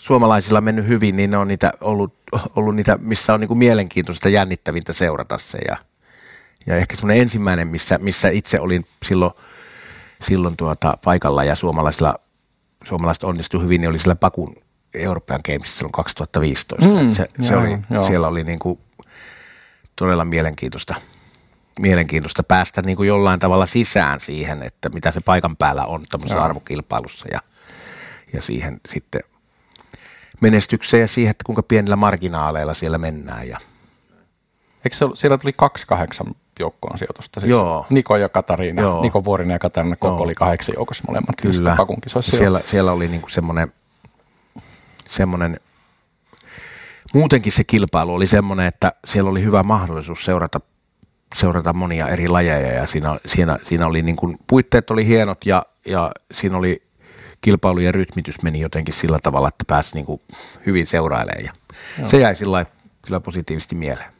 suomalaisilla 0.00 0.60
mennyt 0.60 0.86
hyvin, 0.86 1.16
niin 1.16 1.30
ne 1.30 1.36
on 1.36 1.48
niitä 1.48 1.72
ollut, 1.80 2.14
ollut 2.56 2.76
niitä, 2.76 2.98
missä 3.00 3.34
on 3.34 3.40
niinku 3.40 3.54
mielenkiintoista 3.54 4.28
ja 4.28 4.34
jännittävintä 4.34 4.92
seurata 4.92 5.38
se. 5.38 5.58
Ja, 5.68 5.76
ja 6.66 6.76
ehkä 6.76 6.96
semmoinen 6.96 7.22
ensimmäinen, 7.22 7.68
missä, 7.68 7.98
missä 7.98 8.28
itse 8.28 8.60
olin 8.60 8.86
silloin, 9.02 9.32
silloin 10.22 10.56
tuota 10.56 10.98
paikalla 11.04 11.44
ja 11.44 11.56
suomalaisilla, 11.56 12.14
suomalaiset 12.84 13.24
onnistui 13.24 13.62
hyvin, 13.62 13.80
niin 13.80 13.88
oli 13.88 13.98
sillä 13.98 14.16
Pakun 14.16 14.56
European 14.94 15.40
Games 15.46 15.78
silloin 15.78 15.92
2015. 15.92 16.86
Mm, 16.86 17.10
se, 17.10 17.28
se 17.42 17.52
joo, 17.52 17.62
oli, 17.62 17.78
joo. 17.90 18.04
siellä 18.04 18.28
oli 18.28 18.44
niinku 18.44 18.80
todella 19.96 20.24
mielenkiintoista, 20.24 20.94
mielenkiintoista 21.80 22.42
päästä 22.42 22.82
niin 22.82 22.96
kuin 22.96 23.08
jollain 23.08 23.40
tavalla 23.40 23.66
sisään 23.66 24.20
siihen, 24.20 24.62
että 24.62 24.88
mitä 24.88 25.10
se 25.10 25.20
paikan 25.20 25.56
päällä 25.56 25.84
on 25.84 26.02
tämmöisessä 26.10 26.38
Joo. 26.38 26.44
arvokilpailussa 26.44 27.28
ja, 27.32 27.40
ja 28.32 28.42
siihen 28.42 28.80
sitten 28.88 29.20
menestykseen 30.40 31.00
ja 31.00 31.08
siihen, 31.08 31.30
että 31.30 31.44
kuinka 31.44 31.62
pienillä 31.62 31.96
marginaaleilla 31.96 32.74
siellä 32.74 32.98
mennään. 32.98 33.48
Ja, 33.48 33.58
Eikö 34.84 34.96
se, 34.96 35.06
siellä 35.14 35.38
tuli 35.38 35.52
kaksi 35.56 35.86
kahdeksan 35.86 36.26
joukkoon 36.60 36.98
sijoitusta? 36.98 37.40
Siis 37.40 37.50
Joo. 37.50 37.86
Niko 37.90 38.16
ja 38.16 38.28
Katariina, 38.28 38.82
Joo. 38.82 39.02
Niko 39.02 39.24
Vuorinen 39.24 39.54
ja 39.54 39.58
Katariina 39.58 39.96
Koko 39.96 40.14
Joo. 40.14 40.22
oli 40.22 40.34
kahdeksan 40.34 40.74
joukossa 40.76 41.04
molemmat. 41.08 41.36
Kyllä. 41.42 41.76
Siellä, 42.20 42.60
siellä 42.66 42.92
oli 42.92 43.08
niin 43.08 43.20
kuin 43.20 43.30
semmoinen, 43.30 43.72
semmoinen, 45.08 45.60
muutenkin 47.14 47.52
se 47.52 47.64
kilpailu 47.64 48.14
oli 48.14 48.26
semmoinen, 48.26 48.66
että 48.66 48.92
siellä 49.06 49.30
oli 49.30 49.44
hyvä 49.44 49.62
mahdollisuus 49.62 50.24
seurata, 50.24 50.60
seurata 51.34 51.72
monia 51.72 52.08
eri 52.08 52.28
lajeja 52.28 52.74
ja 52.74 52.86
siinä, 52.86 53.18
siinä, 53.26 53.58
siinä 53.64 53.86
oli 53.86 54.02
niin 54.02 54.16
kuin, 54.16 54.38
puitteet 54.46 54.90
oli 54.90 55.06
hienot 55.06 55.46
ja, 55.46 55.62
ja 55.86 56.10
siinä 56.32 56.58
oli 56.58 56.82
kilpailujen 57.40 57.94
rytmitys 57.94 58.42
meni 58.42 58.60
jotenkin 58.60 58.94
sillä 58.94 59.18
tavalla, 59.22 59.48
että 59.48 59.64
pääsi 59.68 59.94
niin 59.94 60.06
kuin 60.06 60.20
hyvin 60.66 60.86
seurailemaan 60.86 61.44
ja 61.44 61.52
se 62.04 62.18
jäi 62.18 62.36
sillä 62.36 62.66
kyllä 63.06 63.20
positiivisesti 63.20 63.74
mieleen. 63.74 64.12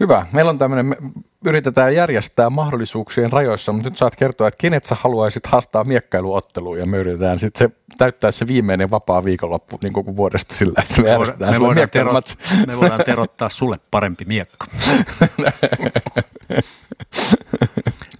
Hyvä. 0.00 0.26
Meillä 0.32 0.50
on 0.50 0.58
tämmöinen, 0.58 0.86
me 0.86 0.96
yritetään 1.44 1.94
järjestää 1.94 2.50
mahdollisuuksien 2.50 3.32
rajoissa, 3.32 3.72
mutta 3.72 3.88
nyt 3.88 3.98
saat 3.98 4.16
kertoa, 4.16 4.48
että 4.48 4.58
kenet 4.58 4.84
sä 4.84 4.96
haluaisit 5.00 5.46
haastaa 5.46 5.84
miekkailuotteluun 5.84 6.78
ja 6.78 6.86
me 6.86 6.96
yritetään 6.96 7.38
sitten 7.38 7.68
se, 7.68 7.94
täyttää 7.98 8.30
se 8.30 8.46
viimeinen 8.46 8.90
vapaa 8.90 9.24
viikonloppu 9.24 9.78
niin 9.82 9.92
koko 9.92 10.16
vuodesta 10.16 10.54
sillä, 10.54 10.82
että 10.82 11.02
me 11.02 11.08
järjestetään 11.08 11.50
me, 11.50 11.56
sulle 11.56 11.68
voidaan 11.68 11.82
miekkailumatsi. 11.82 12.36
terot, 12.36 12.66
me 12.66 12.76
voidaan 12.76 13.04
terottaa 13.04 13.48
sulle 13.48 13.80
parempi 13.90 14.24
miekka. 14.24 14.66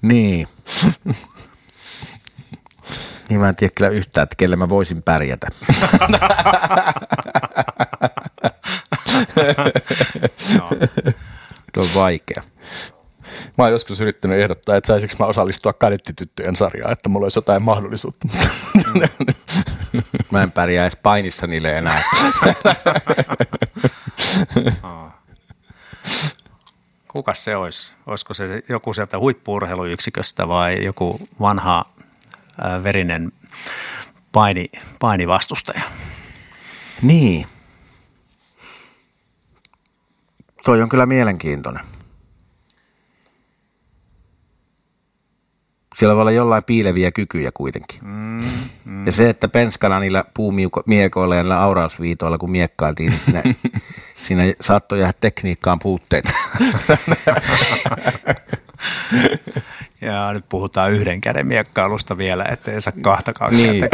Niin. 0.02 0.48
niin 3.28 3.40
mä 3.40 3.48
en 3.48 3.56
tiedä 3.56 3.72
kyllä 3.76 3.90
yhtään, 3.90 4.22
että 4.22 4.36
kelle 4.36 4.56
mä 4.56 4.68
voisin 4.68 5.02
pärjätä. 5.02 5.46
Tuo 11.74 11.84
on 11.84 11.88
vaikea. 11.94 12.42
Mä 13.58 13.64
oon 13.64 13.72
joskus 13.72 14.00
yrittänyt 14.00 14.40
ehdottaa, 14.40 14.76
että 14.76 14.86
saisinko 14.86 15.14
mä 15.18 15.26
osallistua 15.26 15.72
kadettityttöjen 15.72 16.56
sarjaan, 16.56 16.92
että 16.92 17.08
mulla 17.08 17.24
olisi 17.24 17.38
jotain 17.38 17.62
mahdollisuutta. 17.62 18.28
Mä 20.32 20.42
en 20.42 20.52
pärjää 20.52 20.84
edes 20.84 20.96
painissa 20.96 21.46
niille 21.46 21.78
enää. 21.78 22.02
Kuka 27.08 27.34
se 27.34 27.56
olisi? 27.56 27.94
Olisiko 28.06 28.34
se 28.34 28.62
joku 28.68 28.94
sieltä 28.94 29.18
huippuurheiluyksiköstä 29.18 30.48
vai 30.48 30.84
joku 30.84 31.20
vanha 31.40 31.84
verinen 32.82 33.32
paini, 34.32 34.70
painivastustaja? 34.98 35.82
Niin. 37.02 37.46
Toi 40.64 40.82
on 40.82 40.88
kyllä 40.88 41.06
mielenkiintoinen. 41.06 41.84
Siellä 45.96 46.14
voi 46.14 46.20
olla 46.20 46.30
jollain 46.30 46.62
piileviä 46.66 47.10
kykyjä 47.10 47.50
kuitenkin. 47.54 47.98
Mm, 48.02 48.44
mm. 48.84 49.06
Ja 49.06 49.12
se, 49.12 49.28
että 49.28 49.48
penskana 49.48 50.00
niillä 50.00 50.24
puumiekoilla 50.34 51.34
ja 51.34 51.42
niillä 51.42 51.62
aurausviitoilla, 51.62 52.38
kun 52.38 52.50
miekkailtiin, 52.50 53.08
niin 53.08 53.20
siinä, 53.20 53.42
siinä 54.26 54.42
saattoi 54.60 55.00
jäädä 55.00 55.12
tekniikkaan 55.20 55.78
puutteita. 55.78 56.30
ja 60.00 60.32
nyt 60.32 60.44
puhutaan 60.48 60.92
yhden 60.92 61.20
käden 61.20 61.46
miekkailusta 61.46 62.18
vielä, 62.18 62.44
ettei 62.44 62.80
saa 62.80 62.92
kahta 63.02 63.32
kautta 63.32 63.56
niin. 63.56 63.88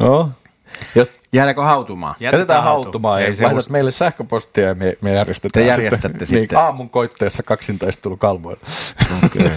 no, 0.00 0.30
jos 0.94 1.12
Jäädäänkö 1.32 1.62
hautumaan? 1.62 2.14
Jätetään, 2.20 2.40
Jätetään 2.40 2.64
hautumaan 2.64 3.22
ja 3.22 3.28
laitat 3.40 3.68
meille 3.68 3.90
sähköpostia 3.90 4.64
ja 4.64 4.74
me, 4.74 4.96
me 5.00 5.14
järjestetään 5.14 5.64
Te 5.64 5.68
järjestätte 5.68 6.06
sitten. 6.06 6.26
sitten. 6.26 6.56
Niin, 6.56 6.64
aamun 6.64 6.90
koitteessa 6.90 7.42
kaksintaistelu 7.42 8.16
kalvoilla. 8.16 8.62
Okay. 9.26 9.50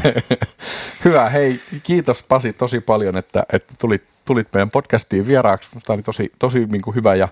Hyvä, 1.05 1.29
hei 1.29 1.61
kiitos 1.83 2.23
Pasi 2.23 2.53
tosi 2.53 2.79
paljon, 2.79 3.17
että, 3.17 3.43
että 3.53 3.73
tulit, 3.79 4.03
tulit 4.31 4.53
meidän 4.53 4.69
podcastiin 4.69 5.27
vieraaksi. 5.27 5.69
Tämä 5.85 5.95
oli 5.95 6.03
tosi, 6.03 6.31
tosi 6.39 6.65
niin 6.65 6.81
kuin 6.81 6.95
hyvä 6.95 7.15
ja 7.15 7.27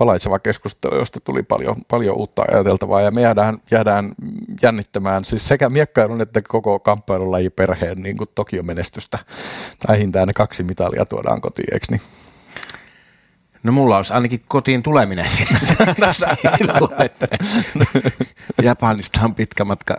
valaitseva 0.00 0.38
keskustelu, 0.38 0.96
josta 0.96 1.20
tuli 1.20 1.42
paljon, 1.42 1.76
paljon 1.88 2.16
uutta 2.16 2.44
ajateltavaa 2.52 3.00
ja 3.00 3.10
me 3.10 3.20
jäädään, 3.20 3.58
jäädään 3.70 4.12
jännittämään 4.62 5.24
siis 5.24 5.48
sekä 5.48 5.68
miekkailun 5.68 6.20
että 6.20 6.40
koko 6.48 6.78
kamppailulajiperheen 6.78 8.02
niin 8.02 8.16
kuin 8.16 8.28
Tokion 8.34 8.66
menestystä. 8.66 9.18
Vähintään 9.88 10.26
ne 10.26 10.32
kaksi 10.32 10.62
mitalia 10.62 11.04
tuodaan 11.04 11.40
kotiin, 11.40 11.68
eikö 11.72 11.86
niin? 11.90 12.00
No 13.62 13.72
mulla 13.72 13.96
olisi 13.96 14.12
ainakin 14.12 14.40
kotiin 14.48 14.82
tuleminen 14.82 15.30
siis. 15.30 15.74
Japanista 18.62 19.20
on 19.24 19.34
pitkä 19.34 19.64
matka 19.64 19.96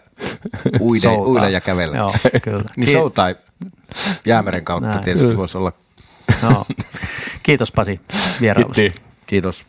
uide, 0.80 1.08
uida 1.08 1.50
ja 1.50 1.62
kävellä. 1.62 1.98
Joo, 1.98 2.16
kyllä. 2.42 2.64
niin 2.76 2.88
Kiit- 2.88 2.92
Soutai 2.92 3.36
jäämeren 4.26 4.66
kautta 4.66 4.90
Näin. 4.90 5.04
tietysti 5.04 5.38
voisi 5.38 5.58
olla. 5.58 5.72
No. 6.42 6.66
Kiitos 7.44 7.72
Pasi 7.72 8.00
vierailusta. 8.42 8.82
Kiitos. 9.28 9.66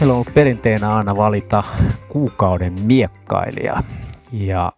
Meillä 0.00 0.12
on 0.12 0.16
ollut 0.16 0.34
perinteenä 0.34 0.96
aina 0.96 1.16
valita 1.16 1.62
kuukauden 2.08 2.72
miekkailija. 2.72 3.82
Ja 4.32 4.72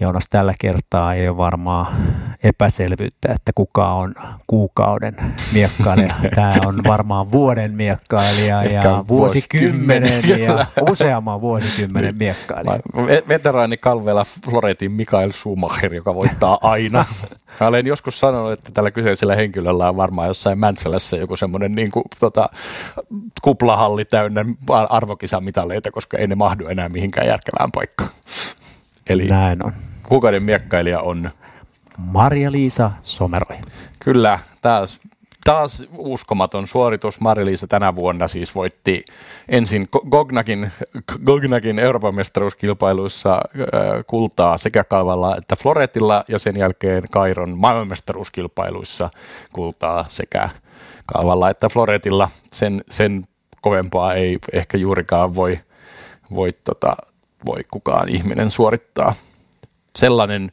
Joonas 0.00 0.24
tällä 0.30 0.54
kertaa 0.58 1.14
ei 1.14 1.28
ole 1.28 1.36
varmaan 1.36 1.86
epäselvyyttä, 2.42 3.32
että 3.32 3.52
kuka 3.54 3.92
on 3.92 4.14
kuukauden 4.46 5.16
miekkailija. 5.52 6.14
Tämä 6.34 6.54
on 6.66 6.84
varmaan 6.88 7.32
vuoden 7.32 7.74
miekkailija 7.74 8.64
ja 8.64 9.04
vuosikymmenen 9.08 10.28
ja 10.28 10.66
useamman 10.90 11.40
vuosikymmenen 11.40 12.16
miekkailija. 12.16 12.80
Veteraani 13.28 13.76
Kalvela 13.76 14.22
Floretin 14.44 14.92
Mikael 14.92 15.32
Schumacher, 15.32 15.94
joka 15.94 16.14
voittaa 16.14 16.58
aina. 16.62 17.04
Mä 17.60 17.66
olen 17.66 17.86
joskus 17.86 18.20
sanonut, 18.20 18.52
että 18.52 18.70
tällä 18.72 18.90
kyseisellä 18.90 19.36
henkilöllä 19.36 19.88
on 19.88 19.96
varmaan 19.96 20.28
jossain 20.28 20.58
Mäntsälässä 20.58 21.16
joku 21.16 21.36
semmoinen 21.36 21.72
niin 21.72 21.90
kuin, 21.90 22.04
tota, 22.20 22.48
kuplahalli 23.42 24.04
täynnä 24.04 24.44
arvokisamitaleita, 24.88 25.90
koska 25.90 26.18
ei 26.18 26.26
ne 26.26 26.34
mahdu 26.34 26.66
enää 26.66 26.88
mihinkään 26.88 27.26
järkevään 27.26 27.72
paikkaan. 27.72 28.10
Eli 29.10 29.26
Näin 29.26 29.66
on. 29.66 29.72
Kuukauden 30.10 30.42
miekkailija 30.42 31.00
on 31.00 31.30
Maria-Liisa 31.96 32.90
Someroi. 33.02 33.58
Kyllä, 33.98 34.38
taas, 34.62 35.00
taas 35.44 35.82
uskomaton 35.98 36.66
suoritus. 36.66 37.20
Maria-Liisa 37.20 37.66
tänä 37.66 37.94
vuonna 37.94 38.28
siis 38.28 38.54
voitti 38.54 39.04
ensin 39.48 39.88
Gognakin, 40.10 40.72
Gognakin 41.24 41.78
Euroopan 41.78 42.14
mestaruuskilpailuissa 42.14 43.34
äh, 43.34 43.40
kultaa 44.06 44.58
sekä 44.58 44.84
Kalvalla 44.84 45.36
että 45.36 45.56
Floretilla 45.56 46.24
ja 46.28 46.38
sen 46.38 46.56
jälkeen 46.56 47.02
Kairon 47.10 47.58
maailmanmestaruuskilpailuissa 47.58 49.10
kultaa 49.52 50.06
sekä 50.08 50.48
Kalvalla 51.06 51.50
että 51.50 51.68
Floretilla. 51.68 52.30
Sen, 52.52 52.80
sen 52.90 53.24
kovempaa 53.60 54.14
ei 54.14 54.38
ehkä 54.52 54.78
juurikaan 54.78 55.34
voi, 55.34 55.60
voi 56.34 56.48
tota, 56.64 56.96
voi 57.46 57.64
kukaan 57.70 58.08
ihminen 58.08 58.50
suorittaa. 58.50 59.14
Sellainen 59.96 60.52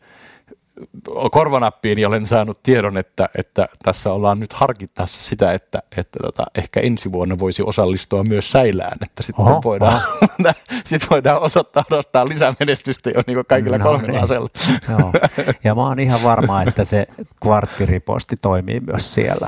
korvanappiin 1.32 2.08
olen 2.08 2.26
saanut 2.26 2.64
tiedon, 2.64 2.98
että, 2.98 3.30
että 3.38 3.68
tässä 3.84 4.14
ollaan 4.14 4.40
nyt 4.40 4.54
harkittassa 4.54 5.24
sitä, 5.24 5.54
että, 5.54 5.80
että 5.98 6.20
tota, 6.22 6.46
ehkä 6.56 6.80
ensi 6.80 7.12
vuonna 7.12 7.40
voisi 7.40 7.64
osallistua 7.64 8.24
myös 8.24 8.52
säilään, 8.52 8.98
että 9.02 9.24
sitten 9.24 9.46
oho, 9.46 9.62
voidaan, 9.64 9.94
oho. 9.94 10.54
sit 10.86 11.10
voidaan 11.10 11.42
osoittaa 11.42 11.84
odottaa 11.92 12.28
lisämenestystä 12.28 13.10
jo 13.10 13.22
niin 13.28 13.46
kaikilla 13.48 13.78
no, 13.78 13.84
kolmella 13.84 14.12
niin. 14.12 14.24
asella. 14.24 14.50
Joo. 14.90 15.14
Ja 15.64 15.76
mä 15.76 15.88
oon 15.88 16.00
ihan 16.00 16.20
varma, 16.24 16.62
että 16.62 16.86
se 16.86 17.08
kvarttiriposti 17.44 18.36
toimii 18.42 18.80
myös 18.80 19.14
siellä. 19.14 19.48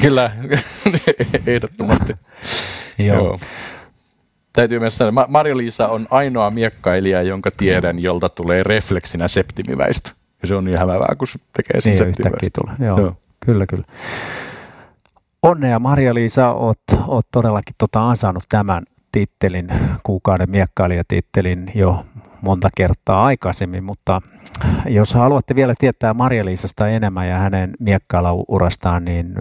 Kyllä, 0.00 0.30
ehdottomasti. 1.46 2.14
Joo. 2.98 3.16
Joo 3.16 3.38
täytyy 4.54 4.80
myös 4.80 4.96
sanoa, 4.96 5.26
Marja-Liisa 5.28 5.88
on 5.88 6.06
ainoa 6.10 6.50
miekkailija, 6.50 7.22
jonka 7.22 7.50
tiedän, 7.56 7.98
jolta 7.98 8.28
tulee 8.28 8.62
refleksinä 8.62 9.28
septimiväistö. 9.28 10.10
Ja 10.42 10.48
se 10.48 10.54
on 10.54 10.64
niin 10.64 10.78
hämävää, 10.78 11.14
kun 11.18 11.26
se 11.26 11.38
tekee 11.56 11.80
sen 11.80 11.92
niin. 11.92 12.52
Tulee. 12.60 12.88
Joo, 12.88 13.00
Joo. 13.00 13.16
Kyllä, 13.46 13.66
kyllä. 13.66 13.84
Onnea 15.42 15.78
Marja-Liisa, 15.78 16.50
oot, 16.50 16.78
oot 17.06 17.26
todellakin 17.32 17.74
tota 17.78 18.10
ansainnut 18.10 18.44
tämän 18.48 18.84
tittelin, 19.12 19.68
kuukauden 20.02 20.50
miekkailijatittelin 20.50 21.72
jo 21.74 22.04
monta 22.40 22.68
kertaa 22.76 23.24
aikaisemmin, 23.24 23.84
mutta 23.84 24.22
jos 24.88 25.14
haluatte 25.14 25.54
vielä 25.54 25.74
tietää 25.78 26.12
Marja-Liisasta 26.14 26.88
enemmän 26.88 27.28
ja 27.28 27.36
hänen 27.36 27.74
miekkailuurastaan, 27.78 29.04
niin 29.04 29.34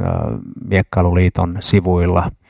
Miekkailuliiton 0.65 1.57
sivuilla– 1.59 2.31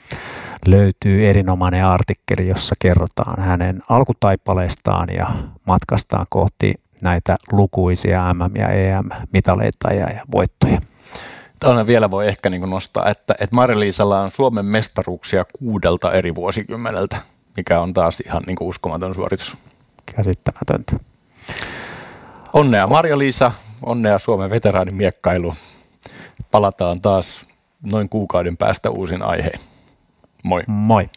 löytyy 0.67 1.30
erinomainen 1.30 1.85
artikkeli, 1.85 2.47
jossa 2.47 2.75
kerrotaan 2.80 3.43
hänen 3.43 3.81
alkutaipaleestaan 3.89 5.09
ja 5.09 5.27
matkastaan 5.67 6.25
kohti 6.30 6.73
näitä 7.01 7.38
lukuisia 7.51 8.34
MM- 8.34 8.55
ja 8.55 8.69
EM-mitaleita 8.69 9.93
ja 9.93 10.07
voittoja. 10.31 10.81
Tuonne 11.59 11.88
vielä 11.88 12.11
voi 12.11 12.27
ehkä 12.27 12.49
niin 12.49 12.69
nostaa, 12.69 13.09
että, 13.09 13.35
että 13.39 13.55
Marja-Liisalla 13.55 14.21
on 14.21 14.31
Suomen 14.31 14.65
mestaruuksia 14.65 15.45
kuudelta 15.59 16.13
eri 16.13 16.35
vuosikymmeneltä, 16.35 17.17
mikä 17.57 17.81
on 17.81 17.93
taas 17.93 18.19
ihan 18.19 18.43
niin 18.47 18.57
uskomaton 18.61 19.15
suoritus. 19.15 19.57
Käsittämätöntä. 20.15 20.95
Onnea 22.53 22.88
Marja-Liisa, 22.88 23.51
onnea 23.85 24.19
Suomen 24.19 24.49
veteraanimiekkailu. 24.49 25.53
Palataan 26.51 27.01
taas 27.01 27.45
noin 27.91 28.09
kuukauden 28.09 28.57
päästä 28.57 28.89
uusin 28.89 29.21
aiheen. 29.21 29.59
Moi. 30.44 30.64
Moi. 30.68 31.10